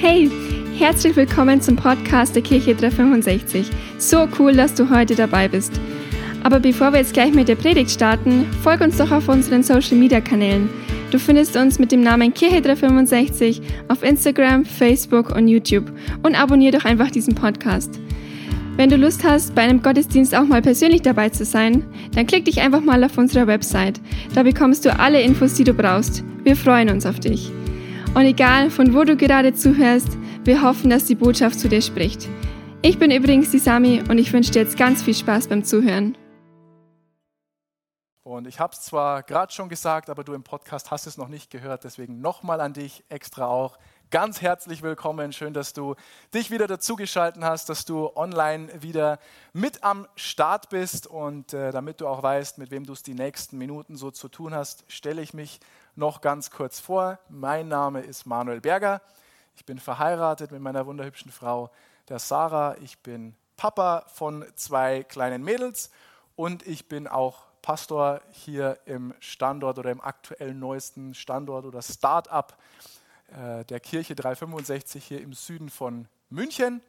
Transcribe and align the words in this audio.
Hey, 0.00 0.30
herzlich 0.78 1.16
willkommen 1.16 1.60
zum 1.60 1.74
Podcast 1.74 2.36
der 2.36 2.42
Kirche 2.42 2.72
365. 2.76 3.68
So 3.98 4.28
cool, 4.38 4.52
dass 4.52 4.72
du 4.72 4.88
heute 4.90 5.16
dabei 5.16 5.48
bist. 5.48 5.72
Aber 6.44 6.60
bevor 6.60 6.92
wir 6.92 7.00
jetzt 7.00 7.14
gleich 7.14 7.34
mit 7.34 7.48
der 7.48 7.56
Predigt 7.56 7.90
starten, 7.90 8.46
folg 8.62 8.80
uns 8.80 8.96
doch 8.96 9.10
auf 9.10 9.28
unseren 9.28 9.64
Social 9.64 9.96
Media 9.96 10.20
Kanälen. 10.20 10.70
Du 11.10 11.18
findest 11.18 11.56
uns 11.56 11.80
mit 11.80 11.90
dem 11.90 12.02
Namen 12.02 12.32
Kirche 12.32 12.62
365 12.62 13.60
auf 13.88 14.04
Instagram, 14.04 14.64
Facebook 14.64 15.34
und 15.34 15.48
YouTube 15.48 15.90
und 16.22 16.40
abonniere 16.40 16.78
doch 16.78 16.84
einfach 16.84 17.10
diesen 17.10 17.34
Podcast. 17.34 17.98
Wenn 18.76 18.90
du 18.90 18.96
Lust 18.96 19.24
hast, 19.24 19.56
bei 19.56 19.62
einem 19.62 19.82
Gottesdienst 19.82 20.32
auch 20.32 20.44
mal 20.46 20.62
persönlich 20.62 21.02
dabei 21.02 21.30
zu 21.30 21.44
sein, 21.44 21.82
dann 22.14 22.28
klick 22.28 22.44
dich 22.44 22.60
einfach 22.60 22.82
mal 22.82 23.02
auf 23.02 23.18
unserer 23.18 23.48
Website. 23.48 24.00
Da 24.32 24.44
bekommst 24.44 24.84
du 24.84 24.96
alle 24.96 25.20
Infos, 25.20 25.54
die 25.54 25.64
du 25.64 25.74
brauchst. 25.74 26.22
Wir 26.44 26.54
freuen 26.54 26.88
uns 26.88 27.04
auf 27.04 27.18
dich. 27.18 27.50
Und 28.14 28.24
egal, 28.24 28.70
von 28.70 28.94
wo 28.94 29.04
du 29.04 29.16
gerade 29.16 29.54
zuhörst, 29.54 30.16
wir 30.44 30.62
hoffen, 30.62 30.90
dass 30.90 31.04
die 31.04 31.14
Botschaft 31.14 31.60
zu 31.60 31.68
dir 31.68 31.82
spricht. 31.82 32.28
Ich 32.82 32.98
bin 32.98 33.10
übrigens 33.10 33.50
die 33.50 33.58
Sami 33.58 34.02
und 34.08 34.18
ich 34.18 34.32
wünsche 34.32 34.50
dir 34.50 34.62
jetzt 34.62 34.76
ganz 34.76 35.02
viel 35.02 35.14
Spaß 35.14 35.48
beim 35.48 35.64
Zuhören. 35.64 36.16
Und 38.22 38.46
ich 38.46 38.60
habe 38.60 38.74
es 38.74 38.82
zwar 38.82 39.22
gerade 39.22 39.52
schon 39.52 39.68
gesagt, 39.68 40.10
aber 40.10 40.22
du 40.22 40.34
im 40.34 40.42
Podcast 40.42 40.90
hast 40.90 41.06
es 41.06 41.16
noch 41.16 41.28
nicht 41.28 41.50
gehört, 41.50 41.84
deswegen 41.84 42.20
nochmal 42.20 42.60
an 42.60 42.72
dich 42.72 43.04
extra 43.08 43.46
auch. 43.46 43.78
Ganz 44.10 44.40
herzlich 44.40 44.82
willkommen, 44.82 45.32
schön, 45.32 45.54
dass 45.54 45.72
du 45.72 45.94
dich 46.34 46.50
wieder 46.50 46.66
dazugeschaltet 46.66 47.42
hast, 47.42 47.68
dass 47.68 47.84
du 47.84 48.14
online 48.16 48.70
wieder 48.82 49.18
mit 49.52 49.84
am 49.84 50.06
Start 50.14 50.70
bist 50.70 51.06
und 51.06 51.52
äh, 51.52 51.72
damit 51.72 52.00
du 52.00 52.06
auch 52.06 52.22
weißt, 52.22 52.58
mit 52.58 52.70
wem 52.70 52.84
du 52.84 52.92
es 52.92 53.02
die 53.02 53.14
nächsten 53.14 53.58
Minuten 53.58 53.96
so 53.96 54.10
zu 54.10 54.28
tun 54.28 54.54
hast, 54.54 54.84
stelle 54.88 55.20
ich 55.20 55.34
mich 55.34 55.60
noch 55.98 56.20
ganz 56.20 56.52
kurz 56.52 56.78
vor. 56.78 57.18
Mein 57.28 57.66
Name 57.66 58.00
ist 58.00 58.24
Manuel 58.24 58.60
Berger. 58.60 59.02
Ich 59.56 59.66
bin 59.66 59.80
verheiratet 59.80 60.52
mit 60.52 60.62
meiner 60.62 60.86
wunderhübschen 60.86 61.32
Frau, 61.32 61.72
der 62.08 62.20
Sarah. 62.20 62.76
Ich 62.80 63.00
bin 63.00 63.34
Papa 63.56 64.04
von 64.06 64.46
zwei 64.54 65.02
kleinen 65.02 65.42
Mädels 65.42 65.90
und 66.36 66.64
ich 66.64 66.86
bin 66.86 67.08
auch 67.08 67.46
Pastor 67.62 68.20
hier 68.30 68.78
im 68.84 69.12
Standort 69.18 69.76
oder 69.80 69.90
im 69.90 70.00
aktuellen 70.00 70.60
neuesten 70.60 71.14
Standort 71.16 71.64
oder 71.64 71.82
Start-up 71.82 72.56
äh, 73.32 73.64
der 73.64 73.80
Kirche 73.80 74.14
365 74.14 75.04
hier 75.04 75.20
im 75.20 75.32
Süden 75.32 75.68
von 75.68 76.06
München. 76.30 76.80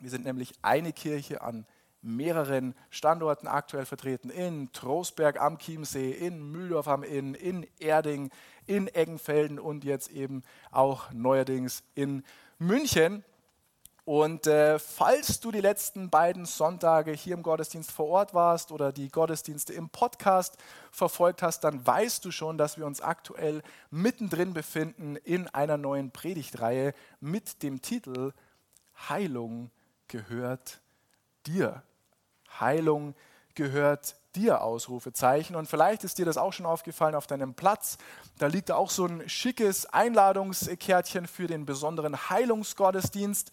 Wir 0.00 0.10
sind 0.10 0.24
nämlich 0.24 0.54
eine 0.60 0.92
Kirche 0.92 1.40
an 1.40 1.66
mehreren 2.04 2.74
Standorten 2.90 3.46
aktuell 3.46 3.86
vertreten, 3.86 4.30
in 4.30 4.70
Trostberg 4.72 5.40
am 5.40 5.58
Chiemsee, 5.58 6.12
in 6.12 6.52
Mühldorf 6.52 6.88
am 6.88 7.02
Inn, 7.02 7.34
in 7.34 7.66
Erding, 7.78 8.30
in 8.66 8.88
Eggenfelden 8.88 9.58
und 9.58 9.84
jetzt 9.84 10.10
eben 10.10 10.42
auch 10.70 11.10
neuerdings 11.12 11.82
in 11.94 12.22
München. 12.58 13.24
Und 14.04 14.46
äh, 14.46 14.78
falls 14.78 15.40
du 15.40 15.50
die 15.50 15.62
letzten 15.62 16.10
beiden 16.10 16.44
Sonntage 16.44 17.12
hier 17.12 17.34
im 17.34 17.42
Gottesdienst 17.42 17.90
vor 17.90 18.06
Ort 18.08 18.34
warst 18.34 18.70
oder 18.70 18.92
die 18.92 19.08
Gottesdienste 19.08 19.72
im 19.72 19.88
Podcast 19.88 20.58
verfolgt 20.90 21.40
hast, 21.40 21.60
dann 21.64 21.86
weißt 21.86 22.22
du 22.22 22.30
schon, 22.30 22.58
dass 22.58 22.76
wir 22.76 22.84
uns 22.84 23.00
aktuell 23.00 23.62
mittendrin 23.90 24.52
befinden 24.52 25.16
in 25.16 25.48
einer 25.48 25.78
neuen 25.78 26.10
Predigtreihe 26.10 26.92
mit 27.20 27.62
dem 27.62 27.80
Titel 27.80 28.32
Heilung 29.08 29.70
gehört 30.08 30.82
dir. 31.46 31.82
Heilung 32.60 33.14
gehört 33.54 34.16
dir, 34.34 34.62
Ausrufezeichen. 34.62 35.56
Und 35.56 35.68
vielleicht 35.68 36.04
ist 36.04 36.18
dir 36.18 36.26
das 36.26 36.36
auch 36.36 36.52
schon 36.52 36.66
aufgefallen 36.66 37.14
auf 37.14 37.26
deinem 37.26 37.54
Platz. 37.54 37.98
Da 38.38 38.46
liegt 38.46 38.70
auch 38.70 38.90
so 38.90 39.06
ein 39.06 39.28
schickes 39.28 39.86
Einladungskärtchen 39.86 41.26
für 41.26 41.46
den 41.46 41.66
besonderen 41.66 42.30
Heilungsgottesdienst, 42.30 43.50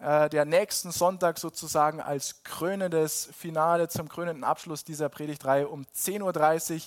äh, 0.00 0.28
der 0.28 0.44
nächsten 0.44 0.90
Sonntag 0.90 1.38
sozusagen 1.38 2.00
als 2.00 2.42
krönendes 2.42 3.28
Finale 3.32 3.88
zum 3.88 4.08
krönenden 4.08 4.44
Abschluss 4.44 4.84
dieser 4.84 5.08
Predigtreihe 5.08 5.68
um 5.68 5.82
10.30 5.82 6.74
Uhr 6.74 6.80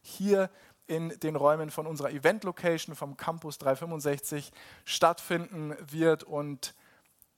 hier 0.00 0.50
in 0.86 1.08
den 1.20 1.36
Räumen 1.36 1.70
von 1.70 1.86
unserer 1.86 2.10
Event-Location 2.10 2.94
vom 2.94 3.16
Campus 3.16 3.58
365 3.58 4.52
stattfinden 4.84 5.74
wird. 5.90 6.22
Und 6.24 6.74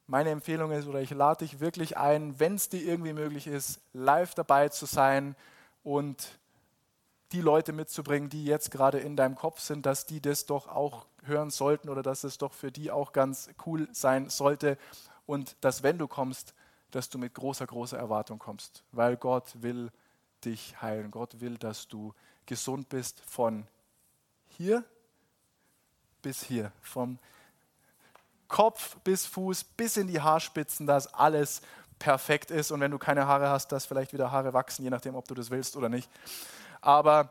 meine 0.06 0.30
Empfehlung 0.30 0.70
ist, 0.72 0.86
oder 0.86 1.00
ich 1.00 1.10
lade 1.10 1.44
dich 1.44 1.60
wirklich 1.60 1.96
ein, 1.96 2.38
wenn 2.38 2.56
es 2.56 2.68
dir 2.68 2.82
irgendwie 2.82 3.12
möglich 3.12 3.46
ist, 3.46 3.80
live 3.92 4.34
dabei 4.34 4.68
zu 4.68 4.86
sein 4.86 5.34
und 5.82 6.38
die 7.32 7.40
Leute 7.40 7.72
mitzubringen, 7.72 8.28
die 8.28 8.44
jetzt 8.44 8.70
gerade 8.70 8.98
in 8.98 9.16
deinem 9.16 9.34
Kopf 9.34 9.60
sind, 9.60 9.86
dass 9.86 10.06
die 10.06 10.20
das 10.20 10.46
doch 10.46 10.68
auch 10.68 11.06
hören 11.24 11.50
sollten 11.50 11.88
oder 11.88 12.02
dass 12.02 12.22
es 12.24 12.38
doch 12.38 12.52
für 12.52 12.70
die 12.70 12.90
auch 12.90 13.12
ganz 13.12 13.48
cool 13.66 13.88
sein 13.92 14.28
sollte 14.28 14.78
und 15.26 15.56
dass 15.60 15.82
wenn 15.82 15.98
du 15.98 16.06
kommst, 16.06 16.54
dass 16.90 17.08
du 17.08 17.18
mit 17.18 17.34
großer, 17.34 17.66
großer 17.66 17.98
Erwartung 17.98 18.38
kommst, 18.38 18.84
weil 18.92 19.16
Gott 19.16 19.62
will 19.62 19.90
dich 20.44 20.80
heilen. 20.80 21.10
Gott 21.10 21.40
will, 21.40 21.56
dass 21.58 21.88
du 21.88 22.14
gesund 22.46 22.88
bist 22.88 23.20
von 23.20 23.66
hier 24.46 24.84
bis 26.22 26.42
hier, 26.42 26.72
vom 26.80 27.18
Kopf 28.48 28.96
bis 29.04 29.26
Fuß, 29.26 29.64
bis 29.64 29.96
in 29.96 30.06
die 30.06 30.20
Haarspitzen, 30.20 30.86
dass 30.86 31.12
alles 31.12 31.62
perfekt 31.98 32.50
ist. 32.50 32.70
Und 32.70 32.80
wenn 32.80 32.90
du 32.90 32.98
keine 32.98 33.26
Haare 33.26 33.48
hast, 33.48 33.72
dass 33.72 33.86
vielleicht 33.86 34.12
wieder 34.12 34.30
Haare 34.30 34.52
wachsen, 34.52 34.84
je 34.84 34.90
nachdem, 34.90 35.14
ob 35.14 35.26
du 35.28 35.34
das 35.34 35.50
willst 35.50 35.76
oder 35.76 35.88
nicht. 35.88 36.10
Aber 36.80 37.30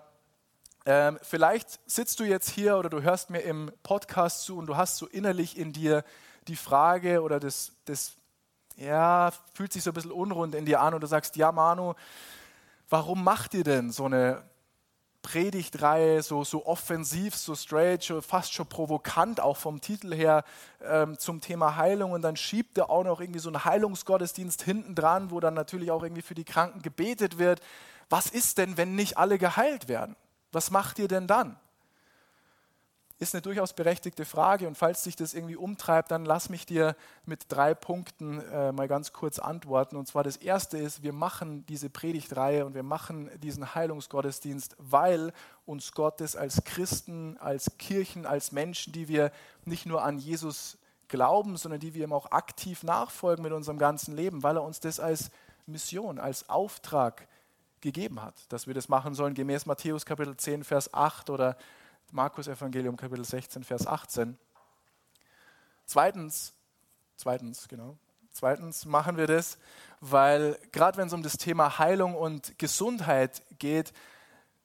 ähm, 0.85 1.19
vielleicht 1.21 1.79
sitzt 1.89 2.19
du 2.19 2.23
jetzt 2.23 2.49
hier 2.49 2.77
oder 2.77 2.89
du 2.89 3.01
hörst 3.01 3.29
mir 3.29 3.41
im 3.41 3.71
Podcast 3.83 4.43
zu 4.43 4.57
und 4.57 4.65
du 4.65 4.75
hast 4.75 4.97
so 4.97 5.07
innerlich 5.07 5.57
in 5.57 5.71
dir 5.71 6.03
die 6.47 6.55
Frage 6.55 7.21
oder 7.21 7.39
das, 7.39 7.71
das 7.85 8.15
ja, 8.75 9.31
fühlt 9.53 9.71
sich 9.71 9.83
so 9.83 9.91
ein 9.91 9.93
bisschen 9.93 10.11
unrund 10.11 10.55
in 10.55 10.65
dir 10.65 10.81
an 10.81 10.93
und 10.93 11.01
du 11.01 11.07
sagst, 11.07 11.35
ja 11.35 11.51
Manu, 11.51 11.93
warum 12.89 13.23
macht 13.23 13.53
ihr 13.53 13.63
denn 13.63 13.91
so 13.91 14.05
eine 14.05 14.43
Predigtreihe 15.23 16.21
so, 16.21 16.43
so 16.43 16.67
offensiv, 16.67 17.35
so 17.35 17.55
straight, 17.55 18.03
fast 18.21 18.53
schon 18.53 18.67
provokant, 18.67 19.39
auch 19.39 19.57
vom 19.57 19.81
Titel 19.81 20.13
her 20.13 20.43
ähm, 20.83 21.17
zum 21.17 21.41
Thema 21.41 21.75
Heilung. 21.77 22.11
Und 22.11 22.21
dann 22.21 22.35
schiebt 22.35 22.77
er 22.77 22.91
auch 22.91 23.03
noch 23.03 23.19
irgendwie 23.19 23.39
so 23.39 23.49
einen 23.49 23.65
Heilungsgottesdienst 23.65 24.61
hinten 24.61 24.93
dran, 24.93 25.31
wo 25.31 25.39
dann 25.39 25.55
natürlich 25.55 25.89
auch 25.89 26.03
irgendwie 26.03 26.21
für 26.21 26.35
die 26.35 26.43
Kranken 26.43 26.83
gebetet 26.83 27.39
wird. 27.39 27.61
Was 28.09 28.27
ist 28.27 28.59
denn, 28.59 28.77
wenn 28.77 28.93
nicht 28.95 29.17
alle 29.17 29.39
geheilt 29.39 29.87
werden? 29.87 30.15
Was 30.51 30.69
macht 30.69 30.99
ihr 30.99 31.07
denn 31.07 31.25
dann? 31.25 31.57
Ist 33.23 33.35
eine 33.35 33.41
durchaus 33.41 33.73
berechtigte 33.73 34.25
Frage 34.25 34.67
und 34.67 34.77
falls 34.77 35.03
dich 35.03 35.15
das 35.15 35.33
irgendwie 35.33 35.55
umtreibt, 35.55 36.11
dann 36.11 36.25
lass 36.25 36.49
mich 36.49 36.65
dir 36.65 36.95
mit 37.25 37.45
drei 37.49 37.73
Punkten 37.73 38.39
äh, 38.39 38.71
mal 38.71 38.87
ganz 38.87 39.13
kurz 39.13 39.39
antworten. 39.39 39.95
Und 39.95 40.07
zwar 40.07 40.23
das 40.23 40.37
erste 40.37 40.77
ist, 40.77 41.01
wir 41.01 41.13
machen 41.13 41.65
diese 41.65 41.89
Predigtreihe 41.89 42.65
und 42.65 42.75
wir 42.75 42.83
machen 42.83 43.29
diesen 43.39 43.73
Heilungsgottesdienst, 43.73 44.75
weil 44.77 45.33
uns 45.65 45.93
Gottes 45.93 46.35
als 46.35 46.63
Christen, 46.65 47.37
als 47.39 47.77
Kirchen, 47.77 48.25
als 48.25 48.51
Menschen, 48.51 48.93
die 48.93 49.07
wir 49.07 49.31
nicht 49.65 49.85
nur 49.85 50.03
an 50.03 50.19
Jesus 50.19 50.77
glauben, 51.07 51.57
sondern 51.57 51.79
die 51.79 51.93
wir 51.93 52.03
ihm 52.05 52.13
auch 52.13 52.31
aktiv 52.31 52.83
nachfolgen 52.83 53.43
mit 53.43 53.53
unserem 53.53 53.77
ganzen 53.77 54.15
Leben, 54.15 54.43
weil 54.43 54.57
er 54.57 54.63
uns 54.63 54.79
das 54.79 54.99
als 54.99 55.31
Mission, 55.65 56.19
als 56.19 56.49
Auftrag 56.49 57.27
gegeben 57.81 58.21
hat, 58.21 58.35
dass 58.49 58.67
wir 58.67 58.73
das 58.73 58.89
machen 58.89 59.13
sollen, 59.13 59.33
gemäß 59.33 59.65
Matthäus 59.65 60.05
Kapitel 60.05 60.35
10, 60.35 60.63
Vers 60.63 60.93
8 60.93 61.29
oder 61.29 61.57
Markus 62.13 62.47
Evangelium 62.47 62.95
Kapitel 62.95 63.25
16, 63.25 63.63
Vers 63.63 63.87
18. 63.87 64.37
Zweitens, 65.83 66.53
zweitens, 67.15 67.67
genau, 67.67 67.97
zweitens 68.29 68.85
machen 68.85 69.17
wir 69.17 69.25
das, 69.25 69.57
weil 69.99 70.59
gerade 70.71 70.99
wenn 70.99 71.07
es 71.07 71.13
um 71.13 71.23
das 71.23 71.37
Thema 71.37 71.79
Heilung 71.79 72.13
und 72.13 72.59
Gesundheit 72.59 73.41
geht, 73.57 73.93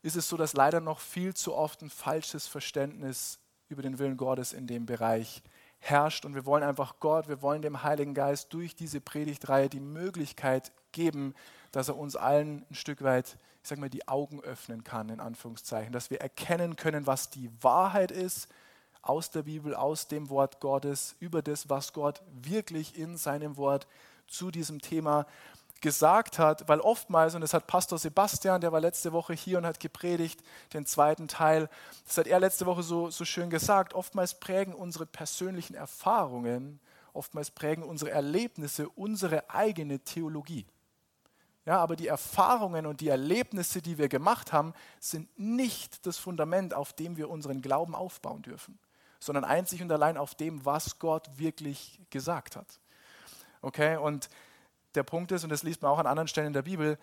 ist 0.03 0.15
es 0.15 0.29
so, 0.29 0.37
dass 0.37 0.53
leider 0.53 0.81
noch 0.81 1.01
viel 1.01 1.33
zu 1.33 1.55
oft 1.55 1.81
ein 1.81 1.89
falsches 1.89 2.47
Verständnis 2.47 3.39
über 3.71 3.81
den 3.81 3.99
Willen 3.99 4.19
Gottes 4.19 4.53
in 4.53 4.67
dem 4.67 4.85
Bereich 4.85 5.43
herrscht. 5.79 6.27
Und 6.27 6.35
wir 6.35 6.45
wollen 6.45 6.63
einfach 6.63 7.01
Gott, 7.01 7.29
wir 7.29 7.41
wollen 7.41 7.63
dem 7.63 7.83
Heiligen 7.83 8.13
Geist 8.13 8.53
durch 8.53 8.77
diese 8.77 9.01
Predigtreihe 9.01 9.71
die 9.71 9.81
Möglichkeit 9.81 10.71
geben, 10.93 11.35
dass 11.73 11.89
er 11.89 11.97
uns 11.97 12.15
allen 12.15 12.67
ein 12.71 12.75
Stück 12.75 13.03
weit 13.03 13.39
sage 13.69 13.81
mal, 13.81 13.91
die 13.91 14.09
Augen 14.09 14.41
öffnen 14.41 14.85
kann, 14.85 15.09
in 15.09 15.21
Anführungszeichen, 15.21 15.93
dass 15.93 16.11
wir 16.11 16.21
erkennen 16.21 16.77
können, 16.77 17.07
was 17.07 17.31
die 17.31 17.51
Wahrheit 17.61 18.11
ist 18.11 18.49
aus 19.03 19.31
der 19.31 19.43
Bibel, 19.43 19.75
aus 19.75 20.09
dem 20.09 20.29
Wort 20.29 20.61
Gottes, 20.61 21.17
über 21.21 21.43
das, 21.43 21.69
was 21.69 21.93
Gott 21.93 22.23
wirklich 22.31 22.99
in 22.99 23.17
seinem 23.17 23.57
Wort 23.57 23.87
zu 24.27 24.51
diesem 24.51 24.81
Thema 24.81 25.27
gesagt 25.81 26.39
hat, 26.39 26.69
weil 26.69 26.81
oftmals, 26.81 27.35
und 27.35 27.41
das 27.41 27.55
hat 27.55 27.67
Pastor 27.67 27.99
Sebastian, 27.99 28.61
der 28.61 28.73
war 28.73 28.81
letzte 28.81 29.13
Woche 29.13 29.33
hier 29.33 29.59
und 29.59 29.67
hat 29.67 29.81
gepredigt, 29.81 30.43
den 30.73 30.87
zweiten 30.87 31.29
Teil, 31.29 31.69
das 32.07 32.19
hat 32.19 32.27
er 32.27 32.41
letzte 32.41 32.67
Woche 32.67 32.83
so, 32.83 33.11
so 33.11 33.25
schön 33.25 33.49
gesagt, 33.49 33.95
oftmals 33.95 34.35
prägen 34.35 34.75
unsere 34.75 35.07
persönlichen 35.07 35.75
Erfahrungen, 35.75 36.81
oftmals 37.13 37.51
prägen 37.51 37.85
unsere 37.85 38.11
Erlebnisse 38.11 38.89
unsere 38.89 39.51
eigene 39.51 40.01
Theologie. 40.01 40.67
Ja, 41.69 41.81
aber 41.81 41.97
die 41.97 42.07
Erfahrungen 42.07 42.87
und 42.87 43.03
die 43.03 43.09
Erlebnisse, 43.09 43.83
die 43.83 43.99
wir 43.99 44.09
gemacht 44.09 44.55
haben, 44.55 44.73
sind 45.01 45.29
nicht 45.39 46.07
das 46.07 46.17
Fundament, 46.17 46.73
auf 46.73 46.95
dem 46.95 47.19
wir 47.19 47.29
unseren 47.29 47.61
Glauben 47.61 47.95
aufbauen 47.95 48.41
dürfen. 48.41 48.79
sondern 49.21 49.45
einzig 49.45 49.83
und 49.83 49.93
allein 49.93 50.17
auf 50.17 50.35
dem, 50.35 50.65
was 50.65 50.99
Gott 50.99 51.29
wirklich 51.37 52.01
gesagt 52.09 52.57
hat. 52.57 52.81
Okay, 53.61 53.99
und 53.99 54.31
der 54.95 55.03
Punkt 55.03 55.31
ist, 55.31 55.45
und 55.45 55.51
das 55.51 55.63
liest 55.63 55.83
man 55.83 55.91
auch 55.91 55.99
an 55.99 56.07
anderen 56.07 56.29
Stellen 56.29 56.47
in 56.47 56.53
der 56.55 56.63
Bibel, 56.63 56.99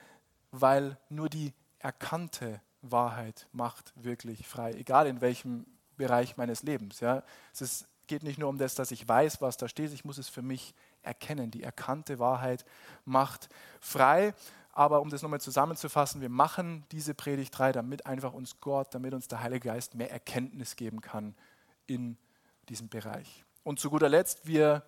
weil 0.50 0.98
nur 1.10 1.30
die 1.30 1.54
erkannte 1.78 2.60
Wahrheit 2.82 3.48
macht 3.52 3.94
wirklich 3.96 4.48
frei, 4.48 4.72
egal 4.72 5.06
in 5.06 5.22
welchem 5.22 5.68
Bereich 5.96 6.38
meines 6.38 6.64
Lebens. 6.64 7.02
Ja. 7.02 7.22
Es 7.54 7.62
ist, 7.62 7.88
geht 8.08 8.24
nicht 8.24 8.40
nur 8.40 8.50
um 8.50 8.58
das, 8.58 8.74
dass 8.74 8.90
ich 8.90 9.08
weiß, 9.08 9.42
was 9.42 9.58
da 9.58 9.68
steht, 9.68 9.94
ich 9.94 10.06
muss 10.06 10.18
es 10.18 10.30
für 10.30 10.42
mich 10.42 10.74
erkennen. 11.06 11.52
Die 11.52 11.64
erkannte 11.64 12.20
Wahrheit 12.20 12.66
macht 13.06 13.50
frei. 13.80 14.34
Aber 14.72 15.00
um 15.02 15.10
das 15.10 15.22
nochmal 15.22 15.40
zusammenzufassen, 15.40 16.20
wir 16.20 16.30
machen 16.30 16.86
diese 16.92 17.14
Predigt 17.14 17.58
3, 17.58 17.72
damit 17.72 18.06
einfach 18.06 18.34
uns 18.34 18.60
Gott, 18.60 18.94
damit 18.94 19.14
uns 19.14 19.30
der 19.30 19.42
Heilige 19.42 19.70
Geist 19.70 19.96
mehr 19.96 20.12
Erkenntnis 20.12 20.76
geben 20.76 21.00
kann 21.00 21.34
in 21.88 22.18
diesem 22.68 22.90
Bereich. 22.90 23.46
Und 23.64 23.80
zu 23.80 23.90
guter 23.90 24.10
Letzt, 24.10 24.46
wir 24.46 24.84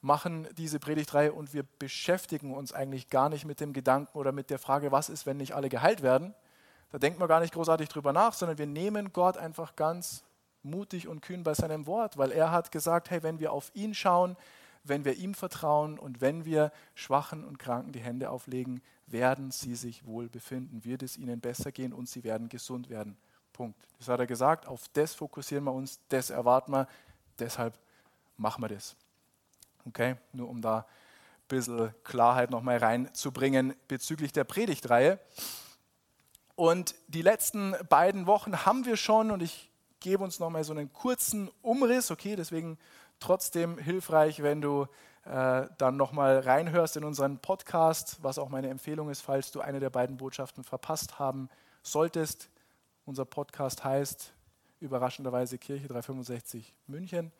machen 0.00 0.48
diese 0.56 0.78
Predigtreihe 0.78 1.32
und 1.32 1.52
wir 1.52 1.64
beschäftigen 1.64 2.54
uns 2.54 2.72
eigentlich 2.72 3.10
gar 3.10 3.28
nicht 3.28 3.44
mit 3.44 3.60
dem 3.60 3.72
Gedanken 3.72 4.16
oder 4.16 4.32
mit 4.32 4.50
der 4.50 4.58
Frage, 4.58 4.92
was 4.92 5.08
ist, 5.08 5.26
wenn 5.26 5.36
nicht 5.36 5.54
alle 5.54 5.68
geheilt 5.68 6.02
werden. 6.02 6.34
Da 6.90 6.98
denkt 6.98 7.18
man 7.18 7.28
gar 7.28 7.40
nicht 7.40 7.52
großartig 7.52 7.88
drüber 7.88 8.12
nach, 8.12 8.32
sondern 8.32 8.58
wir 8.58 8.66
nehmen 8.66 9.12
Gott 9.12 9.36
einfach 9.36 9.76
ganz 9.76 10.24
mutig 10.62 11.08
und 11.08 11.22
kühn 11.22 11.42
bei 11.42 11.54
seinem 11.54 11.86
Wort, 11.86 12.16
weil 12.18 12.32
er 12.32 12.50
hat 12.50 12.70
gesagt, 12.72 13.10
hey, 13.10 13.22
wenn 13.22 13.38
wir 13.38 13.52
auf 13.52 13.70
ihn 13.74 13.94
schauen, 13.94 14.36
wenn 14.88 15.04
wir 15.04 15.14
ihm 15.14 15.34
vertrauen 15.34 15.98
und 15.98 16.20
wenn 16.20 16.44
wir 16.44 16.72
Schwachen 16.94 17.44
und 17.44 17.58
Kranken 17.58 17.92
die 17.92 18.00
Hände 18.00 18.30
auflegen, 18.30 18.82
werden 19.06 19.50
sie 19.50 19.74
sich 19.74 20.04
wohl 20.06 20.28
befinden, 20.28 20.84
wird 20.84 21.02
es 21.02 21.16
ihnen 21.16 21.40
besser 21.40 21.72
gehen 21.72 21.92
und 21.92 22.08
sie 22.08 22.24
werden 22.24 22.48
gesund 22.48 22.90
werden. 22.90 23.16
Punkt. 23.52 23.78
Das 23.98 24.08
hat 24.08 24.20
er 24.20 24.26
gesagt, 24.26 24.66
auf 24.66 24.88
das 24.92 25.14
fokussieren 25.14 25.64
wir 25.64 25.72
uns, 25.72 26.00
das 26.08 26.30
erwarten 26.30 26.72
wir, 26.72 26.88
deshalb 27.38 27.78
machen 28.36 28.62
wir 28.62 28.68
das. 28.68 28.96
Okay, 29.86 30.16
nur 30.32 30.48
um 30.48 30.60
da 30.60 30.78
ein 30.78 30.84
bisschen 31.48 31.94
Klarheit 32.02 32.50
nochmal 32.50 32.78
reinzubringen 32.78 33.74
bezüglich 33.88 34.32
der 34.32 34.44
Predigtreihe. 34.44 35.18
Und 36.56 36.94
die 37.08 37.22
letzten 37.22 37.74
beiden 37.88 38.26
Wochen 38.26 38.64
haben 38.66 38.84
wir 38.84 38.96
schon, 38.96 39.30
und 39.30 39.42
ich 39.42 39.70
gebe 40.00 40.24
uns 40.24 40.38
nochmal 40.38 40.64
so 40.64 40.72
einen 40.72 40.92
kurzen 40.92 41.50
Umriss, 41.62 42.10
okay, 42.10 42.36
deswegen 42.36 42.78
trotzdem 43.20 43.78
hilfreich, 43.78 44.42
wenn 44.42 44.60
du 44.60 44.86
äh, 45.24 45.66
dann 45.78 45.96
nochmal 45.96 46.38
reinhörst 46.38 46.96
in 46.96 47.04
unseren 47.04 47.38
Podcast, 47.38 48.18
was 48.22 48.38
auch 48.38 48.48
meine 48.48 48.68
Empfehlung 48.68 49.10
ist, 49.10 49.20
falls 49.22 49.50
du 49.50 49.60
eine 49.60 49.80
der 49.80 49.90
beiden 49.90 50.16
Botschaften 50.16 50.64
verpasst 50.64 51.18
haben 51.18 51.48
solltest. 51.82 52.50
Unser 53.04 53.24
Podcast 53.24 53.84
heißt 53.84 54.32
überraschenderweise 54.80 55.58
Kirche 55.58 55.88
365 55.88 56.74
München 56.86 57.32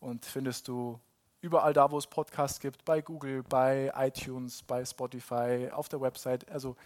und 0.00 0.26
findest 0.26 0.68
du 0.68 0.98
überall 1.40 1.72
da, 1.72 1.90
wo 1.90 1.98
es 1.98 2.06
Podcasts 2.06 2.60
gibt, 2.60 2.84
bei 2.84 3.02
Google, 3.02 3.42
bei 3.42 3.92
iTunes, 3.96 4.62
bei 4.62 4.84
Spotify, 4.84 5.70
auf 5.72 5.88
der 5.88 6.00
Website. 6.00 6.50
Also 6.50 6.76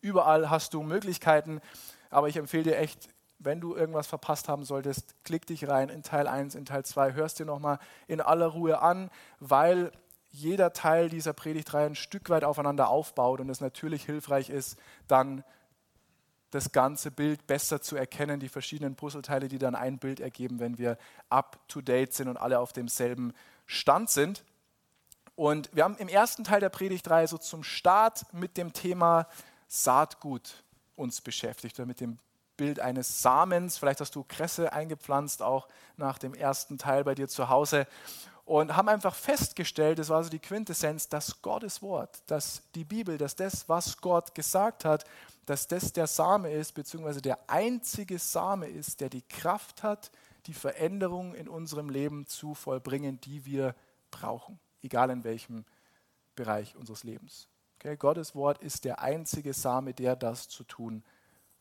überall 0.00 0.50
hast 0.50 0.74
du 0.74 0.82
Möglichkeiten. 0.82 1.60
Aber 2.10 2.28
ich 2.28 2.36
empfehle 2.36 2.64
dir 2.64 2.78
echt, 2.78 3.08
wenn 3.44 3.60
du 3.60 3.74
irgendwas 3.74 4.06
verpasst 4.06 4.48
haben 4.48 4.64
solltest, 4.64 5.14
klick 5.24 5.46
dich 5.46 5.68
rein 5.68 5.88
in 5.88 6.02
Teil 6.02 6.26
1, 6.26 6.54
in 6.54 6.64
Teil 6.64 6.84
2, 6.84 7.14
hörst 7.14 7.38
dir 7.38 7.46
nochmal 7.46 7.78
in 8.06 8.20
aller 8.20 8.46
Ruhe 8.46 8.80
an, 8.80 9.10
weil 9.40 9.92
jeder 10.30 10.72
Teil 10.72 11.08
dieser 11.08 11.32
Predigtreihe 11.32 11.86
ein 11.86 11.94
Stück 11.94 12.28
weit 12.28 12.42
aufeinander 12.42 12.88
aufbaut 12.88 13.40
und 13.40 13.48
es 13.48 13.60
natürlich 13.60 14.04
hilfreich 14.04 14.50
ist, 14.50 14.76
dann 15.06 15.44
das 16.50 16.72
ganze 16.72 17.10
Bild 17.10 17.46
besser 17.46 17.80
zu 17.80 17.96
erkennen, 17.96 18.40
die 18.40 18.48
verschiedenen 18.48 18.94
Puzzleteile, 18.94 19.48
die 19.48 19.58
dann 19.58 19.74
ein 19.74 19.98
Bild 19.98 20.20
ergeben, 20.20 20.60
wenn 20.60 20.78
wir 20.78 20.98
up 21.28 21.58
to 21.68 21.80
date 21.80 22.14
sind 22.14 22.28
und 22.28 22.36
alle 22.36 22.60
auf 22.60 22.72
demselben 22.72 23.32
Stand 23.66 24.10
sind. 24.10 24.44
Und 25.36 25.68
wir 25.72 25.82
haben 25.82 25.96
im 25.96 26.08
ersten 26.08 26.44
Teil 26.44 26.60
der 26.60 26.68
Predigtreihe 26.68 27.26
so 27.26 27.38
zum 27.38 27.64
Start 27.64 28.32
mit 28.32 28.56
dem 28.56 28.72
Thema 28.72 29.26
Saatgut 29.66 30.62
uns 30.94 31.20
beschäftigt 31.20 31.78
oder 31.78 31.86
mit 31.86 32.00
dem 32.00 32.18
Bild 32.56 32.80
eines 32.80 33.22
Samens. 33.22 33.78
Vielleicht 33.78 34.00
hast 34.00 34.14
du 34.14 34.24
Kresse 34.24 34.72
eingepflanzt, 34.72 35.42
auch 35.42 35.68
nach 35.96 36.18
dem 36.18 36.34
ersten 36.34 36.78
Teil 36.78 37.04
bei 37.04 37.14
dir 37.14 37.28
zu 37.28 37.48
Hause. 37.48 37.86
Und 38.44 38.76
haben 38.76 38.88
einfach 38.88 39.14
festgestellt, 39.14 39.98
das 39.98 40.10
war 40.10 40.22
so 40.22 40.28
die 40.28 40.38
Quintessenz, 40.38 41.08
dass 41.08 41.40
Gottes 41.40 41.80
Wort, 41.80 42.22
dass 42.26 42.62
die 42.74 42.84
Bibel, 42.84 43.16
dass 43.16 43.36
das, 43.36 43.68
was 43.70 44.00
Gott 44.02 44.34
gesagt 44.34 44.84
hat, 44.84 45.04
dass 45.46 45.66
das 45.66 45.92
der 45.92 46.06
Same 46.06 46.50
ist, 46.50 46.72
beziehungsweise 46.72 47.22
der 47.22 47.38
einzige 47.48 48.18
Same 48.18 48.66
ist, 48.66 49.00
der 49.00 49.08
die 49.08 49.22
Kraft 49.22 49.82
hat, 49.82 50.10
die 50.46 50.52
Veränderung 50.52 51.34
in 51.34 51.48
unserem 51.48 51.88
Leben 51.88 52.26
zu 52.26 52.54
vollbringen, 52.54 53.18
die 53.22 53.46
wir 53.46 53.74
brauchen, 54.10 54.58
egal 54.82 55.08
in 55.08 55.24
welchem 55.24 55.64
Bereich 56.34 56.76
unseres 56.76 57.02
Lebens. 57.02 57.48
Okay? 57.76 57.96
Gottes 57.96 58.34
Wort 58.34 58.58
ist 58.58 58.84
der 58.84 59.00
einzige 59.00 59.54
Same, 59.54 59.94
der 59.94 60.16
das 60.16 60.48
zu 60.48 60.64
tun 60.64 61.02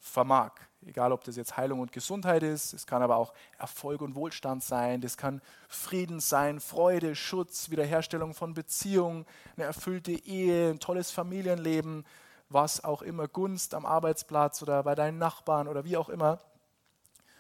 vermag. 0.04 0.52
Egal, 0.86 1.14
ob 1.14 1.24
das 1.24 1.38
jetzt 1.38 1.56
Heilung 1.56 1.80
und 1.80 1.94
Gesundheit 1.94 2.44
ist, 2.44 2.74
es 2.74 2.86
kann 2.86 3.02
aber 3.02 3.16
auch 3.16 3.34
Erfolg 3.58 4.02
und 4.02 4.16
Wohlstand 4.16 4.62
sein, 4.62 5.00
das 5.00 5.16
kann 5.16 5.42
Frieden 5.70 6.20
sein, 6.20 6.60
Freude, 6.60 7.16
Schutz, 7.16 7.70
Wiederherstellung 7.70 8.34
von 8.34 8.54
Beziehungen, 8.54 9.26
eine 9.56 9.66
erfüllte 9.66 10.12
Ehe, 10.12 10.72
ein 10.72 10.80
tolles 10.80 11.10
Familienleben, 11.10 12.06
was 12.50 12.84
auch 12.84 13.02
immer, 13.02 13.30
Gunst 13.30 13.74
am 13.74 13.86
Arbeitsplatz 13.86 14.62
oder 14.62 14.84
bei 14.84 14.94
deinen 14.94 15.20
Nachbarn 15.20 15.70
oder 15.70 15.86
wie 15.86 15.96
auch 15.96 16.10
immer 16.10 16.40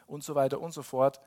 und 0.07 0.24
so 0.24 0.33
weiter 0.33 0.62
und 0.62 0.74
so 0.74 0.81
fort. 0.81 1.19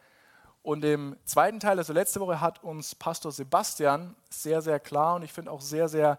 Und 0.63 0.85
im 0.87 1.17
zweiten 1.27 1.61
Teil, 1.61 1.79
also 1.79 1.93
letzte 1.93 2.19
Woche, 2.19 2.41
hat 2.41 2.65
uns 2.65 2.95
Pastor 2.95 3.31
Sebastian 3.31 4.17
sehr, 4.31 4.63
sehr 4.63 4.81
klar 4.81 5.17
und 5.17 5.23
ich 5.23 5.35
finde 5.35 5.51
auch 5.51 5.61
sehr, 5.61 5.89
sehr 5.89 6.19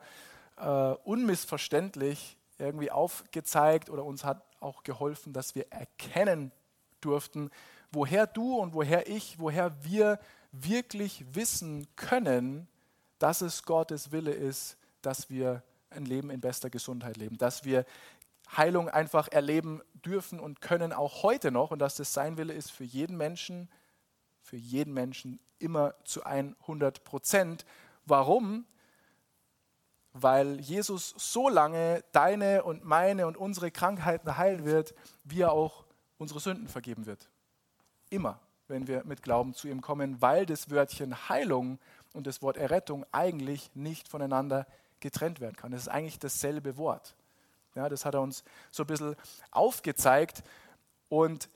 äh, 0.58 0.94
unmissverständlich 1.04 2.38
irgendwie 2.60 2.92
aufgezeigt 2.92 3.90
oder 3.90 4.06
uns 4.06 4.24
hat 4.24 4.47
auch 4.60 4.84
geholfen, 4.84 5.34
dass 5.34 5.56
wir 5.56 5.72
erkennen 5.72 6.52
durften, 7.02 7.50
woher 7.92 8.28
du 8.28 8.56
und 8.56 8.74
woher 8.74 9.08
ich, 9.08 9.40
woher 9.40 9.84
wir 9.84 10.20
wirklich 10.52 11.26
wissen 11.34 11.88
können, 11.96 12.68
dass 13.20 13.42
es 13.42 13.64
Gottes 13.64 14.12
Wille 14.12 14.32
ist, 14.32 14.78
dass 15.02 15.30
wir 15.30 15.64
ein 15.90 16.06
Leben 16.06 16.30
in 16.30 16.42
bester 16.42 16.70
Gesundheit 16.70 17.18
leben, 17.18 17.38
dass 17.38 17.64
wir 17.64 17.86
Heilung 18.56 18.90
einfach 18.90 19.28
erleben 19.28 19.82
dürfen 20.06 20.40
und 20.40 20.62
können 20.62 20.94
auch 20.94 21.24
heute 21.24 21.52
noch 21.52 21.72
und 21.72 21.80
dass 21.80 21.96
das 21.96 22.14
sein 22.14 22.38
Wille 22.38 22.54
ist 22.54 22.72
für 22.72 22.84
jeden 22.84 23.18
Menschen, 23.18 23.70
für 24.42 24.58
jeden 24.58 24.94
Menschen 24.94 25.40
immer 25.60 25.96
zu 26.06 26.24
100 26.24 27.04
Prozent. 27.04 27.66
Warum? 28.06 28.66
Weil 30.20 30.60
Jesus 30.60 31.14
so 31.18 31.50
lange 31.50 32.04
deine 32.12 32.64
und 32.64 32.84
meine 32.84 33.28
und 33.28 33.38
unsere 33.38 33.72
Krankheiten 33.72 34.38
heilen 34.38 34.66
wird, 34.66 34.94
wie 35.24 35.42
er 35.42 35.52
auch 35.52 35.86
unsere 36.18 36.40
Sünden 36.40 36.68
vergeben 36.68 37.06
wird. 37.06 37.30
Immer, 38.10 38.40
wenn 38.68 38.88
wir 38.88 39.04
mit 39.06 39.22
Glauben 39.22 39.54
zu 39.54 39.68
ihm 39.68 39.82
kommen, 39.82 40.22
weil 40.22 40.46
das 40.46 40.70
Wörtchen 40.70 41.30
Heilung 41.30 41.80
und 42.14 42.28
das 42.28 42.42
Wort 42.42 42.58
Errettung 42.58 43.06
eigentlich 43.12 43.70
nicht 43.76 44.08
voneinander 44.08 44.66
getrennt 45.00 45.40
werden 45.40 45.56
kann. 45.56 45.72
Das 45.72 45.82
ist 45.82 45.88
eigentlich 45.88 46.20
dasselbe 46.20 46.78
Wort. 46.78 47.16
Ja, 47.76 47.90
das 47.90 48.06
hat 48.06 48.16
er 48.16 48.22
uns 48.22 48.44
so 48.72 48.84
ein 48.84 48.88
bisschen 48.88 49.16
aufgezeigt. 49.52 50.44
Und 51.10 51.50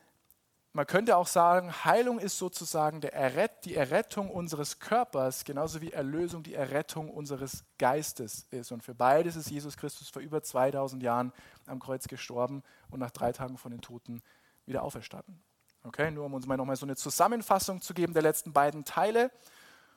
man 0.73 0.87
könnte 0.87 1.17
auch 1.17 1.27
sagen, 1.27 1.73
Heilung 1.83 2.17
ist 2.17 2.37
sozusagen 2.37 3.01
Errett, 3.01 3.65
die 3.65 3.75
Errettung 3.75 4.29
unseres 4.29 4.79
Körpers, 4.79 5.43
genauso 5.43 5.81
wie 5.81 5.91
Erlösung 5.91 6.43
die 6.43 6.53
Errettung 6.53 7.09
unseres 7.09 7.65
Geistes 7.77 8.47
ist. 8.51 8.71
Und 8.71 8.81
für 8.81 8.95
beides 8.95 9.35
ist 9.35 9.49
Jesus 9.49 9.75
Christus 9.75 10.07
vor 10.09 10.21
über 10.21 10.41
2000 10.41 11.03
Jahren 11.03 11.33
am 11.65 11.79
Kreuz 11.79 12.07
gestorben 12.07 12.63
und 12.89 12.99
nach 12.99 13.11
drei 13.11 13.33
Tagen 13.33 13.57
von 13.57 13.71
den 13.71 13.81
Toten 13.81 14.21
wieder 14.65 14.83
auferstanden. 14.83 15.43
Okay, 15.83 16.09
nur 16.09 16.25
um 16.25 16.33
uns 16.33 16.45
mal 16.45 16.57
nochmal 16.57 16.77
so 16.77 16.85
eine 16.85 16.95
Zusammenfassung 16.95 17.81
zu 17.81 17.93
geben 17.93 18.13
der 18.13 18.23
letzten 18.23 18.53
beiden 18.53 18.85
Teile. 18.85 19.29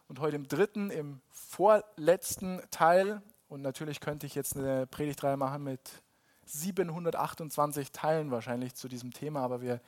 Und 0.08 0.18
heute 0.18 0.36
im 0.36 0.48
dritten, 0.48 0.90
im 0.90 1.20
vorletzten 1.30 2.60
Teil. 2.70 3.22
Und 3.48 3.62
natürlich 3.62 4.00
könnte 4.00 4.26
ich 4.26 4.34
jetzt 4.34 4.56
eine 4.56 4.86
Predigtreihe 4.88 5.36
machen 5.36 5.62
mit 5.62 6.02
728 6.46 7.92
Teilen 7.92 8.30
wahrscheinlich 8.30 8.74
zu 8.74 8.88
diesem 8.88 9.12
Thema, 9.12 9.40
aber 9.40 9.60
wir 9.60 9.80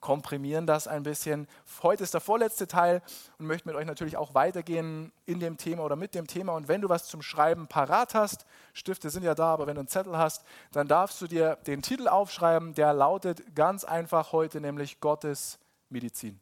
komprimieren 0.00 0.66
das 0.66 0.86
ein 0.86 1.02
bisschen. 1.02 1.48
Heute 1.82 2.04
ist 2.04 2.14
der 2.14 2.20
vorletzte 2.20 2.66
Teil 2.66 3.02
und 3.38 3.46
möchte 3.46 3.68
mit 3.68 3.76
euch 3.76 3.86
natürlich 3.86 4.16
auch 4.16 4.34
weitergehen 4.34 5.12
in 5.24 5.40
dem 5.40 5.56
Thema 5.56 5.82
oder 5.82 5.96
mit 5.96 6.14
dem 6.14 6.26
Thema. 6.26 6.54
Und 6.54 6.68
wenn 6.68 6.80
du 6.80 6.88
was 6.88 7.06
zum 7.06 7.22
Schreiben 7.22 7.66
parat 7.66 8.14
hast, 8.14 8.46
Stifte 8.72 9.10
sind 9.10 9.22
ja 9.22 9.34
da, 9.34 9.52
aber 9.52 9.66
wenn 9.66 9.74
du 9.74 9.80
einen 9.80 9.88
Zettel 9.88 10.16
hast, 10.16 10.44
dann 10.72 10.88
darfst 10.88 11.20
du 11.20 11.26
dir 11.26 11.56
den 11.66 11.82
Titel 11.82 12.08
aufschreiben, 12.08 12.74
der 12.74 12.92
lautet 12.92 13.54
ganz 13.54 13.84
einfach 13.84 14.32
heute 14.32 14.60
nämlich 14.60 15.00
Gottes 15.00 15.58
Medizin. 15.88 16.40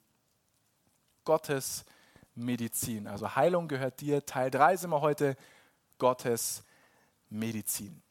Gottes 1.25 1.85
Medizin. 2.35 3.07
Also 3.07 3.35
Heilung 3.35 3.69
gehört 3.69 4.01
dir. 4.01 4.27
Teil 4.27 4.51
3 4.51 4.77
sind 4.77 4.91
wir 4.91 5.01
heute 5.01 5.37
Gottes 5.99 6.65
Medizin. 7.31 8.03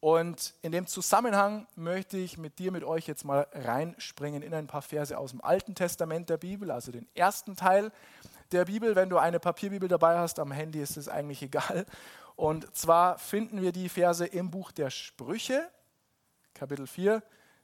Und 0.00 0.54
in 0.62 0.72
dem 0.72 0.86
Zusammenhang 0.86 1.66
möchte 1.76 2.16
ich 2.16 2.38
mit 2.38 2.58
dir, 2.58 2.72
mit 2.72 2.84
euch 2.84 3.06
jetzt 3.06 3.24
mal 3.24 3.46
reinspringen 3.52 4.42
in 4.42 4.54
ein 4.54 4.66
paar 4.66 4.80
Verse 4.80 5.16
aus 5.16 5.32
dem 5.32 5.44
Alten 5.44 5.74
Testament 5.74 6.30
der 6.30 6.38
Bibel, 6.38 6.70
also 6.70 6.90
den 6.90 7.06
ersten 7.14 7.54
Teil 7.54 7.92
der 8.50 8.64
Bibel. 8.64 8.96
Wenn 8.96 9.10
du 9.10 9.18
eine 9.18 9.38
Papierbibel 9.38 9.88
dabei 9.88 10.18
hast, 10.18 10.38
am 10.38 10.52
Handy 10.52 10.80
ist 10.80 10.96
es 10.96 11.08
eigentlich 11.08 11.42
egal. 11.42 11.84
Und 12.34 12.74
zwar 12.74 13.18
finden 13.18 13.60
wir 13.60 13.72
die 13.72 13.90
Verse 13.90 14.24
im 14.24 14.50
Buch 14.50 14.72
der 14.72 14.88
Sprüche, 14.88 15.70
Kapitel 16.54 16.86
4, 16.86 17.22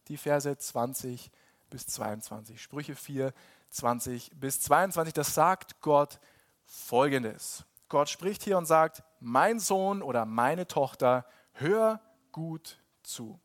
die 0.08 0.18
Verse 0.18 0.54
20 0.58 1.30
bis 1.70 1.86
22. 1.86 2.62
Sprüche 2.62 2.94
4, 2.94 3.32
20 3.70 4.32
bis 4.34 4.60
22. 4.60 5.14
Das 5.14 5.34
sagt 5.34 5.80
Gott 5.80 6.20
folgendes. 6.66 7.64
Gott 7.88 8.10
spricht 8.10 8.42
hier 8.42 8.58
und 8.58 8.66
sagt, 8.66 9.02
mein 9.20 9.58
Sohn 9.58 10.02
oder 10.02 10.26
meine 10.26 10.66
Tochter, 10.66 11.24
hör 11.52 12.00
gut 12.36 12.76
zu 13.02 13.40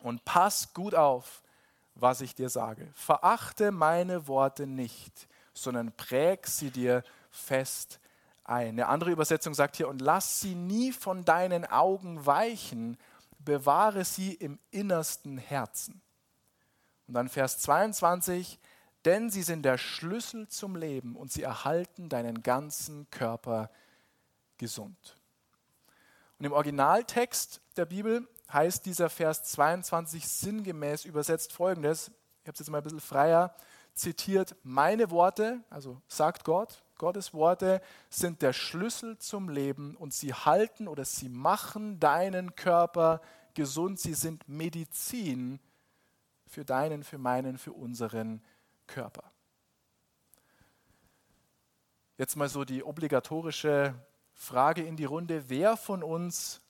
und 0.00 0.24
pass 0.24 0.74
gut 0.74 0.96
auf, 0.96 1.40
was 1.94 2.20
ich 2.20 2.34
dir 2.34 2.48
sage. 2.48 2.90
Verachte 2.94 3.70
meine 3.70 4.26
Worte 4.26 4.66
nicht, 4.66 5.28
sondern 5.54 5.92
präg 5.92 6.48
sie 6.48 6.72
dir 6.72 7.04
fest 7.30 8.00
ein. 8.42 8.70
Eine 8.70 8.88
andere 8.88 9.12
Übersetzung 9.12 9.54
sagt 9.54 9.76
hier, 9.76 9.86
und 9.86 10.00
lass 10.00 10.40
sie 10.40 10.56
nie 10.56 10.90
von 10.90 11.24
deinen 11.24 11.64
Augen 11.64 12.26
weichen, 12.26 12.98
bewahre 13.38 14.04
sie 14.04 14.34
im 14.34 14.58
innersten 14.72 15.38
Herzen. 15.38 16.02
Und 17.06 17.14
dann 17.14 17.28
Vers 17.28 17.58
22, 17.60 18.58
denn 19.04 19.30
sie 19.30 19.42
sind 19.44 19.62
der 19.62 19.78
Schlüssel 19.78 20.48
zum 20.48 20.74
Leben 20.74 21.14
und 21.14 21.30
sie 21.30 21.42
erhalten 21.42 22.08
deinen 22.08 22.42
ganzen 22.42 23.08
Körper 23.10 23.70
gesund. 24.58 25.21
Und 26.42 26.46
im 26.46 26.54
Originaltext 26.54 27.60
der 27.76 27.84
Bibel 27.84 28.26
heißt 28.52 28.84
dieser 28.84 29.08
Vers 29.08 29.44
22 29.44 30.26
sinngemäß 30.26 31.04
übersetzt 31.04 31.52
folgendes. 31.52 32.08
Ich 32.08 32.48
habe 32.48 32.54
es 32.54 32.58
jetzt 32.58 32.68
mal 32.68 32.78
ein 32.78 32.82
bisschen 32.82 32.98
freier 32.98 33.54
zitiert. 33.94 34.56
Meine 34.64 35.12
Worte, 35.12 35.60
also 35.70 36.02
sagt 36.08 36.42
Gott, 36.42 36.82
Gottes 36.98 37.32
Worte 37.32 37.80
sind 38.10 38.42
der 38.42 38.52
Schlüssel 38.52 39.18
zum 39.18 39.50
Leben 39.50 39.94
und 39.94 40.14
sie 40.14 40.34
halten 40.34 40.88
oder 40.88 41.04
sie 41.04 41.28
machen 41.28 42.00
deinen 42.00 42.56
Körper 42.56 43.20
gesund. 43.54 44.00
Sie 44.00 44.14
sind 44.14 44.48
Medizin 44.48 45.60
für 46.48 46.64
deinen, 46.64 47.04
für 47.04 47.18
meinen, 47.18 47.56
für 47.56 47.72
unseren 47.72 48.42
Körper. 48.88 49.30
Jetzt 52.18 52.34
mal 52.34 52.48
so 52.48 52.64
die 52.64 52.82
obligatorische 52.82 53.94
Frage 54.42 54.82
in 54.82 54.96
die 54.96 55.04
Runde. 55.04 55.48
Wer 55.48 55.76
von 55.76 56.02
uns 56.02 56.60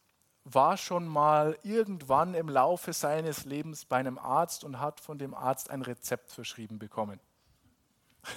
war 0.45 0.76
schon 0.76 1.07
mal 1.07 1.59
irgendwann 1.62 2.35
im 2.35 2.50
Laufe 2.50 2.93
seines 2.93 3.47
Lebens 3.47 3.87
bei 3.87 3.97
einem 3.97 4.19
Arzt 4.19 4.62
und 4.62 4.79
hat 4.79 5.00
von 5.00 5.19
dem 5.19 5.33
Arzt 5.33 5.71
ein 5.71 5.81
Rezept 5.81 6.31
verschrieben 6.31 6.79
bekommen? 6.79 7.19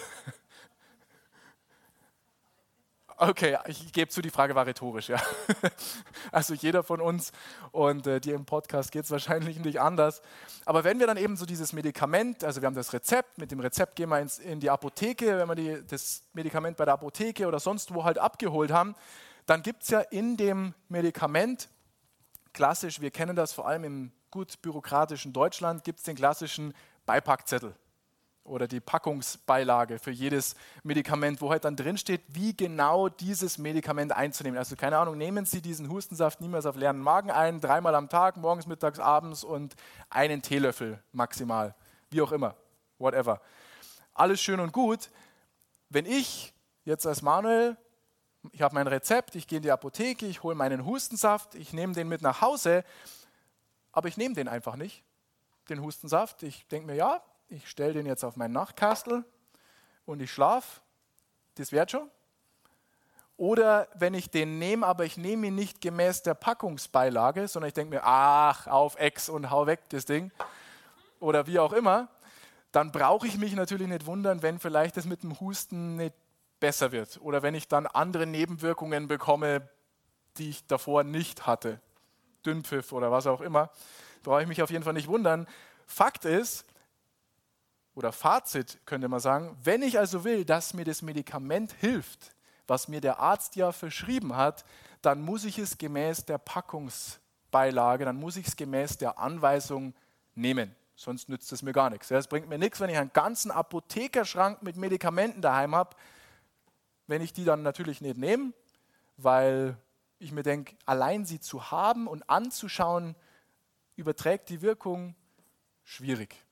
Okay, 3.18 3.58
ich 3.68 3.94
gebe 3.94 4.10
zu, 4.12 4.22
die 4.22 4.30
Frage 4.30 4.56
war 4.56 4.66
rhetorisch, 4.66 5.08
ja. 5.08 5.22
Also 6.34 6.54
jeder 6.54 6.84
von 6.84 7.00
uns 7.00 7.32
und 7.72 8.06
äh, 8.08 8.20
dir 8.20 8.36
im 8.36 8.44
Podcast 8.44 8.92
geht 8.92 9.06
es 9.06 9.12
wahrscheinlich 9.12 9.58
nicht 9.60 9.80
anders. 9.80 10.22
Aber 10.66 10.84
wenn 10.84 11.00
wir 11.00 11.08
dann 11.08 11.16
eben 11.16 11.38
so 11.38 11.46
dieses 11.46 11.72
Medikament, 11.72 12.44
also 12.44 12.62
wir 12.62 12.66
haben 12.66 12.76
das 12.76 12.92
Rezept, 12.92 13.38
mit 13.38 13.52
dem 13.52 13.62
Rezept 13.62 13.96
gehen 13.96 14.10
wir 14.10 14.20
ins, 14.20 14.38
in 14.40 14.60
die 14.60 14.70
Apotheke, 14.70 15.38
wenn 15.38 15.48
wir 15.48 15.56
die, 15.56 15.88
das 15.88 16.24
Medikament 16.34 16.76
bei 16.76 16.84
der 16.84 16.96
Apotheke 16.96 17.48
oder 17.48 17.62
sonst 17.62 17.94
wo 17.94 18.04
halt 18.04 18.18
abgeholt 18.18 18.72
haben, 18.72 18.96
dann 19.46 19.62
gibt 19.62 19.84
es 19.84 19.90
ja 19.90 20.02
in 20.02 20.36
dem 20.36 20.74
Medikament, 20.90 21.70
klassisch, 22.52 23.00
wir 23.00 23.12
kennen 23.12 23.38
das 23.38 23.54
vor 23.54 23.66
allem 23.66 23.86
im 23.86 24.12
gut 24.30 24.62
bürokratischen 24.62 25.32
Deutschland, 25.32 25.86
gibt 25.86 26.00
es 26.00 26.06
den 26.06 26.18
klassischen 26.18 26.74
Beipackzettel 27.06 27.76
oder 28.46 28.68
die 28.68 28.80
Packungsbeilage 28.80 30.00
für 30.00 30.12
jedes 30.12 30.56
Medikament, 30.84 31.42
wo 31.42 31.50
halt 31.50 31.66
dann 31.66 31.76
drin 31.76 31.98
steht, 31.98 32.22
wie 32.28 32.56
genau 32.56 33.10
dieses 33.10 33.58
Medikament 33.58 34.12
einzunehmen. 34.12 34.58
Also 34.58 34.76
keine 34.76 34.98
Ahnung, 34.98 35.18
nehmen 35.18 35.46
Sie 35.46 35.62
diesen 35.62 35.90
Hustensaft 35.90 36.42
niemals 36.42 36.66
auf 36.66 36.76
leeren 36.76 37.00
Magen 37.00 37.32
ein, 37.32 37.60
dreimal 37.60 37.96
am 37.96 38.08
Tag, 38.08 38.38
morgens, 38.38 38.68
mittags, 38.68 39.00
abends 39.00 39.44
und 39.44 39.76
einen 40.10 40.42
Teelöffel 40.42 41.02
maximal, 41.12 41.76
wie 42.12 42.22
auch 42.22 42.32
immer, 42.32 42.56
whatever. 43.00 43.42
Alles 44.14 44.40
schön 44.40 44.60
und 44.60 44.72
gut. 44.72 45.10
Wenn 45.90 46.06
ich 46.06 46.54
jetzt 46.86 47.08
als 47.08 47.24
Manuel, 47.24 47.76
ich 48.52 48.62
habe 48.62 48.76
mein 48.76 48.88
Rezept, 48.88 49.36
ich 49.36 49.48
gehe 49.48 49.58
in 49.58 49.64
die 49.64 49.72
Apotheke, 49.72 50.28
ich 50.28 50.44
hole 50.44 50.56
meinen 50.56 50.86
Hustensaft, 50.86 51.56
ich 51.56 51.74
nehme 51.74 51.94
den 51.94 52.08
mit 52.08 52.22
nach 52.22 52.42
Hause, 52.42 52.84
aber 53.92 54.08
ich 54.08 54.18
nehme 54.18 54.36
den 54.36 54.48
einfach 54.48 54.76
nicht, 54.76 55.04
den 55.68 55.82
Hustensaft. 55.82 56.44
Ich 56.44 56.68
denke 56.68 56.86
mir, 56.86 56.96
ja, 56.96 57.24
ich 57.48 57.70
stelle 57.70 57.94
den 57.94 58.06
jetzt 58.06 58.24
auf 58.24 58.36
meinen 58.36 58.54
Nachtkastel 58.54 59.24
und 60.06 60.22
ich 60.22 60.32
schlafe, 60.32 60.82
das 61.56 61.72
wird 61.72 61.92
schon. 61.92 62.10
Oder 63.38 63.88
wenn 63.96 64.14
ich 64.14 64.30
den 64.30 64.60
nehme, 64.60 64.86
aber 64.86 65.04
ich 65.04 65.18
nehme 65.18 65.48
ihn 65.48 65.56
nicht 65.56 65.82
gemäß 65.82 66.24
der 66.24 66.36
Packungsbeilage, 66.36 67.48
sondern 67.48 67.68
ich 67.68 67.74
denke 67.74 67.96
mir, 67.96 68.02
ach, 68.04 68.68
auf 68.68 68.96
Ex 68.96 69.28
und 69.28 69.50
hau 69.52 69.68
weg 69.68 69.82
das 69.90 70.06
Ding. 70.06 70.32
Oder 71.20 71.46
wie 71.48 71.60
auch 71.60 71.74
immer, 71.74 72.08
dann 72.72 72.92
brauche 72.92 73.28
ich 73.28 73.38
mich 73.38 73.54
natürlich 73.54 73.88
nicht 73.88 74.06
wundern, 74.06 74.42
wenn 74.42 74.60
vielleicht 74.60 74.96
das 74.96 75.06
mit 75.06 75.24
dem 75.24 75.40
Husten 75.40 75.98
nicht 75.98 76.16
besser 76.60 76.92
wird. 76.92 77.20
Oder 77.22 77.42
wenn 77.42 77.56
ich 77.56 77.68
dann 77.68 77.88
andere 77.88 78.26
Nebenwirkungen 78.26 79.08
bekomme, 79.08 79.68
die 80.38 80.50
ich 80.50 80.66
davor 80.66 81.04
nicht 81.04 81.46
hatte. 81.46 81.82
Dünnpfiff 82.46 82.92
oder 82.92 83.12
was 83.12 83.28
auch 83.28 83.42
immer. 83.42 83.70
Brauche 84.24 84.42
ich 84.42 84.48
mich 84.48 84.62
auf 84.62 84.72
jeden 84.72 84.84
Fall 84.84 84.94
nicht 84.94 85.08
wundern. 85.08 85.48
Fakt 85.88 86.26
ist, 86.26 86.66
oder 87.96 88.12
Fazit 88.12 88.78
könnte 88.86 89.08
man 89.08 89.20
sagen, 89.20 89.58
wenn 89.64 89.82
ich 89.82 89.98
also 89.98 90.24
will, 90.24 90.46
dass 90.46 90.74
mir 90.74 90.86
das 90.86 91.02
Medikament 91.02 91.74
hilft, 91.80 92.36
was 92.68 92.88
mir 92.88 93.02
der 93.02 93.20
Arzt 93.20 93.56
ja 93.56 93.72
verschrieben 93.72 94.36
hat, 94.36 94.66
dann 95.02 95.22
muss 95.22 95.46
ich 95.46 95.58
es 95.58 95.78
gemäß 95.78 96.26
der 96.26 96.38
Packungsbeilage, 96.38 98.06
dann 98.06 98.18
muss 98.18 98.38
ich 98.38 98.48
es 98.48 98.56
gemäß 98.56 98.98
der 98.98 99.18
Anweisung 99.20 99.94
nehmen. 100.34 100.76
Sonst 100.96 101.30
nützt 101.30 101.52
es 101.52 101.62
mir 101.62 101.74
gar 101.74 101.90
nichts. 101.90 102.10
Es 102.12 102.28
bringt 102.28 102.50
mir 102.50 102.58
nichts, 102.58 102.80
wenn 102.80 102.90
ich 102.90 102.98
einen 102.98 103.14
ganzen 103.14 103.52
Apothekerschrank 103.52 104.62
mit 104.62 104.78
Medikamenten 104.78 105.42
daheim 105.42 105.76
habe, 105.76 105.96
wenn 107.08 107.22
ich 107.22 107.34
die 107.34 107.46
dann 107.46 107.64
natürlich 107.64 108.02
nicht 108.02 108.18
nehme, 108.18 108.54
weil 109.18 109.78
ich 110.20 110.32
mir 110.32 110.44
denke, 110.44 110.76
allein 110.86 111.26
sie 111.26 111.40
zu 111.40 111.70
haben 111.72 112.08
und 112.08 112.30
anzuschauen, 112.30 113.16
überträgt 113.96 114.50
die 114.50 114.62
Wirkung 114.62 115.16
schwierig. 115.84 116.45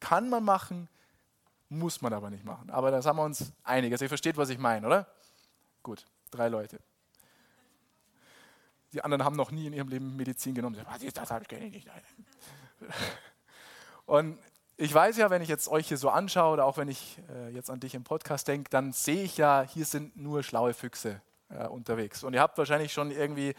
Kann 0.00 0.28
man 0.28 0.44
machen, 0.44 0.88
muss 1.68 2.00
man 2.00 2.12
aber 2.12 2.30
nicht 2.30 2.44
machen. 2.44 2.70
Aber 2.70 2.90
da 2.90 3.02
haben 3.02 3.16
wir 3.16 3.24
uns 3.24 3.52
einig. 3.62 3.92
Also 3.92 4.04
ihr 4.04 4.08
versteht, 4.08 4.36
was 4.36 4.48
ich 4.48 4.58
meine, 4.58 4.86
oder? 4.86 5.06
Gut, 5.82 6.04
drei 6.30 6.48
Leute. 6.48 6.80
Die 8.92 9.04
anderen 9.04 9.24
haben 9.24 9.36
noch 9.36 9.52
nie 9.52 9.66
in 9.66 9.72
ihrem 9.72 9.88
Leben 9.88 10.16
Medizin 10.16 10.54
genommen. 10.54 10.76
Ist 11.00 11.16
das? 11.16 11.28
Das 11.28 11.46
kenne 11.46 11.66
ich 11.66 11.72
nicht. 11.72 11.88
Und 14.06 14.38
ich 14.76 14.92
weiß 14.92 15.18
ja, 15.18 15.30
wenn 15.30 15.42
ich 15.42 15.48
jetzt 15.48 15.68
euch 15.68 15.86
hier 15.86 15.98
so 15.98 16.08
anschaue 16.08 16.54
oder 16.54 16.64
auch 16.64 16.76
wenn 16.78 16.88
ich 16.88 17.18
äh, 17.28 17.50
jetzt 17.50 17.70
an 17.70 17.80
dich 17.80 17.94
im 17.94 18.02
Podcast 18.02 18.48
denke, 18.48 18.70
dann 18.70 18.92
sehe 18.92 19.22
ich 19.22 19.36
ja, 19.36 19.62
hier 19.62 19.84
sind 19.84 20.16
nur 20.16 20.42
schlaue 20.42 20.74
Füchse 20.74 21.20
äh, 21.50 21.66
unterwegs. 21.66 22.24
Und 22.24 22.32
ihr 22.32 22.40
habt 22.40 22.58
wahrscheinlich 22.58 22.92
schon 22.92 23.10
irgendwie 23.10 23.54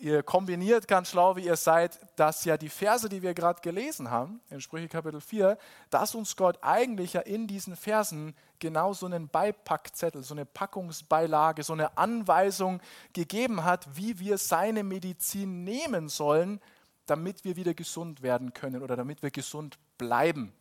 ihr 0.00 0.22
kombiniert 0.22 0.88
ganz 0.88 1.10
schlau, 1.10 1.36
wie 1.36 1.44
ihr 1.46 1.56
seid, 1.56 1.98
dass 2.16 2.44
ja 2.44 2.56
die 2.56 2.68
Verse, 2.68 3.08
die 3.08 3.22
wir 3.22 3.34
gerade 3.34 3.60
gelesen 3.60 4.10
haben, 4.10 4.40
in 4.50 4.60
Sprüche 4.60 4.88
Kapitel 4.88 5.20
4, 5.20 5.58
dass 5.90 6.14
uns 6.14 6.36
Gott 6.36 6.58
eigentlich 6.62 7.14
ja 7.14 7.20
in 7.20 7.46
diesen 7.46 7.76
Versen 7.76 8.34
genau 8.58 8.92
so 8.92 9.06
einen 9.06 9.28
Beipackzettel, 9.28 10.22
so 10.22 10.34
eine 10.34 10.44
Packungsbeilage, 10.44 11.62
so 11.62 11.72
eine 11.72 11.96
Anweisung 11.98 12.80
gegeben 13.12 13.64
hat, 13.64 13.86
wie 13.96 14.18
wir 14.18 14.38
seine 14.38 14.84
Medizin 14.84 15.64
nehmen 15.64 16.08
sollen, 16.08 16.60
damit 17.06 17.44
wir 17.44 17.56
wieder 17.56 17.74
gesund 17.74 18.22
werden 18.22 18.52
können 18.52 18.82
oder 18.82 18.96
damit 18.96 19.22
wir 19.22 19.30
gesund 19.30 19.78
bleiben. 19.98 20.52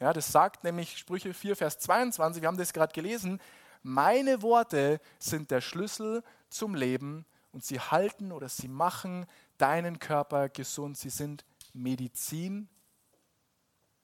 Ja, 0.00 0.12
das 0.12 0.32
sagt 0.32 0.64
nämlich 0.64 0.98
Sprüche 0.98 1.32
4, 1.34 1.56
Vers 1.56 1.78
22, 1.78 2.42
wir 2.42 2.48
haben 2.48 2.56
das 2.56 2.72
gerade 2.72 2.92
gelesen, 2.92 3.40
meine 3.82 4.42
Worte 4.42 5.00
sind 5.18 5.50
der 5.50 5.60
Schlüssel 5.60 6.22
zum 6.48 6.74
Leben 6.74 7.24
und 7.52 7.64
sie 7.64 7.78
halten 7.78 8.32
oder 8.32 8.48
sie 8.48 8.68
machen 8.68 9.26
deinen 9.58 9.98
Körper 9.98 10.48
gesund. 10.48 10.96
Sie 10.96 11.10
sind 11.10 11.44
Medizin 11.72 12.68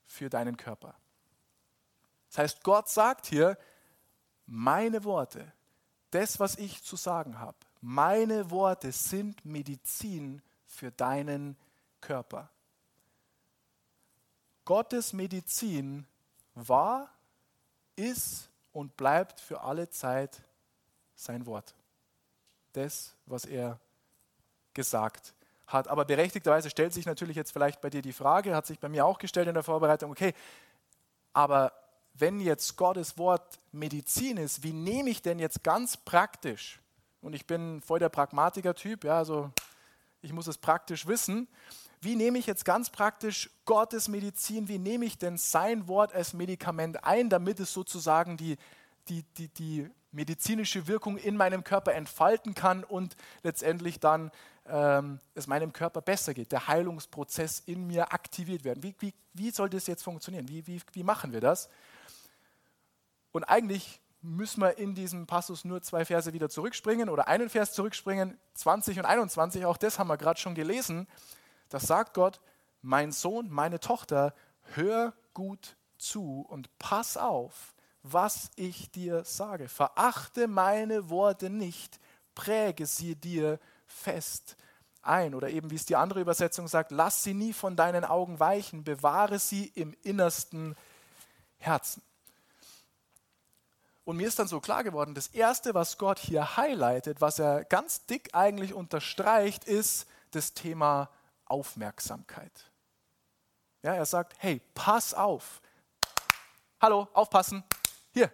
für 0.06 0.30
deinen 0.30 0.56
Körper. 0.56 0.94
Das 2.28 2.38
heißt, 2.38 2.62
Gott 2.62 2.88
sagt 2.88 3.26
hier, 3.26 3.58
meine 4.46 5.04
Worte, 5.04 5.52
das, 6.10 6.38
was 6.38 6.56
ich 6.56 6.82
zu 6.82 6.96
sagen 6.96 7.38
habe, 7.38 7.56
meine 7.80 8.50
Worte 8.50 8.92
sind 8.92 9.44
Medizin 9.44 10.42
für 10.66 10.90
deinen 10.90 11.56
Körper. 12.00 12.50
Gottes 14.64 15.12
Medizin 15.12 16.06
war, 16.54 17.10
ist 17.96 18.50
und 18.72 18.96
bleibt 18.96 19.40
für 19.40 19.62
alle 19.62 19.88
Zeit 19.88 20.42
sein 21.14 21.46
Wort 21.46 21.77
das, 22.78 23.14
was 23.26 23.44
er 23.44 23.78
gesagt 24.74 25.34
hat. 25.66 25.88
Aber 25.88 26.04
berechtigterweise 26.04 26.70
stellt 26.70 26.92
sich 26.92 27.06
natürlich 27.06 27.36
jetzt 27.36 27.52
vielleicht 27.52 27.80
bei 27.80 27.90
dir 27.90 28.02
die 28.02 28.12
Frage, 28.12 28.54
hat 28.54 28.66
sich 28.66 28.78
bei 28.78 28.88
mir 28.88 29.04
auch 29.04 29.18
gestellt 29.18 29.48
in 29.48 29.54
der 29.54 29.62
Vorbereitung, 29.62 30.10
okay, 30.10 30.32
aber 31.32 31.72
wenn 32.14 32.40
jetzt 32.40 32.76
Gottes 32.76 33.16
Wort 33.16 33.60
Medizin 33.70 34.38
ist, 34.38 34.62
wie 34.62 34.72
nehme 34.72 35.10
ich 35.10 35.22
denn 35.22 35.38
jetzt 35.38 35.62
ganz 35.62 35.96
praktisch, 35.96 36.80
und 37.20 37.32
ich 37.32 37.46
bin 37.46 37.80
voll 37.80 37.98
der 37.98 38.08
Pragmatiker-Typ, 38.08 39.04
ja, 39.04 39.18
also 39.18 39.50
ich 40.20 40.32
muss 40.32 40.46
es 40.46 40.58
praktisch 40.58 41.06
wissen, 41.06 41.46
wie 42.00 42.16
nehme 42.16 42.38
ich 42.38 42.46
jetzt 42.46 42.64
ganz 42.64 42.90
praktisch 42.90 43.50
Gottes 43.64 44.08
Medizin, 44.08 44.68
wie 44.68 44.78
nehme 44.78 45.04
ich 45.04 45.18
denn 45.18 45.36
sein 45.36 45.88
Wort 45.88 46.12
als 46.14 46.32
Medikament 46.32 47.04
ein, 47.04 47.28
damit 47.28 47.60
es 47.60 47.72
sozusagen 47.72 48.36
die, 48.36 48.56
die, 49.08 49.24
die, 49.36 49.48
die 49.48 49.90
medizinische 50.12 50.86
Wirkung 50.86 51.16
in 51.18 51.36
meinem 51.36 51.64
Körper 51.64 51.94
entfalten 51.94 52.54
kann 52.54 52.84
und 52.84 53.16
letztendlich 53.42 54.00
dann 54.00 54.30
ähm, 54.66 55.20
es 55.34 55.46
meinem 55.46 55.72
Körper 55.72 56.00
besser 56.00 56.34
geht, 56.34 56.52
der 56.52 56.68
Heilungsprozess 56.68 57.60
in 57.60 57.86
mir 57.86 58.12
aktiviert 58.12 58.64
werden. 58.64 58.82
Wie, 58.82 58.94
wie, 58.98 59.14
wie 59.34 59.50
soll 59.50 59.68
das 59.70 59.86
jetzt 59.86 60.02
funktionieren? 60.02 60.48
Wie, 60.48 60.66
wie, 60.66 60.80
wie 60.92 61.02
machen 61.02 61.32
wir 61.32 61.40
das? 61.40 61.68
Und 63.32 63.44
eigentlich 63.44 64.00
müssen 64.20 64.60
wir 64.60 64.78
in 64.78 64.94
diesem 64.94 65.26
Passus 65.26 65.64
nur 65.64 65.82
zwei 65.82 66.04
Verse 66.04 66.32
wieder 66.32 66.48
zurückspringen 66.48 67.08
oder 67.08 67.28
einen 67.28 67.48
Vers 67.48 67.72
zurückspringen, 67.72 68.36
20 68.54 68.98
und 68.98 69.04
21, 69.04 69.64
auch 69.64 69.76
das 69.76 69.98
haben 69.98 70.08
wir 70.08 70.16
gerade 70.16 70.40
schon 70.40 70.54
gelesen. 70.54 71.06
Da 71.68 71.78
sagt 71.78 72.14
Gott, 72.14 72.40
mein 72.82 73.12
Sohn, 73.12 73.48
meine 73.50 73.80
Tochter, 73.80 74.34
hör 74.74 75.12
gut 75.34 75.76
zu 75.98 76.44
und 76.48 76.76
pass 76.78 77.16
auf, 77.16 77.74
was 78.02 78.50
ich 78.56 78.90
dir 78.90 79.24
sage. 79.24 79.68
Verachte 79.68 80.48
meine 80.48 81.10
Worte 81.10 81.50
nicht, 81.50 81.98
präge 82.34 82.86
sie 82.86 83.14
dir 83.14 83.58
fest 83.86 84.56
ein. 85.02 85.34
Oder 85.34 85.50
eben 85.50 85.70
wie 85.70 85.76
es 85.76 85.86
die 85.86 85.96
andere 85.96 86.20
Übersetzung 86.20 86.68
sagt, 86.68 86.90
lass 86.90 87.22
sie 87.22 87.34
nie 87.34 87.52
von 87.52 87.76
deinen 87.76 88.04
Augen 88.04 88.38
weichen, 88.40 88.84
bewahre 88.84 89.38
sie 89.38 89.66
im 89.74 89.94
innersten 90.02 90.76
Herzen. 91.58 92.02
Und 94.04 94.16
mir 94.16 94.28
ist 94.28 94.38
dann 94.38 94.48
so 94.48 94.60
klar 94.60 94.84
geworden, 94.84 95.14
das 95.14 95.28
Erste, 95.28 95.74
was 95.74 95.98
Gott 95.98 96.18
hier 96.18 96.56
highlightet, 96.56 97.20
was 97.20 97.38
er 97.38 97.64
ganz 97.64 98.06
dick 98.06 98.34
eigentlich 98.34 98.72
unterstreicht, 98.72 99.64
ist 99.64 100.06
das 100.30 100.54
Thema 100.54 101.10
Aufmerksamkeit. 101.44 102.70
Ja, 103.82 103.94
er 103.94 104.06
sagt, 104.06 104.34
hey, 104.38 104.62
pass 104.74 105.12
auf. 105.12 105.60
Hallo, 106.80 107.06
aufpassen. 107.12 107.64
Hier, 108.18 108.32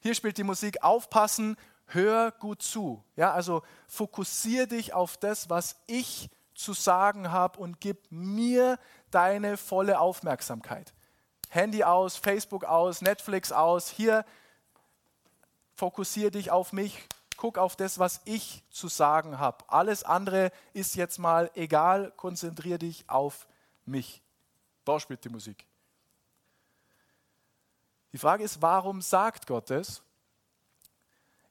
hier 0.00 0.14
spielt 0.14 0.36
die 0.36 0.44
Musik, 0.44 0.82
aufpassen, 0.82 1.56
hör 1.86 2.30
gut 2.30 2.60
zu. 2.60 3.02
Ja, 3.16 3.32
also 3.32 3.62
fokussier 3.86 4.66
dich 4.66 4.92
auf 4.92 5.16
das, 5.16 5.48
was 5.48 5.76
ich 5.86 6.28
zu 6.54 6.74
sagen 6.74 7.32
habe 7.32 7.58
und 7.58 7.80
gib 7.80 8.12
mir 8.12 8.78
deine 9.10 9.56
volle 9.56 9.98
Aufmerksamkeit. 9.98 10.92
Handy 11.48 11.84
aus, 11.84 12.18
Facebook 12.18 12.64
aus, 12.64 13.00
Netflix 13.00 13.50
aus. 13.50 13.88
Hier, 13.88 14.26
fokussier 15.74 16.30
dich 16.30 16.50
auf 16.50 16.74
mich. 16.74 17.02
Guck 17.38 17.56
auf 17.56 17.76
das, 17.76 17.98
was 17.98 18.20
ich 18.26 18.62
zu 18.68 18.88
sagen 18.88 19.38
habe. 19.38 19.64
Alles 19.68 20.04
andere 20.04 20.52
ist 20.74 20.96
jetzt 20.96 21.18
mal 21.18 21.50
egal. 21.54 22.12
Konzentrier 22.18 22.76
dich 22.76 23.08
auf 23.08 23.48
mich. 23.86 24.20
Da 24.84 25.00
spielt 25.00 25.24
die 25.24 25.30
Musik. 25.30 25.67
Die 28.12 28.18
Frage 28.18 28.44
ist, 28.44 28.62
warum 28.62 29.02
sagt 29.02 29.46
Gott 29.46 29.70
das? 29.70 30.02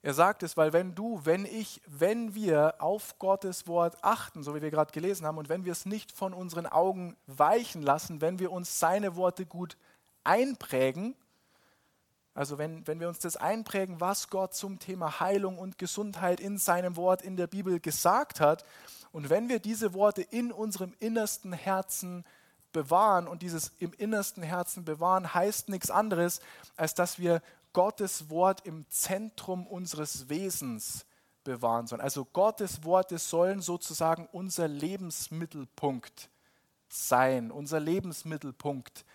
Er 0.01 0.13
sagt 0.13 0.43
es, 0.43 0.55
weil 0.55 0.73
wenn 0.73 0.95
du, 0.95 1.21
wenn 1.25 1.45
ich, 1.45 1.81
wenn 1.85 2.33
wir 2.33 2.75
auf 2.79 3.19
Gottes 3.19 3.67
Wort 3.67 3.97
achten, 4.03 4.43
so 4.43 4.55
wie 4.55 4.61
wir 4.61 4.71
gerade 4.71 4.91
gelesen 4.91 5.25
haben, 5.25 5.37
und 5.37 5.49
wenn 5.49 5.65
wir 5.65 5.71
es 5.71 5.85
nicht 5.85 6.11
von 6.11 6.33
unseren 6.33 6.65
Augen 6.65 7.17
weichen 7.25 7.81
lassen, 7.81 8.21
wenn 8.21 8.39
wir 8.39 8.51
uns 8.51 8.79
seine 8.79 9.15
Worte 9.15 9.45
gut 9.45 9.75
einprägen, 10.23 11.15
also 12.33 12.57
wenn, 12.57 12.85
wenn 12.85 12.99
wir 12.99 13.07
uns 13.09 13.19
das 13.19 13.35
einprägen, 13.35 13.99
was 13.99 14.29
Gott 14.29 14.53
zum 14.53 14.77
Thema 14.77 15.19
Heilung 15.19 15.57
und 15.57 15.77
Gesundheit 15.79 16.39
in 16.39 16.59
seinem 16.59 16.95
Wort 16.95 17.23
in 17.23 17.35
der 17.35 17.47
Bibel 17.47 17.79
gesagt 17.79 18.39
hat, 18.39 18.63
und 19.11 19.29
wenn 19.29 19.49
wir 19.49 19.59
diese 19.59 19.93
Worte 19.93 20.21
in 20.21 20.51
unserem 20.51 20.93
innersten 20.99 21.51
Herzen 21.51 22.23
bewahren, 22.77 23.27
und 23.27 23.41
dieses 23.41 23.71
im 23.79 23.91
innersten 23.97 24.43
Herzen 24.43 24.85
bewahren 24.85 25.33
heißt 25.33 25.69
nichts 25.69 25.89
anderes, 25.89 26.41
als 26.75 26.93
dass 26.93 27.17
wir 27.17 27.41
Gottes 27.73 28.29
Wort 28.29 28.67
im 28.67 28.87
Zentrum 28.89 29.65
unseres 29.65 30.29
Wesens 30.29 31.07
bewahren 31.43 31.87
sollen. 31.87 32.01
Also 32.01 32.23
Gottes 32.25 32.83
Worte 32.83 33.17
sollen 33.17 33.61
sozusagen 33.61 34.27
unser 34.31 34.67
Lebensmittelpunkt 34.67 36.29
sein, 36.87 37.49
unser 37.49 37.79
Lebensmittelpunkt 37.79 39.05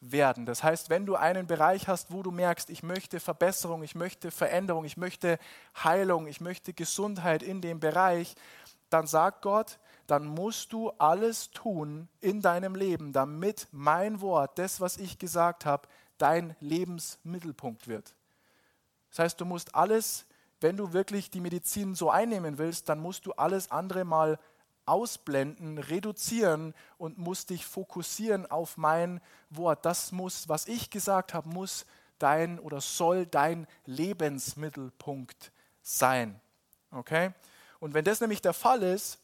werden. 0.00 0.44
Das 0.44 0.64
heißt, 0.64 0.90
wenn 0.90 1.06
du 1.06 1.14
einen 1.14 1.46
Bereich 1.46 1.86
hast, 1.86 2.10
wo 2.10 2.24
du 2.24 2.32
merkst, 2.32 2.70
ich 2.70 2.82
möchte 2.82 3.20
Verbesserung, 3.20 3.84
ich 3.84 3.94
möchte 3.94 4.32
Veränderung, 4.32 4.84
ich 4.84 4.96
möchte 4.96 5.38
Heilung, 5.76 6.26
ich 6.26 6.40
möchte 6.40 6.72
Gesundheit 6.72 7.44
in 7.44 7.60
dem 7.60 7.78
Bereich, 7.78 8.34
dann 8.90 9.06
sagt 9.06 9.42
Gott, 9.42 9.78
dann 10.06 10.26
musst 10.26 10.72
du 10.72 10.90
alles 10.98 11.50
tun 11.50 12.08
in 12.20 12.40
deinem 12.40 12.74
Leben, 12.74 13.12
damit 13.12 13.68
mein 13.72 14.20
Wort, 14.20 14.58
das, 14.58 14.80
was 14.80 14.96
ich 14.96 15.18
gesagt 15.18 15.64
habe, 15.64 15.88
dein 16.18 16.56
Lebensmittelpunkt 16.60 17.88
wird. 17.88 18.14
Das 19.10 19.20
heißt, 19.20 19.40
du 19.40 19.44
musst 19.44 19.74
alles, 19.74 20.26
wenn 20.60 20.76
du 20.76 20.92
wirklich 20.92 21.30
die 21.30 21.40
Medizin 21.40 21.94
so 21.94 22.10
einnehmen 22.10 22.58
willst, 22.58 22.88
dann 22.88 23.00
musst 23.00 23.26
du 23.26 23.32
alles 23.32 23.70
andere 23.70 24.04
mal 24.04 24.38
ausblenden, 24.86 25.78
reduzieren 25.78 26.74
und 26.98 27.18
musst 27.18 27.50
dich 27.50 27.66
fokussieren 27.66 28.50
auf 28.50 28.76
mein 28.76 29.20
Wort. 29.50 29.84
Das 29.84 30.12
muss, 30.12 30.48
was 30.48 30.66
ich 30.66 30.90
gesagt 30.90 31.34
habe, 31.34 31.48
muss 31.48 31.86
dein 32.18 32.58
oder 32.58 32.80
soll 32.80 33.26
dein 33.26 33.66
Lebensmittelpunkt 33.86 35.52
sein. 35.82 36.40
Okay? 36.90 37.32
Und 37.80 37.94
wenn 37.94 38.04
das 38.04 38.20
nämlich 38.20 38.40
der 38.40 38.52
Fall 38.52 38.82
ist, 38.82 39.18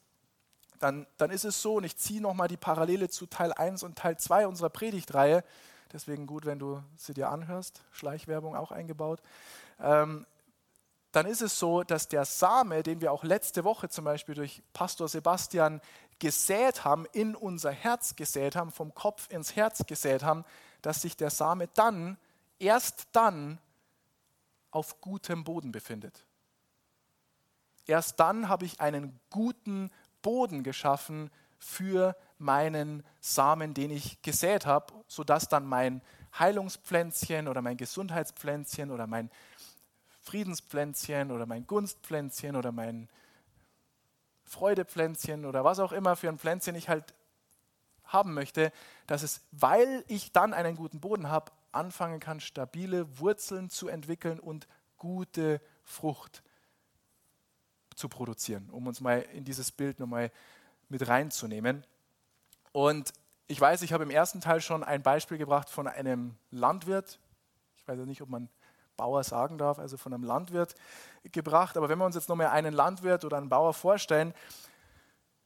dann, 0.78 1.06
dann 1.16 1.30
ist 1.30 1.44
es 1.44 1.60
so, 1.60 1.74
und 1.74 1.84
ich 1.84 1.96
ziehe 1.96 2.20
nochmal 2.20 2.48
die 2.48 2.56
Parallele 2.56 3.08
zu 3.08 3.26
Teil 3.26 3.52
1 3.52 3.82
und 3.82 3.96
Teil 3.96 4.16
2 4.16 4.46
unserer 4.46 4.70
Predigtreihe, 4.70 5.44
Deswegen 5.92 6.26
gut, 6.26 6.44
wenn 6.44 6.58
du 6.58 6.82
sie 6.96 7.14
dir 7.14 7.30
anhörst. 7.30 7.82
Schleichwerbung 7.92 8.54
auch 8.54 8.70
eingebaut. 8.70 9.22
Ähm, 9.80 10.26
dann 11.12 11.26
ist 11.26 11.40
es 11.40 11.58
so, 11.58 11.82
dass 11.82 12.08
der 12.08 12.26
Same, 12.26 12.82
den 12.82 13.00
wir 13.00 13.12
auch 13.12 13.24
letzte 13.24 13.64
Woche 13.64 13.88
zum 13.88 14.04
Beispiel 14.04 14.34
durch 14.34 14.62
Pastor 14.74 15.08
Sebastian 15.08 15.80
gesät 16.18 16.84
haben, 16.84 17.06
in 17.12 17.34
unser 17.34 17.70
Herz 17.70 18.16
gesät 18.16 18.54
haben, 18.54 18.70
vom 18.70 18.94
Kopf 18.94 19.30
ins 19.30 19.56
Herz 19.56 19.86
gesät 19.86 20.22
haben, 20.22 20.44
dass 20.82 21.02
sich 21.02 21.16
der 21.16 21.30
Same 21.30 21.68
dann, 21.68 22.18
erst 22.58 23.08
dann, 23.12 23.58
auf 24.70 25.00
gutem 25.00 25.44
Boden 25.44 25.72
befindet. 25.72 26.26
Erst 27.86 28.20
dann 28.20 28.50
habe 28.50 28.66
ich 28.66 28.82
einen 28.82 29.18
guten 29.30 29.90
Boden 30.22 30.62
geschaffen 30.62 31.30
für 31.58 32.16
meinen 32.38 33.04
Samen, 33.20 33.74
den 33.74 33.90
ich 33.90 34.22
gesät 34.22 34.66
habe, 34.66 34.92
sodass 35.06 35.48
dann 35.48 35.66
mein 35.66 36.02
Heilungspflänzchen 36.38 37.48
oder 37.48 37.62
mein 37.62 37.76
Gesundheitspflänzchen 37.76 38.90
oder 38.90 39.06
mein 39.06 39.30
Friedenspflänzchen 40.22 41.32
oder 41.32 41.46
mein 41.46 41.66
Gunstpflänzchen 41.66 42.54
oder 42.54 42.70
mein 42.70 43.08
Freudepflänzchen 44.44 45.44
oder 45.44 45.64
was 45.64 45.78
auch 45.78 45.92
immer 45.92 46.16
für 46.16 46.28
ein 46.28 46.38
Pflänzchen 46.38 46.74
ich 46.74 46.88
halt 46.88 47.14
haben 48.04 48.34
möchte, 48.34 48.72
dass 49.06 49.22
es, 49.22 49.42
weil 49.50 50.04
ich 50.08 50.32
dann 50.32 50.54
einen 50.54 50.76
guten 50.76 51.00
Boden 51.00 51.28
habe, 51.28 51.52
anfangen 51.72 52.20
kann, 52.20 52.40
stabile 52.40 53.18
Wurzeln 53.18 53.68
zu 53.68 53.88
entwickeln 53.88 54.40
und 54.40 54.66
gute 54.96 55.60
Frucht 55.84 56.42
zu 57.98 58.08
produzieren, 58.08 58.68
um 58.70 58.86
uns 58.86 59.00
mal 59.00 59.20
in 59.34 59.44
dieses 59.44 59.72
Bild 59.72 59.98
nochmal 60.00 60.30
mit 60.88 61.06
reinzunehmen. 61.06 61.84
Und 62.72 63.12
ich 63.48 63.60
weiß, 63.60 63.82
ich 63.82 63.92
habe 63.92 64.04
im 64.04 64.10
ersten 64.10 64.40
Teil 64.40 64.60
schon 64.60 64.84
ein 64.84 65.02
Beispiel 65.02 65.38
gebracht 65.38 65.68
von 65.68 65.86
einem 65.86 66.36
Landwirt. 66.50 67.18
Ich 67.76 67.88
weiß 67.88 67.98
ja 67.98 68.06
nicht, 68.06 68.22
ob 68.22 68.28
man 68.28 68.48
Bauer 68.96 69.24
sagen 69.24 69.58
darf, 69.58 69.78
also 69.78 69.96
von 69.96 70.12
einem 70.12 70.24
Landwirt 70.24 70.74
gebracht. 71.24 71.76
Aber 71.76 71.88
wenn 71.88 71.98
wir 71.98 72.04
uns 72.04 72.14
jetzt 72.14 72.28
nochmal 72.28 72.48
einen 72.48 72.74
Landwirt 72.74 73.24
oder 73.24 73.36
einen 73.36 73.48
Bauer 73.48 73.74
vorstellen, 73.74 74.34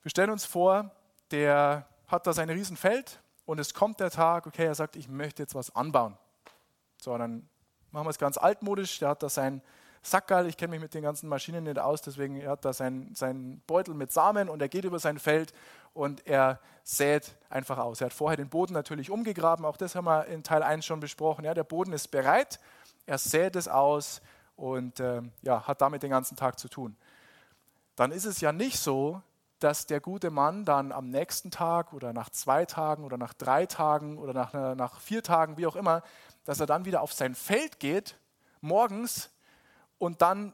wir 0.02 0.10
stellen 0.10 0.30
uns 0.30 0.44
vor, 0.44 0.90
der 1.30 1.86
hat 2.08 2.26
da 2.26 2.32
sein 2.32 2.50
Riesenfeld 2.50 3.20
und 3.44 3.58
es 3.58 3.72
kommt 3.72 4.00
der 4.00 4.10
Tag, 4.10 4.46
okay, 4.46 4.66
er 4.66 4.74
sagt, 4.74 4.96
ich 4.96 5.08
möchte 5.08 5.42
jetzt 5.42 5.54
was 5.54 5.74
anbauen. 5.74 6.18
So, 7.00 7.16
dann 7.16 7.48
machen 7.90 8.06
wir 8.06 8.10
es 8.10 8.18
ganz 8.18 8.36
altmodisch, 8.36 8.98
der 8.98 9.10
hat 9.10 9.22
da 9.22 9.28
sein 9.28 9.62
Sackerl, 10.02 10.46
ich 10.46 10.56
kenne 10.56 10.72
mich 10.72 10.80
mit 10.80 10.94
den 10.94 11.02
ganzen 11.02 11.28
Maschinen 11.28 11.64
nicht 11.64 11.78
aus, 11.78 12.02
deswegen 12.02 12.36
er 12.36 12.50
hat 12.50 12.64
da 12.64 12.72
seinen 12.72 13.14
sein 13.14 13.62
Beutel 13.66 13.94
mit 13.94 14.12
Samen 14.12 14.48
und 14.48 14.60
er 14.60 14.68
geht 14.68 14.84
über 14.84 14.98
sein 14.98 15.18
Feld 15.18 15.52
und 15.94 16.26
er 16.26 16.58
sät 16.82 17.36
einfach 17.48 17.78
aus. 17.78 18.00
Er 18.00 18.06
hat 18.06 18.12
vorher 18.12 18.36
den 18.36 18.48
Boden 18.48 18.72
natürlich 18.72 19.10
umgegraben, 19.10 19.64
auch 19.64 19.76
das 19.76 19.94
haben 19.94 20.06
wir 20.06 20.26
in 20.26 20.42
Teil 20.42 20.62
1 20.62 20.84
schon 20.84 20.98
besprochen. 21.00 21.44
Ja, 21.44 21.54
der 21.54 21.64
Boden 21.64 21.92
ist 21.92 22.10
bereit, 22.10 22.58
er 23.06 23.18
sät 23.18 23.54
es 23.54 23.68
aus 23.68 24.20
und 24.56 24.98
äh, 24.98 25.22
ja, 25.42 25.66
hat 25.66 25.80
damit 25.80 26.02
den 26.02 26.10
ganzen 26.10 26.36
Tag 26.36 26.58
zu 26.58 26.68
tun. 26.68 26.96
Dann 27.94 28.10
ist 28.10 28.24
es 28.24 28.40
ja 28.40 28.52
nicht 28.52 28.78
so, 28.78 29.22
dass 29.60 29.86
der 29.86 30.00
gute 30.00 30.30
Mann 30.30 30.64
dann 30.64 30.90
am 30.90 31.10
nächsten 31.10 31.52
Tag 31.52 31.92
oder 31.92 32.12
nach 32.12 32.30
zwei 32.30 32.64
Tagen 32.64 33.04
oder 33.04 33.16
nach 33.16 33.32
drei 33.34 33.66
Tagen 33.66 34.18
oder 34.18 34.32
nach, 34.32 34.74
nach 34.74 35.00
vier 35.00 35.22
Tagen, 35.22 35.56
wie 35.56 35.66
auch 35.66 35.76
immer, 35.76 36.02
dass 36.44 36.58
er 36.58 36.66
dann 36.66 36.84
wieder 36.84 37.02
auf 37.02 37.12
sein 37.12 37.36
Feld 37.36 37.78
geht, 37.78 38.16
morgens, 38.60 39.30
und 40.02 40.20
dann 40.20 40.52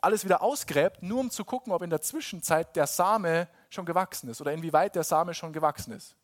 alles 0.00 0.24
wieder 0.24 0.40
ausgräbt, 0.40 1.02
nur 1.02 1.18
um 1.18 1.32
zu 1.32 1.44
gucken, 1.44 1.72
ob 1.72 1.82
in 1.82 1.90
der 1.90 2.00
Zwischenzeit 2.00 2.76
der 2.76 2.86
Same 2.86 3.48
schon 3.70 3.84
gewachsen 3.84 4.30
ist 4.30 4.40
oder 4.40 4.52
inwieweit 4.52 4.94
der 4.94 5.02
Same 5.02 5.34
schon 5.34 5.52
gewachsen 5.52 5.92
ist. 5.92 6.14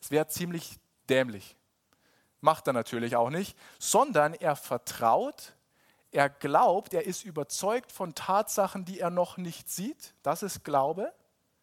Das 0.00 0.10
wäre 0.10 0.26
ziemlich 0.26 0.80
dämlich. 1.08 1.56
Macht 2.40 2.66
er 2.66 2.72
natürlich 2.72 3.14
auch 3.14 3.30
nicht, 3.30 3.56
sondern 3.78 4.34
er 4.34 4.56
vertraut, 4.56 5.52
er 6.10 6.28
glaubt, 6.28 6.94
er 6.94 7.06
ist 7.06 7.24
überzeugt 7.24 7.92
von 7.92 8.12
Tatsachen, 8.12 8.84
die 8.84 8.98
er 8.98 9.10
noch 9.10 9.36
nicht 9.36 9.70
sieht. 9.70 10.14
Das 10.24 10.42
ist 10.42 10.64
Glaube, 10.64 11.12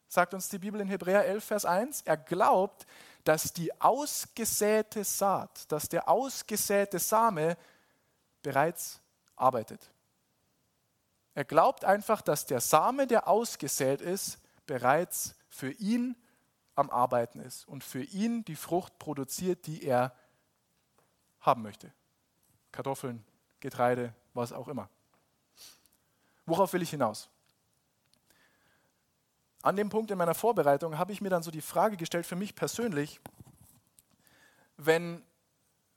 sagt 0.08 0.34
uns 0.34 0.48
die 0.48 0.60
Bibel 0.60 0.80
in 0.80 0.88
Hebräer 0.88 1.26
11, 1.26 1.44
Vers 1.44 1.66
1. 1.66 2.04
Er 2.04 2.16
glaubt, 2.16 2.86
dass 3.26 3.52
die 3.52 3.82
ausgesäte 3.82 5.04
Saat, 5.04 5.70
dass 5.74 5.90
der 5.90 6.08
ausgesäte 6.08 7.00
Same 7.00 7.58
bereits 8.42 9.02
arbeitet. 9.36 9.92
Er 11.36 11.44
glaubt 11.44 11.84
einfach, 11.84 12.22
dass 12.22 12.46
der 12.46 12.62
Same, 12.62 13.08
der 13.08 13.28
ausgesät 13.28 14.02
ist, 14.02 14.40
bereits 14.66 15.36
für 15.50 15.70
ihn 15.72 16.16
am 16.76 16.90
Arbeiten 16.90 17.40
ist 17.40 17.68
und 17.68 17.84
für 17.84 18.04
ihn 18.04 18.44
die 18.46 18.56
Frucht 18.56 18.98
produziert, 19.00 19.68
die 19.68 19.84
er 19.84 20.16
haben 21.42 21.62
möchte. 21.62 21.94
Kartoffeln, 22.72 23.24
Getreide, 23.60 24.14
was 24.34 24.54
auch 24.54 24.70
immer. 24.70 24.90
Worauf 26.46 26.74
will 26.74 26.82
ich 26.82 26.90
hinaus? 26.90 27.30
An 29.62 29.76
dem 29.76 29.90
Punkt 29.90 30.12
in 30.12 30.18
meiner 30.18 30.36
Vorbereitung 30.36 30.98
habe 30.98 31.12
ich 31.12 31.22
mir 31.22 31.30
dann 31.30 31.44
so 31.44 31.52
die 31.52 31.62
Frage 31.62 31.98
gestellt 31.98 32.26
für 32.26 32.36
mich 32.36 32.56
persönlich, 32.56 33.20
wenn, 34.78 35.22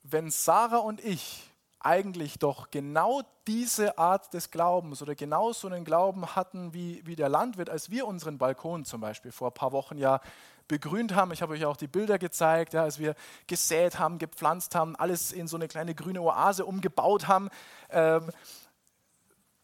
wenn 0.02 0.30
Sarah 0.30 0.78
und 0.78 1.00
ich 1.04 1.48
eigentlich 1.80 2.38
doch 2.38 2.70
genau 2.70 3.22
diese 3.46 3.98
Art 3.98 4.34
des 4.34 4.50
Glaubens 4.50 5.00
oder 5.00 5.14
genau 5.14 5.52
so 5.52 5.68
einen 5.68 5.84
Glauben 5.84 6.34
hatten 6.34 6.74
wie, 6.74 7.02
wie 7.06 7.16
der 7.16 7.28
Landwirt, 7.28 7.70
als 7.70 7.90
wir 7.90 8.06
unseren 8.06 8.38
Balkon 8.38 8.84
zum 8.84 9.00
Beispiel 9.00 9.32
vor 9.32 9.50
ein 9.50 9.54
paar 9.54 9.72
Wochen 9.72 9.96
ja 9.96 10.20
begrünt 10.66 11.14
haben. 11.14 11.32
Ich 11.32 11.40
habe 11.40 11.54
euch 11.54 11.64
auch 11.64 11.76
die 11.76 11.86
Bilder 11.86 12.18
gezeigt, 12.18 12.74
ja, 12.74 12.82
als 12.82 12.98
wir 12.98 13.14
gesät 13.46 13.98
haben, 13.98 14.18
gepflanzt 14.18 14.74
haben, 14.74 14.96
alles 14.96 15.32
in 15.32 15.46
so 15.46 15.56
eine 15.56 15.68
kleine 15.68 15.94
grüne 15.94 16.20
Oase 16.20 16.66
umgebaut 16.66 17.28
haben. 17.28 17.48
Ähm, 17.90 18.30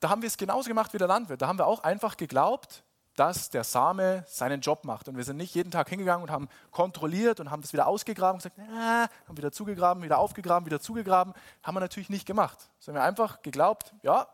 da 0.01 0.09
haben 0.09 0.23
wir 0.23 0.29
es 0.29 0.37
genauso 0.37 0.69
gemacht 0.69 0.93
wie 0.95 0.99
der 0.99 1.09
Landwirt. 1.09 1.43
Da 1.43 1.49
haben 1.49 1.59
wir 1.59 1.67
auch 1.67 1.83
einfach 1.83 2.17
geglaubt, 2.17 2.84
dass 3.17 3.51
der 3.51 3.65
Same 3.65 4.25
seinen 4.27 4.61
Job 4.61 4.85
macht. 4.85 5.09
Und 5.09 5.17
wir 5.17 5.25
sind 5.25 5.37
nicht 5.37 5.55
jeden 5.55 5.71
Tag 5.71 5.89
hingegangen 5.89 6.23
und 6.25 6.31
haben 6.31 6.49
kontrolliert 6.71 7.41
und 7.41 7.51
haben 7.51 7.63
das 7.63 7.73
wieder 7.73 7.87
ausgegraben 7.87 8.41
und 8.41 8.43
gesagt, 8.43 8.59
ah, 8.59 9.09
haben 9.29 9.37
wieder 9.37 9.53
zugegraben, 9.53 10.03
wieder 10.03 10.19
aufgegraben, 10.19 10.67
wieder 10.67 10.81
zugegraben. 10.81 11.33
Haben 11.63 11.77
wir 11.77 11.81
natürlich 11.81 12.11
nicht 12.11 12.27
gemacht. 12.27 12.59
Sondern 12.81 13.03
wir 13.03 13.07
einfach 13.07 13.43
geglaubt, 13.43 13.95
ja, 14.03 14.27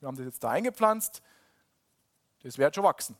wir 0.00 0.08
haben 0.08 0.16
das 0.16 0.26
jetzt 0.26 0.44
da 0.44 0.50
eingepflanzt, 0.50 1.22
das 2.42 2.58
wird 2.58 2.74
schon 2.74 2.84
wachsen. 2.84 3.16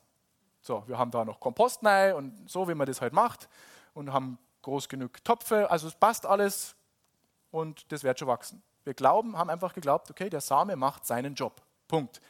So, 0.60 0.82
wir 0.86 0.98
haben 0.98 1.10
da 1.10 1.24
noch 1.24 1.40
Kompost 1.40 1.84
rein 1.84 2.14
und 2.14 2.50
so, 2.50 2.68
wie 2.68 2.74
man 2.74 2.86
das 2.86 3.00
halt 3.00 3.12
macht 3.12 3.48
und 3.94 4.12
haben 4.12 4.38
groß 4.62 4.88
genug 4.88 5.24
Topfe, 5.24 5.70
also 5.70 5.86
es 5.86 5.94
passt 5.94 6.26
alles 6.26 6.74
und 7.50 7.90
das 7.90 8.02
wird 8.02 8.18
schon 8.18 8.28
wachsen. 8.28 8.62
Wir 8.84 8.94
glauben, 8.94 9.38
haben 9.38 9.48
einfach 9.48 9.72
geglaubt, 9.72 10.10
okay, 10.10 10.28
der 10.28 10.40
Same 10.40 10.76
macht 10.76 11.06
seinen 11.06 11.34
Job. 11.34 11.62
Punkt 11.88 12.20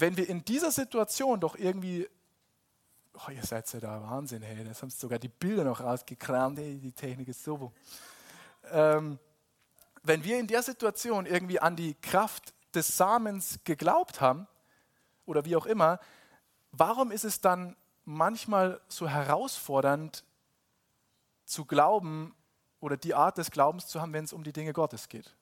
wenn 0.00 0.16
wir 0.16 0.28
in 0.28 0.44
dieser 0.44 0.70
Situation 0.70 1.40
doch 1.40 1.56
irgendwie, 1.56 2.08
oh, 3.14 3.30
ihr 3.30 3.44
seid 3.44 3.72
ja 3.72 3.80
da 3.80 4.02
Wahnsinn, 4.02 4.42
hey, 4.42 4.64
das 4.64 4.82
haben 4.82 4.90
sogar 4.90 5.18
die 5.18 5.28
Bilder 5.28 5.64
noch 5.64 5.80
rausgekramt, 5.80 6.58
hey, 6.58 6.78
die 6.78 6.92
Technik 6.92 7.28
ist 7.28 7.44
so. 7.44 7.72
Ähm, 8.70 9.18
wenn 10.02 10.24
wir 10.24 10.38
in 10.38 10.46
der 10.46 10.62
Situation 10.62 11.26
irgendwie 11.26 11.60
an 11.60 11.76
die 11.76 11.94
Kraft 11.94 12.54
des 12.74 12.96
Samens 12.96 13.58
geglaubt 13.64 14.20
haben, 14.20 14.46
oder 15.30 15.44
wie 15.44 15.56
auch 15.56 15.66
immer, 15.66 16.00
warum 16.72 17.10
ist 17.12 17.24
es 17.24 17.40
dann 17.40 17.76
manchmal 18.04 18.80
so 18.88 19.08
herausfordernd 19.08 20.24
zu 21.44 21.64
glauben 21.64 22.34
oder 22.80 22.96
die 22.96 23.14
Art 23.14 23.38
des 23.38 23.50
Glaubens 23.50 23.86
zu 23.86 24.00
haben, 24.00 24.12
wenn 24.12 24.24
es 24.24 24.32
um 24.32 24.42
die 24.42 24.52
Dinge 24.52 24.72
Gottes 24.72 25.08
geht? 25.08 25.36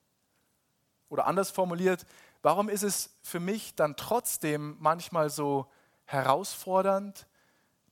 Oder 1.09 1.27
anders 1.27 1.51
formuliert, 1.51 2.05
Warum 2.43 2.69
ist 2.69 2.83
es 2.83 3.17
für 3.23 3.41
mich 3.41 3.75
dann 3.75 3.97
trotzdem 3.97 4.77
manchmal 4.79 5.31
so 5.31 5.67
herausfordernd, 6.05 7.27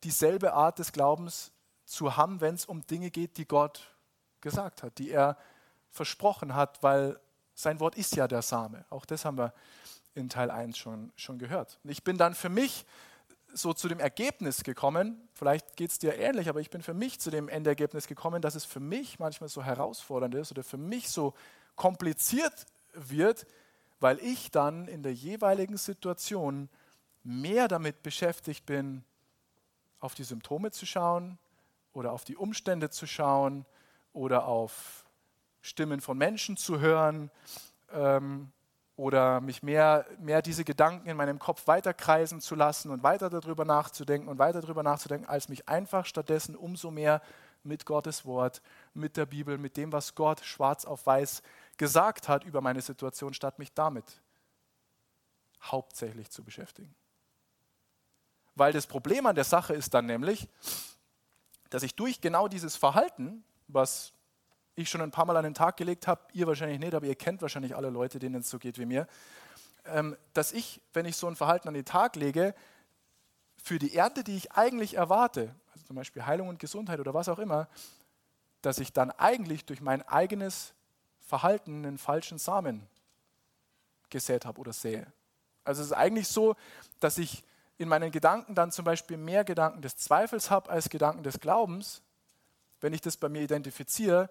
dieselbe 0.05 0.53
Art 0.53 0.79
des 0.79 0.93
Glaubens 0.93 1.53
zu 1.85 2.17
haben, 2.17 2.41
wenn 2.41 2.55
es 2.55 2.65
um 2.65 2.87
Dinge 2.87 3.11
geht, 3.11 3.37
die 3.37 3.47
Gott 3.47 3.95
gesagt 4.41 4.83
hat, 4.83 4.99
die 4.99 5.11
er 5.11 5.37
versprochen 5.91 6.55
hat, 6.55 6.83
weil 6.83 7.19
sein 7.55 7.81
Wort 7.81 7.97
ist 7.97 8.15
ja 8.17 8.29
der 8.29 8.43
Same. 8.43 8.85
Auch 8.91 9.07
das 9.07 9.25
haben 9.25 9.39
wir 9.39 9.53
in 10.15 10.29
Teil 10.29 10.51
1 10.51 10.77
schon, 10.77 11.13
schon 11.17 11.39
gehört. 11.39 11.79
Und 11.85 11.91
ich 11.91 12.05
bin 12.05 12.19
dann 12.19 12.35
für 12.35 12.49
mich 12.49 12.87
so 13.53 13.73
zu 13.73 13.89
dem 13.89 14.01
Ergebnis 14.01 14.65
gekommen, 14.65 15.29
vielleicht 15.33 15.77
geht 15.77 15.91
es 15.91 15.99
dir 15.99 16.19
ähnlich, 16.19 16.49
aber 16.49 16.61
ich 16.61 16.71
bin 16.71 16.83
für 16.83 16.95
mich 16.95 17.21
zu 17.21 17.31
dem 17.31 17.49
Endergebnis 17.49 18.07
gekommen, 18.07 18.43
dass 18.43 18.55
es 18.55 18.65
für 18.65 18.81
mich 18.81 19.19
manchmal 19.19 19.49
so 19.49 19.63
herausfordernd 19.63 20.35
ist 20.35 20.51
oder 20.51 20.63
für 20.63 20.77
mich 20.77 21.09
so 21.09 21.35
kompliziert 21.75 22.67
wird, 22.93 23.47
weil 24.01 24.19
ich 24.21 24.51
dann 24.51 24.89
in 24.89 25.03
der 25.03 25.15
jeweiligen 25.15 25.77
Situation 25.77 26.69
mehr 27.23 27.69
damit 27.69 28.03
beschäftigt 28.03 28.67
bin, 28.67 29.05
auf 30.01 30.15
die 30.15 30.25
Symptome 30.25 30.71
zu 30.71 30.87
schauen 30.87 31.39
oder 31.93 32.13
auf 32.13 32.25
die 32.25 32.37
Umstände 32.37 32.91
zu 32.91 33.07
schauen 33.07 33.65
oder 34.13 34.47
auf 34.47 35.05
Stimmen 35.63 36.01
von 36.01 36.17
Menschen 36.17 36.57
zu 36.57 36.79
hören 36.79 37.31
ähm, 37.91 38.53
oder 38.97 39.41
mich 39.41 39.63
mehr, 39.63 40.07
mehr 40.21 40.43
diese 40.43 40.65
Gedanken 40.65 41.09
in 41.09 41.17
meinem 41.17 41.39
Kopf 41.39 41.67
weiterkreisen 41.67 42.41
zu 42.41 42.55
lassen 42.55 42.91
und 42.91 43.03
weiter 43.03 43.29
darüber 43.29 43.65
nachzudenken 43.65 44.29
und 44.29 44.39
weiter 44.39 44.61
darüber 44.61 44.83
nachzudenken, 44.83 45.29
als 45.29 45.49
mich 45.49 45.69
einfach 45.69 46.07
stattdessen 46.07 46.55
umso 46.55 46.91
mehr 46.91 47.21
mit 47.65 47.85
Gottes 47.85 48.25
Wort, 48.25 48.63
mit 48.95 49.17
der 49.17 49.27
Bibel, 49.27 49.59
mit 49.59 49.77
dem, 49.77 49.93
was 49.93 50.15
Gott 50.15 50.45
schwarz 50.45 50.85
auf 50.85 51.05
weiß 51.05 51.43
gesagt 51.77 52.29
hat 52.29 52.45
über 52.45 52.61
meine 52.61 52.81
Situation, 52.81 53.35
statt 53.35 53.59
mich 53.59 53.73
damit 53.73 54.23
hauptsächlich 55.63 56.31
zu 56.31 56.43
beschäftigen. 56.43 56.95
Weil 58.55 58.73
das 58.73 58.87
Problem 58.87 59.27
an 59.27 59.35
der 59.35 59.45
Sache 59.45 59.75
ist 59.75 59.93
dann 59.95 60.07
nämlich, 60.07 60.49
dass 61.71 61.83
ich 61.83 61.95
durch 61.95 62.21
genau 62.21 62.49
dieses 62.49 62.77
Verhalten, 62.77 63.45
was 63.69 64.13
ich 64.77 64.89
schon 64.89 65.01
ein 65.01 65.11
paar 65.11 65.25
Mal 65.25 65.37
an 65.37 65.45
den 65.45 65.55
Tag 65.55 65.77
gelegt 65.77 66.07
habe, 66.07 66.23
ihr 66.33 66.47
wahrscheinlich 66.47 66.79
nicht, 66.79 66.95
aber 66.95 67.07
ihr 67.07 67.17
kennt 67.17 67.43
wahrscheinlich 67.43 67.75
alle 67.75 67.91
Leute, 67.91 68.19
denen 68.19 68.37
es 68.37 68.51
so 68.51 68.59
geht 68.59 68.79
wie 68.79 68.87
mir, 68.87 69.07
ähm, 69.87 70.17
dass 70.33 70.53
ich, 70.53 70.81
wenn 70.93 71.07
ich 71.07 71.17
so 71.17 71.27
ein 71.27 71.37
Verhalten 71.37 71.69
an 71.69 71.75
den 71.75 71.85
Tag 71.85 72.17
lege, 72.17 72.55
für 73.57 73.79
die 73.79 73.95
Ernte, 73.97 74.23
die 74.23 74.37
ich 74.37 74.53
eigentlich 74.53 74.95
erwarte, 74.95 75.55
also 75.73 75.87
zum 75.87 75.97
Beispiel 75.97 76.25
Heilung 76.25 76.49
und 76.49 76.59
Gesundheit 76.59 77.01
oder 77.01 77.15
was 77.15 77.29
auch 77.29 77.39
immer, 77.39 77.69
dass 78.63 78.79
ich 78.79 78.93
dann 78.93 79.11
eigentlich 79.11 79.65
durch 79.65 79.81
mein 79.81 80.03
eigenes 80.03 80.73
Verhalten 81.27 81.85
einen 81.85 81.99
falschen 81.99 82.39
Samen 82.39 82.87
gesät 84.11 84.47
habe 84.47 84.61
oder 84.61 84.73
sähe. 84.73 85.13
Also 85.65 85.83
es 85.83 85.89
ist 85.89 85.93
eigentlich 85.93 86.29
so, 86.29 86.55
dass 87.01 87.19
ich 87.19 87.43
in 87.79 87.89
meinen 87.89 88.13
Gedanken 88.13 88.55
dann 88.55 88.71
zum 88.71 88.85
Beispiel 88.85 89.17
mehr 89.17 89.45
Gedanken 89.45 89.83
des 89.83 89.97
Zweifels 89.97 90.51
habe 90.51 90.71
als 90.71 90.89
Gedanken 90.89 91.25
des 91.25 91.41
Glaubens. 91.41 92.01
Wenn 92.81 92.93
ich 92.93 93.01
das 93.01 93.17
bei 93.17 93.29
mir 93.29 93.43
identifiziere, 93.43 94.31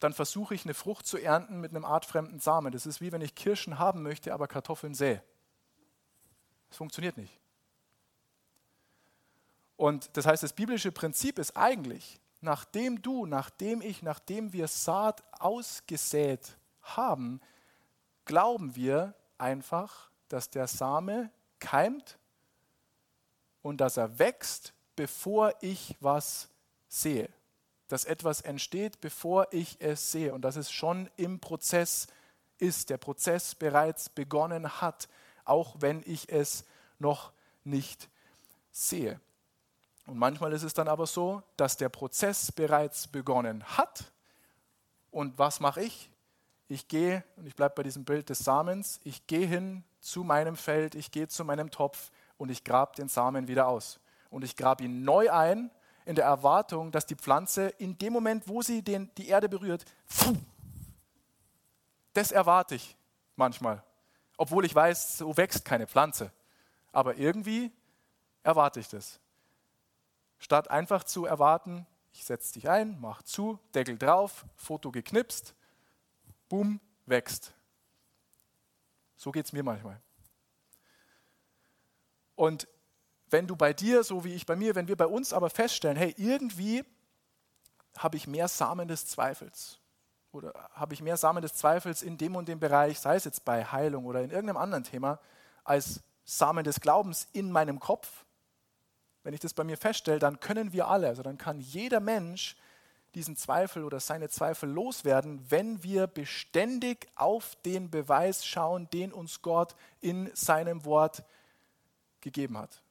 dann 0.00 0.14
versuche 0.14 0.54
ich 0.54 0.64
eine 0.64 0.74
Frucht 0.74 1.06
zu 1.06 1.18
ernten 1.18 1.60
mit 1.60 1.70
einem 1.70 1.84
artfremden 1.84 2.40
Samen. 2.40 2.72
Das 2.72 2.86
ist 2.86 3.02
wie 3.02 3.12
wenn 3.12 3.20
ich 3.20 3.34
Kirschen 3.34 3.78
haben 3.78 4.02
möchte, 4.02 4.32
aber 4.32 4.48
Kartoffeln 4.48 4.94
sähe. 4.94 5.22
Das 6.68 6.78
funktioniert 6.78 7.18
nicht. 7.18 7.38
Und 9.76 10.16
das 10.16 10.24
heißt, 10.24 10.42
das 10.42 10.54
biblische 10.54 10.92
Prinzip 10.92 11.38
ist 11.38 11.56
eigentlich, 11.56 12.18
nachdem 12.46 13.02
du, 13.02 13.26
nachdem 13.26 13.82
ich, 13.82 14.02
nachdem 14.02 14.52
wir 14.52 14.68
Saat 14.68 15.22
ausgesät 15.40 16.56
haben, 16.80 17.40
glauben 18.24 18.74
wir 18.76 19.14
einfach, 19.36 20.10
dass 20.28 20.48
der 20.48 20.68
Same 20.68 21.30
keimt 21.58 22.18
und 23.62 23.80
dass 23.80 23.96
er 23.96 24.18
wächst, 24.18 24.72
bevor 24.94 25.54
ich 25.60 25.96
was 26.00 26.48
sehe. 26.88 27.28
Dass 27.88 28.04
etwas 28.04 28.40
entsteht, 28.40 29.00
bevor 29.00 29.48
ich 29.52 29.76
es 29.80 30.12
sehe 30.12 30.32
und 30.32 30.42
dass 30.42 30.54
es 30.54 30.70
schon 30.70 31.10
im 31.16 31.40
Prozess 31.40 32.06
ist, 32.58 32.90
der 32.90 32.98
Prozess 32.98 33.56
bereits 33.56 34.08
begonnen 34.08 34.80
hat, 34.80 35.08
auch 35.44 35.76
wenn 35.80 36.02
ich 36.06 36.28
es 36.28 36.64
noch 37.00 37.32
nicht 37.64 38.08
sehe. 38.70 39.20
Und 40.06 40.18
manchmal 40.18 40.52
ist 40.52 40.62
es 40.62 40.72
dann 40.72 40.88
aber 40.88 41.06
so, 41.06 41.42
dass 41.56 41.76
der 41.76 41.88
Prozess 41.88 42.52
bereits 42.52 43.08
begonnen 43.08 43.64
hat. 43.64 44.04
Und 45.10 45.36
was 45.38 45.60
mache 45.60 45.82
ich? 45.82 46.10
Ich 46.68 46.88
gehe, 46.88 47.24
und 47.36 47.46
ich 47.46 47.56
bleibe 47.56 47.74
bei 47.74 47.82
diesem 47.82 48.04
Bild 48.04 48.28
des 48.28 48.38
Samens, 48.38 49.00
ich 49.04 49.26
gehe 49.26 49.46
hin 49.46 49.84
zu 50.00 50.24
meinem 50.24 50.56
Feld, 50.56 50.94
ich 50.94 51.10
gehe 51.10 51.28
zu 51.28 51.44
meinem 51.44 51.70
Topf 51.70 52.10
und 52.38 52.50
ich 52.50 52.64
grab 52.64 52.94
den 52.96 53.08
Samen 53.08 53.48
wieder 53.48 53.66
aus. 53.66 54.00
Und 54.30 54.44
ich 54.44 54.56
grab 54.56 54.80
ihn 54.80 55.04
neu 55.04 55.30
ein 55.30 55.70
in 56.04 56.14
der 56.14 56.24
Erwartung, 56.24 56.92
dass 56.92 57.06
die 57.06 57.16
Pflanze 57.16 57.68
in 57.78 57.98
dem 57.98 58.12
Moment, 58.12 58.46
wo 58.46 58.62
sie 58.62 58.82
den, 58.82 59.10
die 59.16 59.28
Erde 59.28 59.48
berührt, 59.48 59.84
pfuh, 60.06 60.36
das 62.12 62.30
erwarte 62.30 62.76
ich 62.76 62.96
manchmal. 63.34 63.82
Obwohl 64.36 64.64
ich 64.64 64.74
weiß, 64.74 65.18
so 65.18 65.36
wächst 65.36 65.64
keine 65.64 65.86
Pflanze. 65.86 66.30
Aber 66.92 67.16
irgendwie 67.16 67.72
erwarte 68.42 68.80
ich 68.80 68.88
das. 68.88 69.18
Statt 70.38 70.70
einfach 70.70 71.04
zu 71.04 71.24
erwarten, 71.24 71.86
ich 72.12 72.24
setze 72.24 72.54
dich 72.54 72.68
ein, 72.68 72.98
mach 73.00 73.22
zu, 73.22 73.58
Deckel 73.74 73.98
drauf, 73.98 74.46
Foto 74.54 74.90
geknipst, 74.90 75.54
boom, 76.48 76.80
wächst. 77.06 77.52
So 79.16 79.32
geht 79.32 79.46
es 79.46 79.52
mir 79.52 79.62
manchmal. 79.62 80.00
Und 82.34 82.68
wenn 83.30 83.46
du 83.46 83.56
bei 83.56 83.72
dir, 83.72 84.04
so 84.04 84.24
wie 84.24 84.34
ich 84.34 84.46
bei 84.46 84.56
mir, 84.56 84.74
wenn 84.74 84.88
wir 84.88 84.96
bei 84.96 85.06
uns 85.06 85.32
aber 85.32 85.50
feststellen, 85.50 85.96
hey, 85.96 86.14
irgendwie 86.16 86.84
habe 87.96 88.16
ich 88.16 88.26
mehr 88.26 88.48
Samen 88.48 88.88
des 88.88 89.06
Zweifels 89.06 89.80
oder 90.32 90.52
habe 90.72 90.94
ich 90.94 91.02
mehr 91.02 91.16
Samen 91.16 91.42
des 91.42 91.54
Zweifels 91.54 92.02
in 92.02 92.18
dem 92.18 92.36
und 92.36 92.46
dem 92.46 92.60
Bereich, 92.60 93.00
sei 93.00 93.16
es 93.16 93.24
jetzt 93.24 93.44
bei 93.44 93.64
Heilung 93.64 94.04
oder 94.04 94.22
in 94.22 94.30
irgendeinem 94.30 94.58
anderen 94.58 94.84
Thema, 94.84 95.18
als 95.64 96.02
Samen 96.24 96.62
des 96.62 96.80
Glaubens 96.80 97.26
in 97.32 97.50
meinem 97.50 97.80
Kopf, 97.80 98.25
wenn 99.26 99.34
ich 99.34 99.40
das 99.40 99.54
bei 99.54 99.64
mir 99.64 99.76
feststelle, 99.76 100.20
dann 100.20 100.38
können 100.38 100.72
wir 100.72 100.86
alle, 100.86 101.08
also 101.08 101.24
dann 101.24 101.36
kann 101.36 101.58
jeder 101.58 101.98
Mensch 101.98 102.54
diesen 103.16 103.34
Zweifel 103.34 103.82
oder 103.82 103.98
seine 103.98 104.28
Zweifel 104.28 104.70
loswerden, 104.70 105.44
wenn 105.50 105.82
wir 105.82 106.06
beständig 106.06 107.08
auf 107.16 107.56
den 107.64 107.90
Beweis 107.90 108.46
schauen, 108.46 108.88
den 108.90 109.12
uns 109.12 109.42
Gott 109.42 109.74
in 110.00 110.30
seinem 110.36 110.84
Wort 110.84 111.24
gegeben 112.20 112.56
hat. 112.56 112.84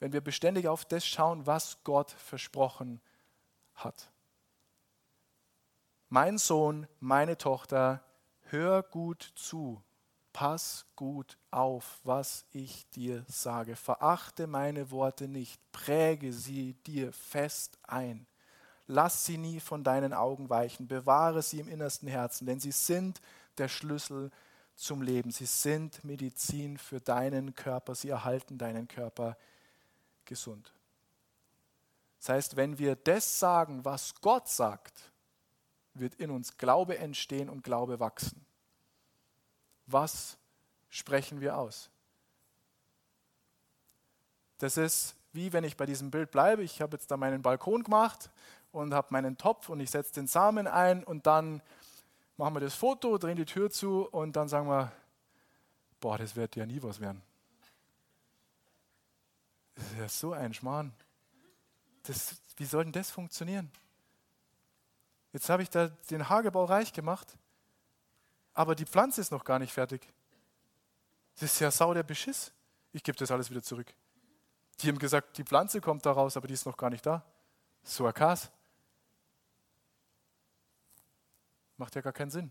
Wenn 0.00 0.14
wir 0.14 0.22
beständig 0.22 0.68
auf 0.68 0.86
das 0.86 1.04
schauen, 1.04 1.46
was 1.46 1.84
Gott 1.84 2.12
versprochen 2.12 3.02
hat. 3.74 4.08
Mein 6.08 6.38
Sohn, 6.38 6.86
meine 6.98 7.36
Tochter, 7.36 8.02
hör 8.48 8.82
gut 8.82 9.34
zu, 9.34 9.82
pass 10.36 10.84
gut 10.96 11.38
auf, 11.50 11.98
was 12.04 12.44
ich 12.52 12.86
dir 12.90 13.24
sage. 13.26 13.74
Verachte 13.74 14.46
meine 14.46 14.90
Worte 14.90 15.28
nicht, 15.28 15.58
präge 15.72 16.30
sie 16.30 16.74
dir 16.86 17.10
fest 17.14 17.78
ein. 17.84 18.26
Lass 18.86 19.24
sie 19.24 19.38
nie 19.38 19.60
von 19.60 19.82
deinen 19.82 20.12
Augen 20.12 20.50
weichen, 20.50 20.88
bewahre 20.88 21.40
sie 21.40 21.58
im 21.58 21.68
innersten 21.68 22.06
Herzen, 22.06 22.44
denn 22.44 22.60
sie 22.60 22.70
sind 22.70 23.22
der 23.56 23.68
Schlüssel 23.68 24.30
zum 24.74 25.00
Leben. 25.00 25.30
Sie 25.30 25.46
sind 25.46 26.04
Medizin 26.04 26.76
für 26.76 27.00
deinen 27.00 27.54
Körper. 27.54 27.94
Sie 27.94 28.10
erhalten 28.10 28.58
deinen 28.58 28.88
Körper 28.88 29.38
gesund. 30.26 30.70
Das 32.18 32.28
heißt, 32.28 32.56
wenn 32.56 32.78
wir 32.78 32.94
das 32.94 33.40
sagen, 33.40 33.86
was 33.86 34.14
Gott 34.20 34.50
sagt, 34.50 35.12
wird 35.94 36.14
in 36.16 36.30
uns 36.30 36.58
Glaube 36.58 36.98
entstehen 36.98 37.48
und 37.48 37.64
Glaube 37.64 38.00
wachsen. 38.00 38.45
Was 39.86 40.36
sprechen 40.88 41.40
wir 41.40 41.56
aus? 41.56 41.90
Das 44.58 44.76
ist 44.76 45.16
wie 45.36 45.52
wenn 45.52 45.62
ich 45.62 45.76
bei 45.76 45.86
diesem 45.86 46.10
Bild 46.10 46.32
bleibe. 46.32 46.64
Ich 46.64 46.80
habe 46.80 46.96
jetzt 46.96 47.10
da 47.10 47.16
meinen 47.16 47.42
Balkon 47.42 47.84
gemacht 47.84 48.30
und 48.72 48.92
habe 48.92 49.08
meinen 49.10 49.36
Topf 49.36 49.68
und 49.68 49.78
ich 49.78 49.90
setze 49.90 50.14
den 50.14 50.26
Samen 50.26 50.66
ein 50.66 51.04
und 51.04 51.26
dann 51.26 51.62
machen 52.36 52.54
wir 52.54 52.60
das 52.60 52.74
Foto, 52.74 53.18
drehen 53.18 53.36
die 53.36 53.44
Tür 53.44 53.70
zu 53.70 54.08
und 54.08 54.34
dann 54.34 54.48
sagen 54.48 54.66
wir, 54.66 54.90
boah, 56.00 56.18
das 56.18 56.34
wird 56.34 56.56
ja 56.56 56.66
nie 56.66 56.82
was 56.82 57.00
werden. 57.00 57.22
Das 59.74 59.84
ist 59.84 59.98
ja 59.98 60.08
so 60.08 60.32
ein 60.32 60.54
Schmarrn. 60.54 60.92
Das, 62.04 62.36
wie 62.56 62.64
soll 62.64 62.84
denn 62.84 62.92
das 62.92 63.10
funktionieren? 63.10 63.70
Jetzt 65.32 65.50
habe 65.50 65.62
ich 65.62 65.70
da 65.70 65.88
den 66.10 66.28
Hagebau 66.28 66.64
reich 66.64 66.92
gemacht, 66.92 67.36
aber 68.56 68.74
die 68.74 68.86
Pflanze 68.86 69.20
ist 69.20 69.30
noch 69.30 69.44
gar 69.44 69.58
nicht 69.58 69.72
fertig. 69.72 70.08
Das 71.34 71.52
ist 71.52 71.60
ja 71.60 71.70
sau 71.70 71.92
der 71.92 72.02
Beschiss. 72.02 72.50
Ich 72.92 73.02
gebe 73.02 73.16
das 73.18 73.30
alles 73.30 73.50
wieder 73.50 73.62
zurück. 73.62 73.92
Die 74.80 74.88
haben 74.88 74.98
gesagt, 74.98 75.36
die 75.36 75.44
Pflanze 75.44 75.82
kommt 75.82 76.06
da 76.06 76.12
raus, 76.12 76.38
aber 76.38 76.48
die 76.48 76.54
ist 76.54 76.64
noch 76.64 76.78
gar 76.78 76.88
nicht 76.88 77.04
da. 77.04 77.22
So 77.84 78.06
ein 78.06 78.14
Kas. 78.14 78.50
Macht 81.76 81.94
ja 81.94 82.00
gar 82.00 82.14
keinen 82.14 82.30
Sinn. 82.30 82.50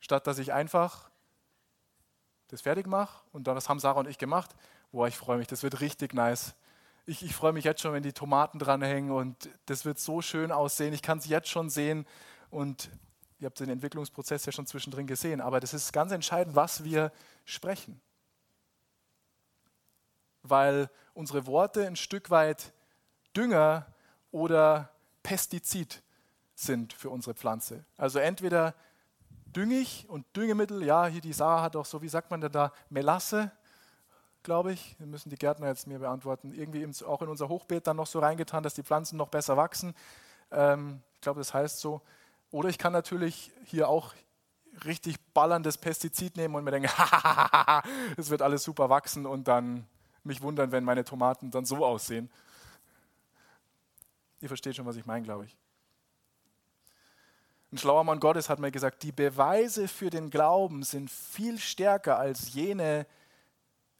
Statt 0.00 0.26
dass 0.26 0.38
ich 0.38 0.52
einfach 0.52 1.08
das 2.48 2.62
fertig 2.62 2.88
mache 2.88 3.24
und 3.32 3.46
dann, 3.46 3.54
das 3.54 3.68
haben 3.68 3.78
Sarah 3.78 4.00
und 4.00 4.08
ich 4.08 4.18
gemacht. 4.18 4.50
Boah, 4.90 5.06
ich 5.06 5.16
freue 5.16 5.38
mich, 5.38 5.46
das 5.46 5.62
wird 5.62 5.80
richtig 5.80 6.12
nice. 6.12 6.56
Ich, 7.06 7.22
ich 7.22 7.36
freue 7.36 7.52
mich 7.52 7.64
jetzt 7.64 7.82
schon, 7.82 7.92
wenn 7.92 8.02
die 8.02 8.12
Tomaten 8.12 8.58
dranhängen 8.58 9.12
und 9.12 9.48
das 9.66 9.84
wird 9.84 10.00
so 10.00 10.22
schön 10.22 10.50
aussehen. 10.50 10.92
Ich 10.92 11.02
kann 11.02 11.18
es 11.18 11.26
jetzt 11.26 11.48
schon 11.48 11.70
sehen 11.70 12.04
und 12.50 12.90
ihr 13.38 13.46
habt 13.46 13.60
den 13.60 13.68
Entwicklungsprozess 13.68 14.46
ja 14.46 14.52
schon 14.52 14.66
zwischendrin 14.66 15.06
gesehen. 15.06 15.40
Aber 15.40 15.60
das 15.60 15.74
ist 15.74 15.92
ganz 15.92 16.12
entscheidend, 16.12 16.56
was 16.56 16.84
wir 16.84 17.12
sprechen. 17.44 18.00
Weil 20.42 20.90
unsere 21.14 21.46
Worte 21.46 21.86
ein 21.86 21.96
Stück 21.96 22.30
weit 22.30 22.72
Dünger 23.36 23.86
oder 24.30 24.90
Pestizid 25.22 26.02
sind 26.54 26.92
für 26.92 27.10
unsere 27.10 27.34
Pflanze. 27.34 27.84
Also 27.96 28.18
entweder 28.18 28.74
düngig 29.44 30.06
und 30.08 30.24
Düngemittel, 30.36 30.82
ja, 30.82 31.06
hier 31.06 31.20
die 31.20 31.32
Sarah 31.32 31.62
hat 31.62 31.76
auch 31.76 31.84
so, 31.84 32.00
wie 32.02 32.08
sagt 32.08 32.30
man 32.30 32.40
denn 32.40 32.52
da, 32.52 32.72
Melasse, 32.88 33.50
glaube 34.42 34.72
ich. 34.72 34.96
Wir 34.98 35.06
müssen 35.06 35.28
die 35.28 35.36
Gärtner 35.36 35.66
jetzt 35.66 35.86
mir 35.86 35.98
beantworten. 35.98 36.52
Irgendwie 36.54 36.86
auch 37.04 37.20
in 37.20 37.28
unser 37.28 37.48
Hochbeet 37.48 37.86
dann 37.86 37.96
noch 37.96 38.06
so 38.06 38.20
reingetan, 38.20 38.62
dass 38.62 38.74
die 38.74 38.82
Pflanzen 38.82 39.16
noch 39.16 39.28
besser 39.28 39.56
wachsen. 39.56 39.94
Ähm, 40.50 41.02
ich 41.14 41.20
glaube, 41.20 41.40
das 41.40 41.52
heißt 41.52 41.80
so. 41.80 42.00
Oder 42.56 42.70
ich 42.70 42.78
kann 42.78 42.94
natürlich 42.94 43.52
hier 43.64 43.86
auch 43.86 44.14
richtig 44.86 45.16
ballerndes 45.34 45.76
Pestizid 45.76 46.38
nehmen 46.38 46.54
und 46.54 46.64
mir 46.64 46.70
denken, 46.70 46.88
es 48.16 48.30
wird 48.30 48.40
alles 48.40 48.64
super 48.64 48.88
wachsen 48.88 49.26
und 49.26 49.46
dann 49.46 49.86
mich 50.24 50.40
wundern, 50.40 50.72
wenn 50.72 50.82
meine 50.82 51.04
Tomaten 51.04 51.50
dann 51.50 51.66
so 51.66 51.84
aussehen. 51.84 52.30
Ihr 54.40 54.48
versteht 54.48 54.74
schon, 54.74 54.86
was 54.86 54.96
ich 54.96 55.04
meine, 55.04 55.22
glaube 55.22 55.44
ich. 55.44 55.54
Ein 57.72 57.76
schlauer 57.76 58.04
Mann 58.04 58.20
Gottes 58.20 58.48
hat 58.48 58.58
mir 58.58 58.70
gesagt, 58.70 59.02
die 59.02 59.12
Beweise 59.12 59.86
für 59.86 60.08
den 60.08 60.30
Glauben 60.30 60.82
sind 60.82 61.10
viel 61.10 61.58
stärker 61.58 62.18
als 62.18 62.54
jene, 62.54 63.06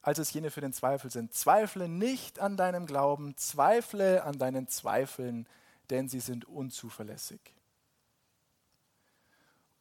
als 0.00 0.18
es 0.18 0.32
jene 0.32 0.50
für 0.50 0.62
den 0.62 0.72
Zweifel 0.72 1.10
sind. 1.10 1.34
Zweifle 1.34 1.90
nicht 1.90 2.38
an 2.38 2.56
deinem 2.56 2.86
Glauben, 2.86 3.36
zweifle 3.36 4.24
an 4.24 4.38
deinen 4.38 4.66
Zweifeln, 4.66 5.46
denn 5.90 6.08
sie 6.08 6.20
sind 6.20 6.46
unzuverlässig. 6.46 7.55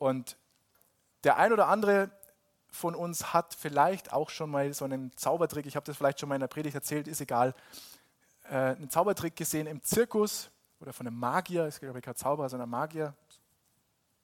Und 0.05 0.37
der 1.23 1.37
ein 1.37 1.51
oder 1.51 1.67
andere 1.67 2.11
von 2.69 2.93
uns 2.93 3.33
hat 3.33 3.55
vielleicht 3.55 4.13
auch 4.13 4.29
schon 4.29 4.51
mal 4.51 4.71
so 4.71 4.85
einen 4.85 5.11
Zaubertrick, 5.17 5.65
ich 5.65 5.75
habe 5.75 5.83
das 5.83 5.97
vielleicht 5.97 6.19
schon 6.19 6.29
mal 6.29 6.35
in 6.35 6.41
der 6.41 6.47
Predigt 6.47 6.75
erzählt, 6.75 7.07
ist 7.07 7.21
egal, 7.21 7.55
äh, 8.43 8.75
einen 8.75 8.91
Zaubertrick 8.91 9.35
gesehen 9.35 9.65
im 9.65 9.81
Zirkus 9.81 10.51
oder 10.79 10.93
von 10.93 11.07
einem 11.07 11.17
Magier, 11.17 11.67
glaube 11.79 11.97
ich 11.97 12.05
kein 12.05 12.13
Zauberer, 12.15 12.49
sondern 12.49 12.69
Magier, 12.69 13.15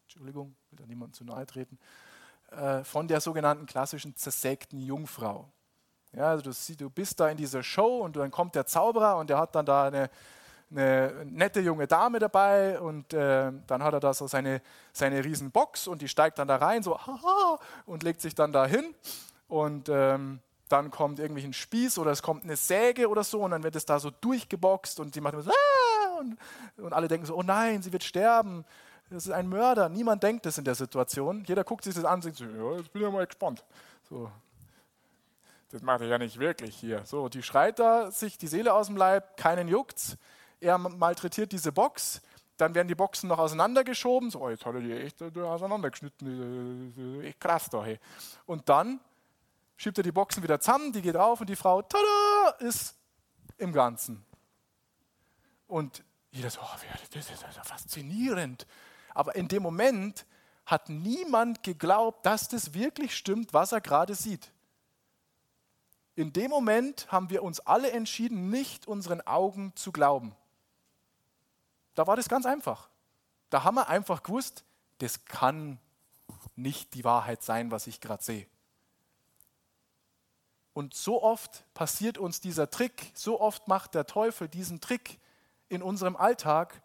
Entschuldigung, 0.03 0.55
will 0.69 0.77
da 0.77 0.85
niemand 0.85 1.15
zu 1.15 1.23
nahe 1.23 1.47
treten, 1.47 1.79
äh, 2.51 2.83
von 2.83 3.07
der 3.07 3.19
sogenannten 3.19 3.65
klassischen 3.65 4.15
zersägten 4.15 4.77
Jungfrau. 4.77 5.51
Ja, 6.11 6.27
also 6.27 6.51
du, 6.51 6.75
du 6.75 6.89
bist 6.91 7.19
da 7.19 7.27
in 7.27 7.37
dieser 7.37 7.63
Show 7.63 8.01
und 8.01 8.17
dann 8.17 8.29
kommt 8.29 8.53
der 8.53 8.67
Zauberer 8.67 9.17
und 9.17 9.31
der 9.31 9.39
hat 9.39 9.55
dann 9.55 9.65
da 9.65 9.85
eine, 9.85 10.11
eine 10.71 11.25
nette 11.25 11.59
junge 11.59 11.87
Dame 11.87 12.19
dabei 12.19 12.79
und 12.79 13.13
äh, 13.13 13.51
dann 13.67 13.83
hat 13.83 13.93
er 13.93 13.99
da 13.99 14.13
so 14.13 14.27
seine, 14.27 14.61
seine 14.93 15.23
riesen 15.23 15.51
Box 15.51 15.87
und 15.87 16.01
die 16.01 16.07
steigt 16.07 16.39
dann 16.39 16.47
da 16.47 16.55
rein, 16.55 16.81
so 16.81 16.97
haha, 16.97 17.59
und 17.85 18.03
legt 18.03 18.21
sich 18.21 18.35
dann 18.35 18.51
da 18.51 18.65
hin 18.65 18.95
und 19.47 19.89
ähm, 19.89 20.39
dann 20.69 20.89
kommt 20.89 21.19
irgendwie 21.19 21.43
ein 21.43 21.53
Spieß 21.53 21.99
oder 21.99 22.11
es 22.11 22.23
kommt 22.23 22.45
eine 22.45 22.55
Säge 22.55 23.09
oder 23.09 23.23
so 23.23 23.41
und 23.41 23.51
dann 23.51 23.63
wird 23.63 23.75
es 23.75 23.85
da 23.85 23.99
so 23.99 24.09
durchgeboxt 24.09 24.99
und 25.01 25.13
die 25.15 25.21
machen 25.21 25.41
so 25.41 25.51
ah! 25.51 26.19
und, 26.19 26.37
und 26.77 26.93
alle 26.93 27.07
denken 27.07 27.25
so, 27.25 27.35
oh 27.35 27.43
nein, 27.43 27.81
sie 27.81 27.91
wird 27.91 28.03
sterben 28.03 28.65
das 29.11 29.25
ist 29.25 29.31
ein 29.31 29.49
Mörder. 29.49 29.89
Niemand 29.89 30.23
denkt 30.23 30.45
das 30.45 30.57
in 30.57 30.63
der 30.63 30.75
Situation. 30.75 31.43
Jeder 31.45 31.65
guckt 31.65 31.83
sich 31.83 31.93
das 31.93 32.05
an 32.05 32.15
und 32.15 32.23
denkt 32.23 32.37
so, 32.37 32.45
ja, 32.45 32.77
jetzt 32.77 32.93
bin 32.93 33.03
ich 33.03 33.11
mal 33.11 33.25
gespannt. 33.25 33.63
So. 34.09 34.31
Das 35.69 35.81
macht 35.81 36.01
er 36.01 36.07
ja 36.07 36.17
nicht 36.17 36.39
wirklich 36.39 36.75
hier. 36.77 37.05
So, 37.05 37.27
die 37.27 37.43
schreit 37.43 37.79
da 37.79 38.09
sich 38.11 38.37
die 38.37 38.47
Seele 38.47 38.73
aus 38.73 38.87
dem 38.87 38.95
Leib, 38.95 39.35
keinen 39.35 39.67
juckt's. 39.67 40.17
Er 40.61 40.77
malträtiert 40.77 41.51
diese 41.51 41.73
Box, 41.73 42.21
dann 42.55 42.75
werden 42.75 42.87
die 42.87 42.95
Boxen 42.95 43.27
noch 43.27 43.39
auseinandergeschoben. 43.39 44.29
So, 44.29 44.41
oh, 44.41 44.49
jetzt 44.49 44.65
hat 44.65 44.75
er 44.75 44.81
die 44.81 44.93
echt 44.93 45.21
auseinandergeschnitten. 45.21 47.23
Echt 47.23 47.39
krass 47.39 47.69
da, 47.69 47.83
hey. 47.83 47.99
Und 48.45 48.69
dann 48.69 48.99
schiebt 49.75 49.97
er 49.97 50.03
die 50.03 50.11
Boxen 50.11 50.43
wieder 50.43 50.59
zusammen, 50.59 50.93
die 50.93 51.01
geht 51.01 51.17
auf 51.17 51.41
und 51.41 51.49
die 51.49 51.55
Frau, 51.55 51.81
tada, 51.81 52.49
ist 52.59 52.95
im 53.57 53.73
Ganzen. 53.73 54.23
Und 55.67 56.03
jeder 56.29 56.51
so, 56.51 56.61
oh, 56.61 56.77
das 57.11 57.31
ist 57.31 57.43
faszinierend. 57.63 58.67
Aber 59.13 59.35
in 59.35 59.47
dem 59.47 59.63
Moment 59.63 60.25
hat 60.65 60.89
niemand 60.89 61.63
geglaubt, 61.63 62.25
dass 62.25 62.47
das 62.47 62.75
wirklich 62.75 63.17
stimmt, 63.17 63.53
was 63.53 63.71
er 63.71 63.81
gerade 63.81 64.15
sieht. 64.15 64.51
in 66.15 66.33
dem 66.33 66.51
Moment 66.51 67.11
haben 67.11 67.31
wir 67.31 67.41
uns 67.41 67.59
alle 67.61 67.91
entschieden, 67.91 68.49
nicht 68.49 68.87
unseren 68.87 69.21
Augen 69.21 69.73
zu 69.75 69.91
glauben. 69.91 70.35
Da 71.95 72.07
war 72.07 72.15
das 72.15 72.29
ganz 72.29 72.45
einfach. 72.45 72.89
Da 73.49 73.63
haben 73.63 73.75
wir 73.75 73.89
einfach 73.89 74.23
gewusst, 74.23 74.63
das 74.99 75.25
kann 75.25 75.79
nicht 76.55 76.93
die 76.93 77.03
Wahrheit 77.03 77.43
sein, 77.43 77.71
was 77.71 77.87
ich 77.87 77.99
gerade 77.99 78.23
sehe. 78.23 78.47
Und 80.73 80.93
so 80.93 81.21
oft 81.21 81.65
passiert 81.73 82.17
uns 82.17 82.39
dieser 82.39 82.69
Trick, 82.69 83.11
so 83.13 83.41
oft 83.41 83.67
macht 83.67 83.93
der 83.93 84.05
Teufel 84.05 84.47
diesen 84.47 84.79
Trick 84.79 85.19
in 85.67 85.81
unserem 85.81 86.15
Alltag 86.15 86.81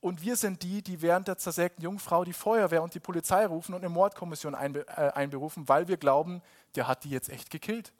und 0.00 0.22
wir 0.22 0.36
sind 0.36 0.62
die, 0.62 0.82
die 0.82 1.02
während 1.02 1.26
der 1.26 1.38
zersägten 1.38 1.82
Jungfrau 1.82 2.24
die 2.24 2.32
Feuerwehr 2.32 2.82
und 2.82 2.94
die 2.94 3.00
Polizei 3.00 3.44
rufen 3.44 3.74
und 3.74 3.80
eine 3.80 3.88
Mordkommission 3.88 4.54
einbe 4.54 4.86
äh, 4.88 5.10
einberufen, 5.12 5.68
weil 5.68 5.88
wir 5.88 5.96
glauben, 5.96 6.42
der 6.76 6.86
hat 6.86 7.02
die 7.02 7.10
jetzt 7.10 7.28
echt 7.28 7.50
gekillt. 7.50 7.92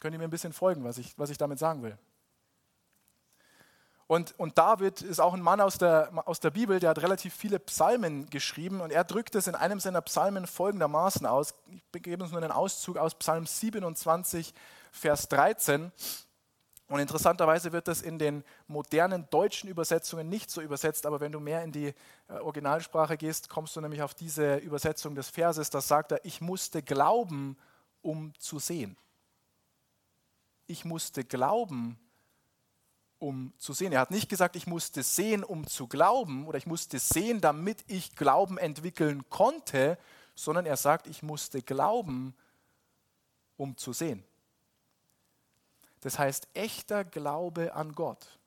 Könnt 0.00 0.14
ihr 0.14 0.18
mir 0.18 0.24
ein 0.24 0.30
bisschen 0.30 0.54
folgen, 0.54 0.84
was 0.84 0.96
ich, 0.96 1.18
was 1.18 1.28
ich 1.28 1.36
damit 1.36 1.58
sagen 1.58 1.82
will? 1.82 1.98
Und, 4.08 4.34
und 4.38 4.56
David 4.56 5.02
ist 5.02 5.20
auch 5.20 5.34
ein 5.34 5.42
Mann 5.42 5.60
aus 5.60 5.76
der, 5.76 6.10
aus 6.26 6.40
der 6.40 6.50
Bibel, 6.50 6.80
der 6.80 6.90
hat 6.90 7.02
relativ 7.02 7.34
viele 7.34 7.58
Psalmen 7.58 8.30
geschrieben 8.30 8.80
und 8.80 8.90
er 8.90 9.04
drückt 9.04 9.34
es 9.34 9.46
in 9.46 9.54
einem 9.54 9.80
seiner 9.80 10.00
Psalmen 10.00 10.46
folgendermaßen 10.46 11.26
aus. 11.26 11.54
Ich 11.94 12.02
gebe 12.02 12.22
uns 12.22 12.32
nur 12.32 12.42
einen 12.42 12.50
Auszug 12.50 12.96
aus 12.96 13.14
Psalm 13.16 13.46
27, 13.46 14.54
Vers 14.92 15.28
13. 15.28 15.92
Und 16.88 17.00
interessanterweise 17.00 17.72
wird 17.72 17.86
das 17.86 18.00
in 18.00 18.18
den 18.18 18.44
modernen 18.66 19.28
deutschen 19.28 19.68
Übersetzungen 19.68 20.30
nicht 20.30 20.50
so 20.50 20.62
übersetzt, 20.62 21.04
aber 21.04 21.20
wenn 21.20 21.32
du 21.32 21.38
mehr 21.38 21.62
in 21.62 21.70
die 21.72 21.88
äh, 22.28 22.32
Originalsprache 22.40 23.18
gehst, 23.18 23.50
kommst 23.50 23.76
du 23.76 23.82
nämlich 23.82 24.00
auf 24.00 24.14
diese 24.14 24.56
Übersetzung 24.56 25.14
des 25.16 25.28
Verses. 25.28 25.68
Da 25.68 25.82
sagt 25.82 26.12
er, 26.12 26.24
ich 26.24 26.40
musste 26.40 26.82
glauben, 26.82 27.58
um 28.00 28.32
zu 28.38 28.58
sehen. 28.58 28.96
Ich 30.66 30.86
musste 30.86 31.24
glauben, 31.24 31.98
um 33.18 33.52
zu 33.58 33.72
sehen. 33.72 33.92
Er 33.92 34.00
hat 34.00 34.10
nicht 34.10 34.28
gesagt, 34.28 34.56
ich 34.56 34.66
musste 34.66 35.02
sehen, 35.02 35.42
um 35.42 35.66
zu 35.66 35.86
glauben 35.86 36.46
oder 36.46 36.58
ich 36.58 36.66
musste 36.66 36.98
sehen, 36.98 37.40
damit 37.40 37.84
ich 37.88 38.14
Glauben 38.16 38.58
entwickeln 38.58 39.28
konnte, 39.28 39.98
sondern 40.34 40.66
er 40.66 40.76
sagt, 40.76 41.06
ich 41.06 41.22
musste 41.22 41.62
glauben, 41.62 42.34
um 43.56 43.76
zu 43.76 43.92
sehen. 43.92 44.22
Das 46.00 46.18
heißt, 46.18 46.48
echter 46.54 47.04
Glaube 47.04 47.74
an 47.74 47.92
Gott. 47.92 48.38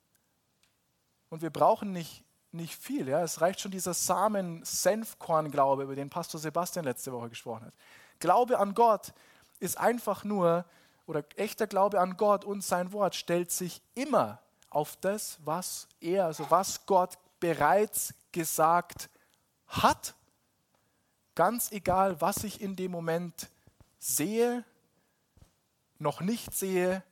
Und 1.30 1.42
wir 1.42 1.50
brauchen 1.50 1.92
nicht, 1.92 2.24
nicht 2.54 2.76
viel. 2.76 3.10
Ja? 3.10 3.22
Es 3.24 3.42
reicht 3.42 3.60
schon 3.60 3.72
dieser 3.72 3.94
Samen-Senfkorn-Glaube, 3.94 5.84
über 5.84 5.96
den 5.96 6.10
Pastor 6.10 6.40
Sebastian 6.40 6.86
letzte 6.86 7.12
Woche 7.12 7.30
gesprochen 7.30 7.66
hat. 7.66 7.74
Glaube 8.20 8.58
an 8.58 8.74
Gott 8.74 9.14
ist 9.60 9.78
einfach 9.78 10.24
nur, 10.24 10.64
oder 11.08 11.26
echter 11.36 11.68
Glaube 11.68 12.00
an 12.00 12.16
Gott 12.16 12.46
und 12.46 12.64
sein 12.64 12.94
Wort 12.94 13.16
stellt 13.16 13.52
sich 13.52 13.82
immer 13.96 14.40
auf 14.72 14.96
das, 14.96 15.38
was 15.46 15.88
er, 16.00 16.26
also 16.26 16.50
was 16.50 16.86
Gott 16.88 17.20
bereits 17.40 18.16
gesagt 18.32 19.10
hat. 19.68 20.16
Ganz 21.36 21.72
egal, 21.72 22.20
was 22.20 22.44
ich 22.44 22.62
in 22.62 22.76
dem 22.76 22.92
Moment 22.92 23.50
sehe, 24.00 24.66
noch 26.00 26.22
nicht 26.22 26.54
sehe 26.54 27.04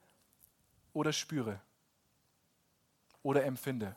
oder 0.93 1.13
spüre 1.13 1.62
oder 3.22 3.43
empfinde. 3.43 3.95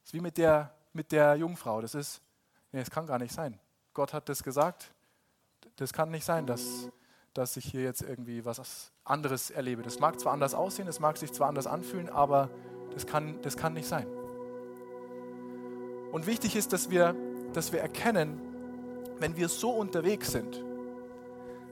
Das 0.00 0.08
ist 0.08 0.14
wie 0.14 0.20
mit 0.20 0.36
der, 0.36 0.74
mit 0.92 1.10
der 1.12 1.36
Jungfrau. 1.36 1.80
Das 1.80 1.94
ist, 1.94 2.20
nee, 2.72 2.80
das 2.80 2.90
kann 2.90 3.06
gar 3.06 3.18
nicht 3.18 3.32
sein. 3.32 3.58
Gott 3.94 4.12
hat 4.12 4.28
das 4.28 4.42
gesagt. 4.42 4.92
Das 5.76 5.92
kann 5.92 6.10
nicht 6.10 6.24
sein, 6.24 6.46
dass, 6.46 6.88
dass 7.34 7.56
ich 7.56 7.64
hier 7.64 7.82
jetzt 7.82 8.02
irgendwie 8.02 8.44
was 8.44 8.92
anderes 9.04 9.50
erlebe. 9.50 9.82
Das 9.82 10.00
mag 10.00 10.20
zwar 10.20 10.32
anders 10.32 10.54
aussehen, 10.54 10.88
es 10.88 11.00
mag 11.00 11.16
sich 11.16 11.32
zwar 11.32 11.48
anders 11.48 11.66
anfühlen, 11.66 12.08
aber 12.08 12.50
das 12.92 13.06
kann, 13.06 13.40
das 13.42 13.56
kann 13.56 13.72
nicht 13.72 13.88
sein. 13.88 14.06
Und 16.12 16.26
wichtig 16.26 16.56
ist, 16.56 16.72
dass 16.72 16.90
wir, 16.90 17.14
dass 17.54 17.72
wir 17.72 17.80
erkennen, 17.80 18.40
wenn 19.18 19.36
wir 19.36 19.48
so 19.48 19.70
unterwegs 19.70 20.32
sind, 20.32 20.62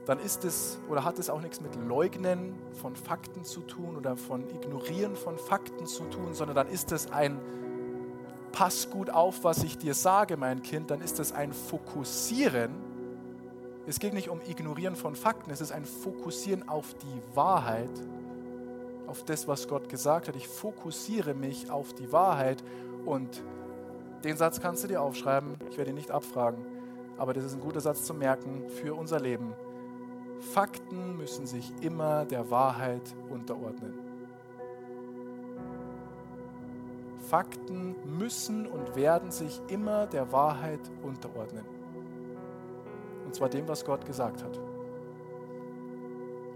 dann 0.05 0.17
ist 0.19 0.45
es 0.45 0.79
oder 0.89 1.03
hat 1.03 1.19
es 1.19 1.29
auch 1.29 1.41
nichts 1.41 1.61
mit 1.61 1.75
Leugnen 1.75 2.55
von 2.81 2.95
Fakten 2.95 3.43
zu 3.43 3.61
tun 3.61 3.95
oder 3.95 4.17
von 4.17 4.49
Ignorieren 4.49 5.15
von 5.15 5.37
Fakten 5.37 5.85
zu 5.85 6.05
tun, 6.05 6.33
sondern 6.33 6.55
dann 6.55 6.67
ist 6.67 6.91
es 6.91 7.11
ein 7.11 7.39
Pass 8.51 8.89
gut 8.89 9.09
auf, 9.09 9.43
was 9.43 9.63
ich 9.63 9.77
dir 9.77 9.93
sage, 9.93 10.35
mein 10.35 10.61
Kind, 10.61 10.91
dann 10.91 10.99
ist 10.99 11.19
es 11.19 11.31
ein 11.31 11.53
Fokussieren 11.53 12.90
es 13.87 13.99
geht 13.99 14.13
nicht 14.13 14.29
um 14.29 14.41
Ignorieren 14.41 14.95
von 14.95 15.15
Fakten, 15.15 15.51
es 15.51 15.61
ist 15.61 15.71
ein 15.71 15.85
Fokussieren 15.85 16.69
auf 16.69 16.93
die 16.93 17.35
Wahrheit, 17.35 17.89
auf 19.07 19.23
das, 19.23 19.47
was 19.47 19.67
Gott 19.67 19.89
gesagt 19.89 20.27
hat. 20.27 20.35
Ich 20.35 20.47
fokussiere 20.47 21.33
mich 21.33 21.69
auf 21.69 21.93
die 21.93 22.11
Wahrheit 22.11 22.63
und 23.05 23.43
den 24.23 24.37
Satz 24.37 24.61
kannst 24.61 24.83
du 24.83 24.87
dir 24.87 25.01
aufschreiben, 25.01 25.55
ich 25.69 25.77
werde 25.77 25.91
ihn 25.91 25.95
nicht 25.95 26.11
abfragen, 26.11 26.63
aber 27.17 27.33
das 27.33 27.43
ist 27.43 27.55
ein 27.55 27.61
guter 27.61 27.81
Satz 27.81 28.03
zu 28.03 28.13
merken 28.13 28.69
für 28.69 28.93
unser 28.93 29.19
Leben. 29.19 29.53
Fakten 30.53 31.17
müssen 31.17 31.45
sich 31.45 31.71
immer 31.81 32.25
der 32.25 32.49
Wahrheit 32.51 33.15
unterordnen. 33.29 33.93
Fakten 37.29 37.95
müssen 38.17 38.67
und 38.67 38.95
werden 38.95 39.31
sich 39.31 39.61
immer 39.69 40.05
der 40.07 40.31
Wahrheit 40.31 40.81
unterordnen. 41.01 41.80
Und 43.31 43.35
zwar 43.35 43.47
dem, 43.47 43.65
was 43.69 43.85
Gott 43.85 44.05
gesagt 44.05 44.43
hat. 44.43 44.59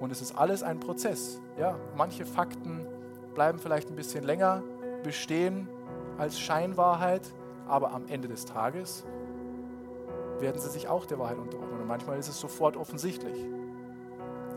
Und 0.01 0.11
es 0.11 0.21
ist 0.21 0.37
alles 0.37 0.61
ein 0.61 0.81
Prozess. 0.81 1.39
Ja, 1.57 1.79
manche 1.95 2.25
Fakten 2.25 2.85
bleiben 3.33 3.59
vielleicht 3.59 3.89
ein 3.89 3.95
bisschen 3.95 4.25
länger 4.25 4.61
bestehen 5.01 5.69
als 6.17 6.37
Scheinwahrheit, 6.37 7.21
aber 7.65 7.93
am 7.93 8.09
Ende 8.09 8.27
des 8.27 8.43
Tages 8.43 9.05
werden 10.41 10.59
sie 10.59 10.69
sich 10.69 10.89
auch 10.89 11.05
der 11.05 11.17
Wahrheit 11.17 11.37
unterordnen. 11.37 11.79
Und 11.79 11.87
manchmal 11.87 12.19
ist 12.19 12.27
es 12.27 12.41
sofort 12.41 12.75
offensichtlich. 12.75 13.45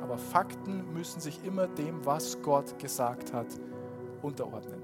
Aber 0.02 0.18
Fakten 0.18 0.92
müssen 0.92 1.20
sich 1.20 1.44
immer 1.44 1.68
dem, 1.68 2.04
was 2.04 2.42
Gott 2.42 2.80
gesagt 2.80 3.32
hat, 3.32 3.46
unterordnen. 4.22 4.82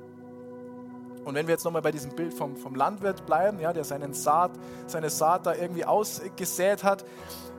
Und 1.24 1.34
wenn 1.34 1.46
wir 1.46 1.52
jetzt 1.52 1.64
nochmal 1.64 1.82
bei 1.82 1.90
diesem 1.90 2.14
Bild 2.14 2.34
vom, 2.34 2.56
vom 2.56 2.74
Landwirt 2.74 3.24
bleiben, 3.26 3.58
ja, 3.58 3.72
der 3.72 3.84
seinen 3.84 4.12
Saat, 4.12 4.52
seine 4.86 5.10
Saat 5.10 5.46
da 5.46 5.54
irgendwie 5.54 5.84
ausgesät 5.84 6.84
hat, 6.84 7.04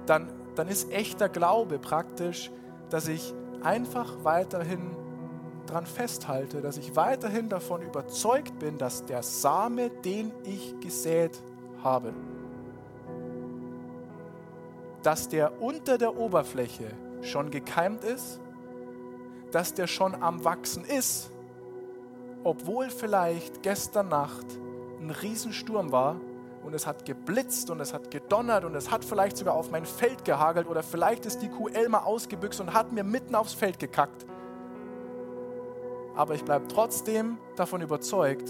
dann, 0.05 0.29
dann 0.55 0.67
ist 0.67 0.91
echter 0.91 1.29
Glaube 1.29 1.79
praktisch, 1.79 2.51
dass 2.89 3.07
ich 3.07 3.33
einfach 3.63 4.23
weiterhin 4.23 4.95
daran 5.65 5.87
festhalte, 5.87 6.61
dass 6.61 6.77
ich 6.77 6.95
weiterhin 6.95 7.49
davon 7.49 7.81
überzeugt 7.81 8.59
bin, 8.59 8.77
dass 8.77 9.05
der 9.05 9.23
Same, 9.23 9.89
den 9.89 10.31
ich 10.43 10.79
gesät 10.79 11.41
habe, 11.83 12.13
dass 15.01 15.27
der 15.27 15.61
unter 15.61 15.97
der 15.97 16.17
Oberfläche 16.17 16.85
schon 17.21 17.49
gekeimt 17.49 18.03
ist, 18.03 18.39
dass 19.51 19.73
der 19.73 19.87
schon 19.87 20.21
am 20.21 20.43
Wachsen 20.43 20.85
ist 20.85 21.31
obwohl 22.45 22.91
vielleicht 22.91 23.63
gestern 23.63 24.07
Nacht 24.09 24.45
ein 25.01 25.09
Riesensturm 25.09 25.91
war 25.91 26.15
und 26.63 26.75
es 26.75 26.85
hat 26.85 27.03
geblitzt 27.03 27.71
und 27.71 27.79
es 27.79 27.91
hat 27.91 28.11
gedonnert 28.11 28.65
und 28.65 28.75
es 28.75 28.91
hat 28.91 29.03
vielleicht 29.03 29.35
sogar 29.35 29.55
auf 29.55 29.71
mein 29.71 29.85
Feld 29.85 30.23
gehagelt 30.23 30.67
oder 30.67 30.83
vielleicht 30.83 31.25
ist 31.25 31.39
die 31.39 31.49
Kuh 31.49 31.69
Elmer 31.69 32.05
ausgebüxt 32.05 32.61
und 32.61 32.73
hat 32.73 32.91
mir 32.91 33.03
mitten 33.03 33.33
aufs 33.33 33.55
Feld 33.55 33.79
gekackt. 33.79 34.27
Aber 36.15 36.35
ich 36.35 36.45
bleibe 36.45 36.67
trotzdem 36.67 37.39
davon 37.55 37.81
überzeugt, 37.81 38.49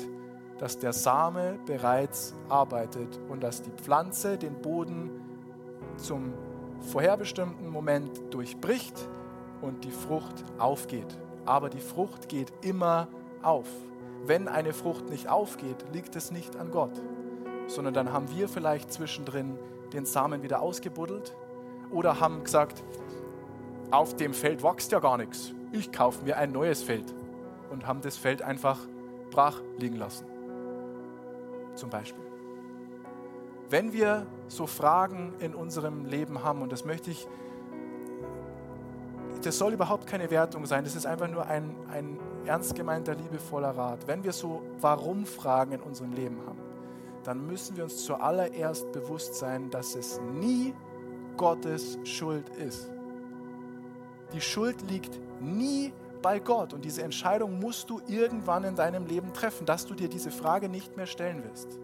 dass 0.57 0.77
der 0.77 0.91
Same 0.91 1.57
bereits 1.65 2.33
arbeitet 2.49 3.19
und 3.29 3.41
dass 3.43 3.61
die 3.61 3.71
Pflanze 3.71 4.37
den 4.37 4.61
Boden 4.61 5.09
zum 5.95 6.33
vorherbestimmten 6.91 7.69
Moment 7.69 8.33
durchbricht 8.33 9.07
und 9.61 9.85
die 9.85 9.91
Frucht 9.91 10.43
aufgeht. 10.59 11.17
Aber 11.45 11.69
die 11.69 11.79
Frucht 11.79 12.27
geht 12.27 12.51
immer 12.61 13.07
auf. 13.45 13.67
Wenn 14.25 14.47
eine 14.47 14.73
Frucht 14.73 15.09
nicht 15.09 15.29
aufgeht, 15.29 15.85
liegt 15.93 16.15
es 16.15 16.31
nicht 16.31 16.55
an 16.55 16.71
Gott, 16.71 17.01
sondern 17.67 17.93
dann 17.93 18.11
haben 18.11 18.29
wir 18.35 18.47
vielleicht 18.47 18.91
zwischendrin 18.91 19.57
den 19.93 20.05
Samen 20.05 20.43
wieder 20.43 20.61
ausgebuddelt 20.61 21.35
oder 21.91 22.19
haben 22.19 22.43
gesagt, 22.43 22.83
auf 23.91 24.15
dem 24.15 24.33
Feld 24.33 24.63
wächst 24.63 24.91
ja 24.91 24.99
gar 24.99 25.17
nichts. 25.17 25.53
Ich 25.71 25.91
kaufe 25.91 26.23
mir 26.23 26.37
ein 26.37 26.51
neues 26.51 26.81
Feld 26.81 27.13
und 27.69 27.87
haben 27.87 28.01
das 28.01 28.17
Feld 28.17 28.41
einfach 28.41 28.79
brach 29.31 29.61
liegen 29.77 29.97
lassen. 29.97 30.25
Zum 31.75 31.89
Beispiel. 31.89 32.23
Wenn 33.69 33.93
wir 33.93 34.25
so 34.47 34.67
Fragen 34.67 35.33
in 35.39 35.55
unserem 35.55 36.05
Leben 36.05 36.43
haben, 36.43 36.61
und 36.61 36.71
das 36.71 36.85
möchte 36.85 37.11
ich, 37.11 37.27
das 39.43 39.57
soll 39.57 39.73
überhaupt 39.73 40.07
keine 40.07 40.31
Wertung 40.31 40.65
sein, 40.65 40.83
das 40.83 40.95
ist 40.95 41.05
einfach 41.05 41.27
nur 41.27 41.45
ein, 41.45 41.75
ein 41.91 42.19
ernst 42.47 42.75
gemeinter, 42.75 43.15
liebevoller 43.15 43.71
Rat. 43.71 44.07
Wenn 44.07 44.23
wir 44.23 44.33
so 44.33 44.61
Warum-Fragen 44.79 45.73
in 45.73 45.81
unserem 45.81 46.13
Leben 46.13 46.37
haben, 46.45 46.59
dann 47.23 47.45
müssen 47.47 47.75
wir 47.75 47.83
uns 47.83 48.05
zuallererst 48.05 48.91
bewusst 48.91 49.35
sein, 49.35 49.69
dass 49.69 49.95
es 49.95 50.21
nie 50.33 50.73
Gottes 51.37 51.97
Schuld 52.03 52.49
ist. 52.49 52.89
Die 54.33 54.41
Schuld 54.41 54.81
liegt 54.89 55.19
nie 55.41 55.91
bei 56.21 56.39
Gott 56.39 56.73
und 56.73 56.85
diese 56.85 57.03
Entscheidung 57.03 57.59
musst 57.59 57.89
du 57.89 58.01
irgendwann 58.07 58.63
in 58.63 58.75
deinem 58.75 59.05
Leben 59.05 59.33
treffen, 59.33 59.65
dass 59.65 59.85
du 59.85 59.93
dir 59.93 60.07
diese 60.07 60.31
Frage 60.31 60.69
nicht 60.69 60.97
mehr 60.97 61.05
stellen 61.05 61.43
wirst. 61.43 61.79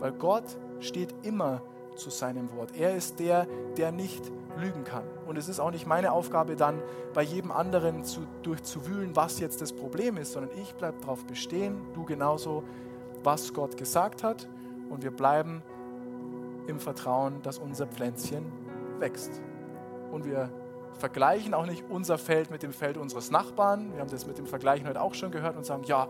Weil 0.00 0.12
Gott 0.12 0.56
steht 0.80 1.14
immer 1.22 1.62
zu 1.96 2.10
seinem 2.10 2.52
Wort. 2.52 2.76
Er 2.76 2.96
ist 2.96 3.20
der, 3.20 3.46
der 3.76 3.92
nicht 3.92 4.22
lügen 4.58 4.84
kann. 4.84 5.04
Und 5.26 5.36
es 5.36 5.48
ist 5.48 5.60
auch 5.60 5.70
nicht 5.70 5.86
meine 5.86 6.12
Aufgabe, 6.12 6.56
dann 6.56 6.82
bei 7.12 7.22
jedem 7.22 7.50
anderen 7.50 8.04
zu, 8.04 8.26
durchzuwühlen, 8.42 9.16
was 9.16 9.40
jetzt 9.40 9.60
das 9.60 9.72
Problem 9.72 10.16
ist, 10.16 10.32
sondern 10.32 10.56
ich 10.58 10.74
bleibe 10.74 11.00
darauf 11.00 11.24
bestehen, 11.24 11.80
du 11.94 12.04
genauso, 12.04 12.64
was 13.22 13.52
Gott 13.52 13.76
gesagt 13.76 14.22
hat. 14.22 14.48
Und 14.90 15.02
wir 15.02 15.10
bleiben 15.10 15.62
im 16.66 16.78
Vertrauen, 16.78 17.42
dass 17.42 17.58
unser 17.58 17.86
Pflänzchen 17.86 18.52
wächst. 18.98 19.42
Und 20.12 20.24
wir 20.24 20.50
vergleichen 20.98 21.54
auch 21.54 21.66
nicht 21.66 21.84
unser 21.88 22.18
Feld 22.18 22.50
mit 22.50 22.62
dem 22.62 22.72
Feld 22.72 22.96
unseres 22.96 23.30
Nachbarn. 23.30 23.92
Wir 23.92 24.00
haben 24.00 24.10
das 24.10 24.26
mit 24.26 24.38
dem 24.38 24.46
Vergleichen 24.46 24.88
heute 24.88 25.00
auch 25.00 25.14
schon 25.14 25.30
gehört 25.30 25.56
und 25.56 25.66
sagen, 25.66 25.84
ja, 25.84 26.08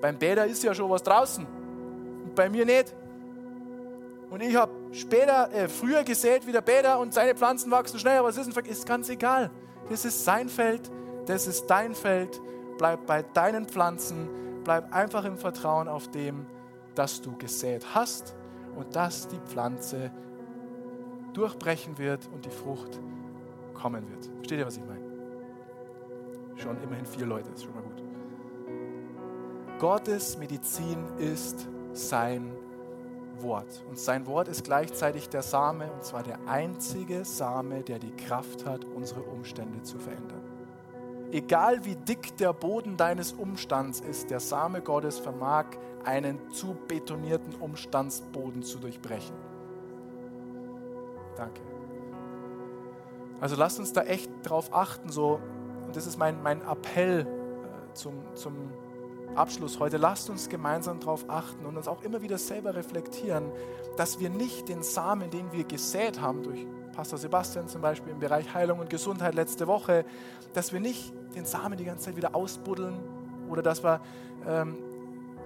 beim 0.00 0.18
Bäder 0.18 0.46
ist 0.46 0.62
ja 0.62 0.74
schon 0.74 0.90
was 0.90 1.02
draußen 1.02 1.46
und 2.24 2.34
bei 2.34 2.48
mir 2.48 2.64
nicht. 2.64 2.94
Und 4.32 4.42
ich 4.42 4.56
habe 4.56 4.72
später, 4.92 5.52
äh, 5.52 5.68
früher 5.68 6.04
gesät 6.04 6.46
wie 6.46 6.52
der 6.52 6.62
Bäder 6.62 6.98
und 6.98 7.12
seine 7.12 7.34
Pflanzen 7.34 7.70
wachsen 7.70 7.98
schneller, 7.98 8.20
aber 8.20 8.30
es 8.30 8.38
ist, 8.38 8.56
ist 8.56 8.86
ganz 8.86 9.10
egal. 9.10 9.50
Das 9.90 10.06
ist 10.06 10.24
sein 10.24 10.48
Feld, 10.48 10.90
das 11.26 11.46
ist 11.46 11.66
dein 11.66 11.94
Feld. 11.94 12.40
Bleib 12.78 13.04
bei 13.04 13.22
deinen 13.22 13.66
Pflanzen, 13.66 14.30
bleib 14.64 14.90
einfach 14.90 15.26
im 15.26 15.36
Vertrauen 15.36 15.86
auf 15.86 16.10
dem, 16.10 16.46
dass 16.94 17.20
du 17.20 17.36
gesät 17.36 17.84
hast 17.94 18.34
und 18.74 18.96
dass 18.96 19.28
die 19.28 19.38
Pflanze 19.38 20.10
durchbrechen 21.34 21.98
wird 21.98 22.26
und 22.32 22.46
die 22.46 22.50
Frucht 22.50 23.02
kommen 23.74 24.08
wird. 24.08 24.30
Versteht 24.36 24.60
ihr, 24.60 24.66
was 24.66 24.78
ich 24.78 24.84
meine? 24.84 25.04
Schon 26.56 26.82
immerhin 26.82 27.04
vier 27.04 27.26
Leute, 27.26 27.50
ist 27.50 27.64
schon 27.64 27.74
mal 27.74 27.82
gut. 27.82 28.02
Gottes 29.78 30.38
Medizin 30.38 31.04
ist 31.18 31.68
sein 31.92 32.50
Wort. 33.42 33.84
Und 33.88 33.98
sein 33.98 34.26
Wort 34.26 34.48
ist 34.48 34.64
gleichzeitig 34.64 35.28
der 35.28 35.42
Same, 35.42 35.90
und 35.92 36.04
zwar 36.04 36.22
der 36.22 36.38
einzige 36.46 37.24
Same, 37.24 37.82
der 37.82 37.98
die 37.98 38.12
Kraft 38.12 38.64
hat, 38.64 38.84
unsere 38.84 39.22
Umstände 39.22 39.82
zu 39.82 39.98
verändern. 39.98 40.42
Egal 41.30 41.84
wie 41.84 41.96
dick 41.96 42.36
der 42.36 42.52
Boden 42.52 42.96
deines 42.96 43.32
Umstands 43.32 44.00
ist, 44.00 44.30
der 44.30 44.40
Same 44.40 44.82
Gottes 44.82 45.18
vermag 45.18 45.64
einen 46.04 46.38
zu 46.50 46.76
betonierten 46.88 47.54
Umstandsboden 47.54 48.62
zu 48.62 48.78
durchbrechen. 48.78 49.34
Danke. 51.36 51.62
Also 53.40 53.56
lasst 53.56 53.78
uns 53.78 53.92
da 53.92 54.02
echt 54.02 54.30
drauf 54.44 54.70
achten, 54.72 55.10
so, 55.10 55.40
und 55.86 55.96
das 55.96 56.06
ist 56.06 56.18
mein, 56.18 56.42
mein 56.42 56.60
Appell 56.62 57.26
äh, 57.26 57.94
zum, 57.94 58.14
zum 58.34 58.70
Abschluss 59.36 59.78
heute, 59.80 59.96
lasst 59.96 60.30
uns 60.30 60.48
gemeinsam 60.48 61.00
darauf 61.00 61.28
achten 61.28 61.64
und 61.64 61.76
uns 61.76 61.88
auch 61.88 62.02
immer 62.02 62.22
wieder 62.22 62.38
selber 62.38 62.74
reflektieren, 62.74 63.50
dass 63.96 64.20
wir 64.20 64.30
nicht 64.30 64.68
den 64.68 64.82
Samen, 64.82 65.30
den 65.30 65.52
wir 65.52 65.64
gesät 65.64 66.20
haben, 66.20 66.42
durch 66.42 66.66
Pastor 66.94 67.18
Sebastian 67.18 67.68
zum 67.68 67.80
Beispiel 67.80 68.12
im 68.12 68.20
Bereich 68.20 68.52
Heilung 68.52 68.78
und 68.78 68.90
Gesundheit 68.90 69.34
letzte 69.34 69.66
Woche, 69.66 70.04
dass 70.52 70.72
wir 70.72 70.80
nicht 70.80 71.12
den 71.34 71.46
Samen 71.46 71.78
die 71.78 71.84
ganze 71.84 72.06
Zeit 72.06 72.16
wieder 72.16 72.34
ausbuddeln 72.34 72.98
oder 73.48 73.62
dass 73.62 73.82
wir 73.82 74.00
ähm, 74.46 74.76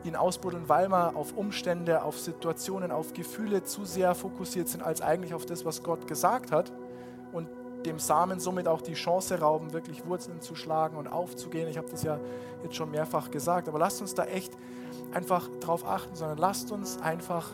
ihn 0.05 0.17
ausbuddeln, 0.17 0.69
weil 0.69 0.89
wir 0.89 1.17
auf 1.17 1.37
Umstände, 1.37 2.03
auf 2.03 2.19
Situationen, 2.19 2.91
auf 2.91 3.13
Gefühle 3.13 3.63
zu 3.63 3.85
sehr 3.85 4.15
fokussiert 4.15 4.69
sind, 4.69 4.83
als 4.83 5.01
eigentlich 5.01 5.35
auf 5.35 5.47
das, 5.47 5.65
was 5.65 5.83
Gott 5.83 6.07
gesagt 6.09 6.51
hat 6.51 6.73
dem 7.87 7.99
Samen 7.99 8.41
somit 8.41 8.69
auch 8.69 8.83
die 8.83 8.95
Chance 8.95 9.41
rauben, 9.41 9.73
wirklich 9.73 10.05
Wurzeln 10.07 10.41
zu 10.41 10.55
schlagen 10.55 10.97
und 10.97 11.07
aufzugehen. 11.07 11.69
Ich 11.69 11.79
habe 11.79 11.89
das 11.89 12.03
ja 12.03 12.19
jetzt 12.63 12.75
schon 12.75 12.91
mehrfach 12.91 13.31
gesagt, 13.31 13.69
aber 13.69 13.79
lasst 13.79 14.01
uns 14.01 14.15
da 14.15 14.25
echt 14.25 14.53
einfach 15.13 15.49
drauf 15.61 15.87
achten, 15.87 16.15
sondern 16.15 16.39
lasst 16.39 16.73
uns 16.73 17.01
einfach 17.01 17.51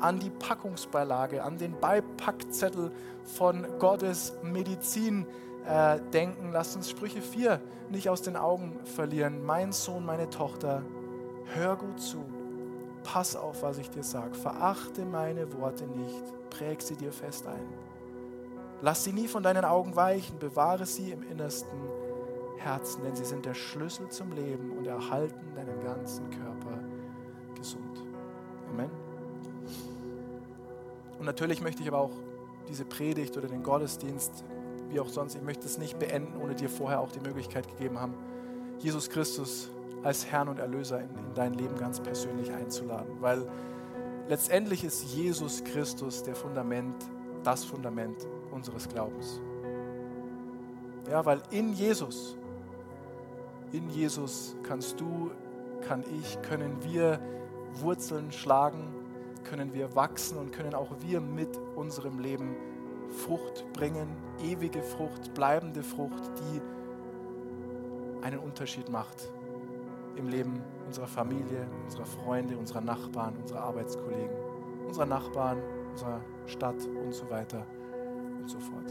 an 0.00 0.18
die 0.18 0.30
Packungsbeilage, 0.30 1.42
an 1.42 1.58
den 1.58 1.78
Beipackzettel 1.78 2.92
von 3.24 3.66
Gottes 3.78 4.34
Medizin 4.42 5.26
äh, 5.66 5.98
denken. 6.12 6.52
Lasst 6.52 6.76
uns 6.76 6.90
Sprüche 6.90 7.22
4 7.22 7.60
nicht 7.90 8.08
aus 8.08 8.22
den 8.22 8.36
Augen 8.36 8.78
verlieren. 8.84 9.44
Mein 9.44 9.72
Sohn, 9.72 10.04
meine 10.04 10.28
Tochter, 10.30 10.82
hör 11.54 11.76
gut 11.76 12.00
zu. 12.00 12.24
Pass 13.02 13.36
auf, 13.36 13.62
was 13.62 13.78
ich 13.78 13.90
dir 13.90 14.02
sage. 14.02 14.34
Verachte 14.34 15.04
meine 15.04 15.52
Worte 15.58 15.86
nicht. 15.86 16.50
Präg 16.50 16.82
sie 16.82 16.96
dir 16.96 17.12
fest 17.12 17.46
ein. 17.46 17.66
Lass 18.80 19.04
sie 19.04 19.12
nie 19.12 19.26
von 19.26 19.42
deinen 19.42 19.64
Augen 19.64 19.96
weichen, 19.96 20.38
bewahre 20.38 20.86
sie 20.86 21.10
im 21.10 21.22
innersten 21.28 21.78
Herzen, 22.58 23.02
denn 23.02 23.16
sie 23.16 23.24
sind 23.24 23.44
der 23.44 23.54
Schlüssel 23.54 24.08
zum 24.08 24.32
Leben 24.32 24.72
und 24.76 24.86
erhalten 24.86 25.54
deinen 25.54 25.82
ganzen 25.82 26.28
Körper 26.30 26.78
gesund. 27.56 28.04
Amen. 28.70 28.90
Und 31.18 31.26
natürlich 31.26 31.60
möchte 31.60 31.82
ich 31.82 31.88
aber 31.88 31.98
auch 31.98 32.12
diese 32.68 32.84
Predigt 32.84 33.36
oder 33.36 33.48
den 33.48 33.62
Gottesdienst, 33.62 34.44
wie 34.90 35.00
auch 35.00 35.08
sonst, 35.08 35.34
ich 35.34 35.42
möchte 35.42 35.66
es 35.66 35.78
nicht 35.78 35.98
beenden, 35.98 36.40
ohne 36.40 36.54
dir 36.54 36.68
vorher 36.68 37.00
auch 37.00 37.10
die 37.10 37.20
Möglichkeit 37.20 37.66
gegeben 37.68 37.98
haben, 37.98 38.14
Jesus 38.78 39.10
Christus 39.10 39.70
als 40.04 40.26
Herrn 40.26 40.48
und 40.48 40.58
Erlöser 40.60 41.00
in, 41.00 41.10
in 41.10 41.34
dein 41.34 41.54
Leben 41.54 41.76
ganz 41.76 42.00
persönlich 42.00 42.52
einzuladen. 42.52 43.16
Weil 43.20 43.48
letztendlich 44.28 44.84
ist 44.84 45.02
Jesus 45.14 45.64
Christus 45.64 46.22
der 46.22 46.36
Fundament, 46.36 46.94
das 47.42 47.64
Fundament 47.64 48.26
unseres 48.50 48.88
Glaubens. 48.88 49.40
Ja, 51.10 51.24
weil 51.24 51.42
in 51.50 51.72
Jesus, 51.72 52.36
in 53.72 53.88
Jesus 53.90 54.56
kannst 54.62 55.00
du, 55.00 55.30
kann 55.86 56.04
ich, 56.20 56.40
können 56.42 56.76
wir 56.82 57.20
Wurzeln 57.74 58.30
schlagen, 58.32 58.94
können 59.44 59.72
wir 59.72 59.94
wachsen 59.94 60.36
und 60.36 60.52
können 60.52 60.74
auch 60.74 60.90
wir 61.00 61.20
mit 61.20 61.58
unserem 61.76 62.18
Leben 62.18 62.54
Frucht 63.08 63.64
bringen, 63.72 64.08
ewige 64.42 64.82
Frucht, 64.82 65.32
bleibende 65.32 65.82
Frucht, 65.82 66.22
die 66.40 66.60
einen 68.22 68.38
Unterschied 68.38 68.90
macht 68.90 69.30
im 70.16 70.28
Leben 70.28 70.60
unserer 70.86 71.06
Familie, 71.06 71.66
unserer 71.84 72.04
Freunde, 72.04 72.56
unserer 72.56 72.80
Nachbarn, 72.80 73.36
unserer 73.40 73.62
Arbeitskollegen, 73.62 74.36
unserer 74.86 75.06
Nachbarn, 75.06 75.62
unserer 75.92 76.20
Stadt 76.46 76.76
und 77.04 77.14
so 77.14 77.30
weiter 77.30 77.64
und 78.48 78.62
so 78.62 78.70
fort. 78.70 78.90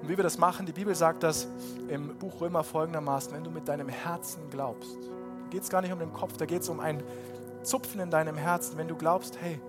Und 0.00 0.08
wie 0.08 0.16
wir 0.16 0.24
das 0.24 0.38
machen, 0.38 0.66
die 0.66 0.72
Bibel 0.72 0.94
sagt 0.94 1.22
das 1.22 1.48
im 1.88 2.16
Buch 2.16 2.40
Römer 2.40 2.64
folgendermaßen, 2.64 3.32
wenn 3.32 3.44
du 3.44 3.50
mit 3.50 3.68
deinem 3.68 3.88
Herzen 3.88 4.42
glaubst, 4.50 4.96
geht 5.50 5.62
es 5.62 5.68
gar 5.68 5.82
nicht 5.82 5.92
um 5.92 5.98
den 5.98 6.12
Kopf, 6.12 6.36
da 6.36 6.46
geht 6.46 6.62
es 6.62 6.68
um 6.68 6.80
ein 6.80 7.02
Zupfen 7.62 8.00
in 8.00 8.10
deinem 8.10 8.36
Herzen, 8.36 8.76
wenn 8.78 8.88
du 8.88 8.96
glaubst, 8.96 9.40
hey, 9.40 9.60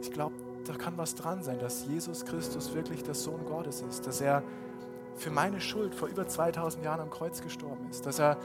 ich 0.00 0.10
glaube, 0.10 0.34
da 0.64 0.74
kann 0.74 0.96
was 0.96 1.14
dran 1.14 1.42
sein, 1.42 1.58
dass 1.58 1.86
Jesus 1.86 2.24
Christus 2.24 2.74
wirklich 2.74 3.02
der 3.02 3.14
Sohn 3.14 3.44
Gottes 3.46 3.82
ist, 3.82 4.06
dass 4.06 4.20
er 4.20 4.42
für 5.14 5.30
meine 5.30 5.60
Schuld 5.60 5.94
vor 5.94 6.08
über 6.08 6.26
2000 6.26 6.84
Jahren 6.84 7.00
am 7.00 7.10
Kreuz 7.10 7.40
gestorben 7.40 7.88
ist, 7.90 8.06
dass 8.06 8.18
er 8.18 8.36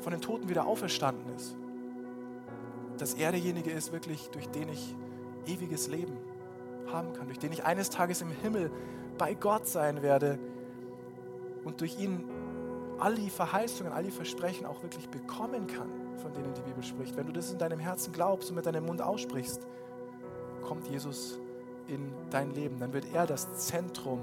von 0.00 0.12
den 0.12 0.20
Toten 0.20 0.48
wieder 0.48 0.66
auferstanden 0.66 1.34
ist, 1.34 1.56
dass 2.98 3.14
er 3.14 3.30
derjenige 3.30 3.70
ist, 3.70 3.92
wirklich 3.92 4.28
durch 4.30 4.48
den 4.48 4.68
ich 4.68 4.94
ewiges 5.46 5.88
Leben 5.88 6.16
haben 6.92 7.12
kann, 7.12 7.26
durch 7.26 7.38
den 7.38 7.52
ich 7.52 7.64
eines 7.64 7.90
Tages 7.90 8.20
im 8.20 8.30
Himmel 8.30 8.70
bei 9.16 9.34
Gott 9.34 9.66
sein 9.66 10.02
werde 10.02 10.38
und 11.64 11.80
durch 11.80 11.98
ihn 11.98 12.24
all 12.98 13.14
die 13.14 13.30
Verheißungen, 13.30 13.92
all 13.92 14.02
die 14.02 14.10
Versprechen 14.10 14.66
auch 14.66 14.82
wirklich 14.82 15.08
bekommen 15.08 15.66
kann, 15.66 15.88
von 16.18 16.32
denen 16.32 16.52
die 16.54 16.62
Bibel 16.62 16.82
spricht. 16.82 17.16
Wenn 17.16 17.26
du 17.26 17.32
das 17.32 17.52
in 17.52 17.58
deinem 17.58 17.78
Herzen 17.78 18.12
glaubst 18.12 18.50
und 18.50 18.56
mit 18.56 18.66
deinem 18.66 18.86
Mund 18.86 19.00
aussprichst, 19.00 19.66
kommt 20.62 20.88
Jesus 20.88 21.38
in 21.86 22.12
dein 22.30 22.50
Leben. 22.52 22.78
Dann 22.78 22.92
wird 22.92 23.06
er 23.12 23.26
das 23.26 23.52
Zentrum 23.66 24.20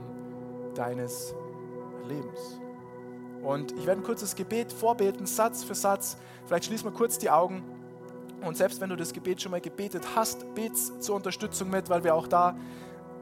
deines 0.76 1.34
Lebens. 2.08 2.60
Und 3.42 3.72
ich 3.74 3.86
werde 3.86 4.02
ein 4.02 4.04
kurzes 4.04 4.36
Gebet 4.36 4.72
vorbeten, 4.72 5.26
Satz 5.26 5.64
für 5.64 5.76
Satz. 5.76 6.18
Vielleicht 6.46 6.66
schließen 6.66 6.86
wir 6.86 6.94
kurz 6.94 7.18
die 7.18 7.30
Augen. 7.30 7.64
Und 8.46 8.56
selbst 8.56 8.80
wenn 8.80 8.92
du 8.92 8.96
das 8.96 9.12
Gebet 9.12 9.42
schon 9.42 9.52
mal 9.52 9.60
gebetet 9.60 10.04
hast, 10.16 10.54
bet's 10.54 11.00
zur 11.00 11.16
Unterstützung 11.16 11.72
mit, 11.72 11.90
weil 11.90 12.04
wir 12.04 12.14
auch 12.14 12.28
da, 12.28 12.56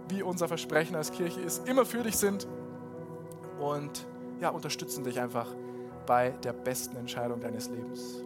wie 0.10 0.22
unser 0.22 0.50
Versprechen 0.50 0.98
als 0.98 1.12
Kirche 1.12 1.40
ist, 1.40 1.66
immer 1.68 1.86
für 1.86 2.04
dich 2.04 2.18
sind 2.18 2.46
und 3.58 4.06
ja, 4.42 4.50
unterstützen 4.50 5.06
dich 5.06 5.22
einfach 5.22 5.48
bei 6.06 6.32
der 6.44 6.52
besten 6.52 6.98
Entscheidung 6.98 7.40
deines 7.40 7.70
Lebens. 7.70 8.22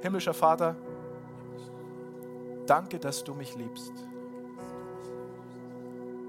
Himmlischer 0.00 0.34
Vater, 0.34 0.76
danke, 2.66 3.00
dass 3.00 3.24
du 3.24 3.34
mich 3.34 3.56
liebst. 3.56 3.92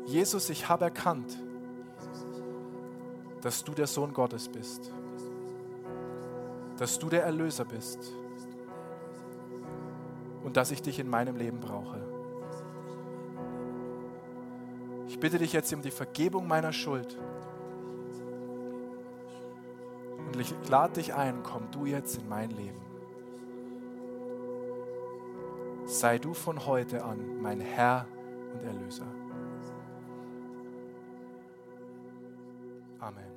Jesus, 0.07 0.49
ich 0.49 0.67
habe 0.67 0.85
erkannt, 0.85 1.37
dass 3.41 3.63
du 3.63 3.73
der 3.73 3.85
Sohn 3.85 4.13
Gottes 4.13 4.49
bist, 4.49 4.91
dass 6.79 6.97
du 6.97 7.07
der 7.07 7.23
Erlöser 7.23 7.65
bist 7.65 8.13
und 10.47 10.55
dass 10.55 10.71
ich 10.71 10.81
dich 10.81 10.97
in 10.97 11.09
meinem 11.09 11.35
Leben 11.35 11.59
brauche. 11.59 11.99
Ich 15.09 15.19
bitte 15.19 15.39
dich 15.39 15.51
jetzt 15.51 15.73
um 15.73 15.81
die 15.81 15.91
Vergebung 15.91 16.47
meiner 16.47 16.71
Schuld. 16.71 17.17
Und 20.25 20.39
ich 20.39 20.55
lade 20.69 20.93
dich 20.93 21.13
ein, 21.13 21.43
komm 21.43 21.69
du 21.71 21.85
jetzt 21.85 22.17
in 22.17 22.29
mein 22.29 22.49
Leben. 22.51 22.79
Sei 25.83 26.17
du 26.17 26.33
von 26.33 26.65
heute 26.65 27.03
an 27.03 27.41
mein 27.41 27.59
Herr 27.59 28.07
und 28.53 28.63
Erlöser. 28.63 29.07
Amen. 33.01 33.36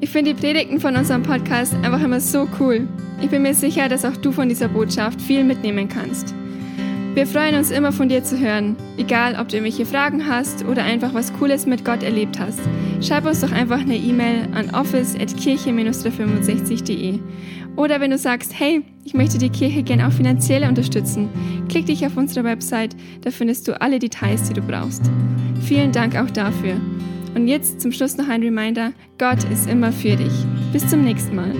Ich 0.00 0.10
finde 0.10 0.32
die 0.32 0.40
Predigten 0.40 0.78
von 0.78 0.94
unserem 0.94 1.24
Podcast 1.24 1.74
einfach 1.82 2.00
immer 2.02 2.20
so 2.20 2.46
cool. 2.60 2.86
Ich 3.20 3.30
bin 3.30 3.42
mir 3.42 3.52
sicher, 3.52 3.88
dass 3.88 4.04
auch 4.04 4.16
du 4.16 4.30
von 4.30 4.48
dieser 4.48 4.68
Botschaft 4.68 5.20
viel 5.20 5.42
mitnehmen 5.42 5.88
kannst. 5.88 6.36
Wir 7.14 7.26
freuen 7.26 7.56
uns 7.56 7.72
immer 7.72 7.90
von 7.90 8.08
dir 8.08 8.22
zu 8.22 8.38
hören, 8.38 8.76
egal 8.96 9.36
ob 9.40 9.48
du 9.48 9.56
irgendwelche 9.56 9.84
Fragen 9.84 10.28
hast 10.28 10.64
oder 10.64 10.84
einfach 10.84 11.14
was 11.14 11.32
Cooles 11.32 11.66
mit 11.66 11.84
Gott 11.84 12.04
erlebt 12.04 12.38
hast. 12.38 12.60
Schreib 13.00 13.26
uns 13.26 13.40
doch 13.40 13.50
einfach 13.50 13.80
eine 13.80 13.96
E-Mail 13.96 14.46
an 14.54 14.70
office.kirche-365.de. 14.70 17.18
Oder 17.74 18.00
wenn 18.00 18.12
du 18.12 18.18
sagst, 18.18 18.56
hey, 18.56 18.84
ich 19.04 19.14
möchte 19.14 19.38
die 19.38 19.50
Kirche 19.50 19.82
gerne 19.82 20.06
auch 20.06 20.12
finanziell 20.12 20.62
unterstützen, 20.62 21.28
klick 21.68 21.86
dich 21.86 22.06
auf 22.06 22.16
unsere 22.16 22.44
Website, 22.44 22.94
da 23.22 23.32
findest 23.32 23.66
du 23.66 23.80
alle 23.80 23.98
Details, 23.98 24.44
die 24.44 24.54
du 24.54 24.62
brauchst. 24.62 25.10
Vielen 25.60 25.90
Dank 25.90 26.14
auch 26.14 26.30
dafür. 26.30 26.76
Und 27.38 27.46
jetzt 27.46 27.80
zum 27.80 27.92
Schluss 27.92 28.16
noch 28.16 28.28
ein 28.28 28.42
Reminder, 28.42 28.92
Gott 29.16 29.44
ist 29.52 29.70
immer 29.70 29.92
für 29.92 30.16
dich. 30.16 30.32
Bis 30.72 30.88
zum 30.88 31.04
nächsten 31.04 31.36
Mal. 31.36 31.54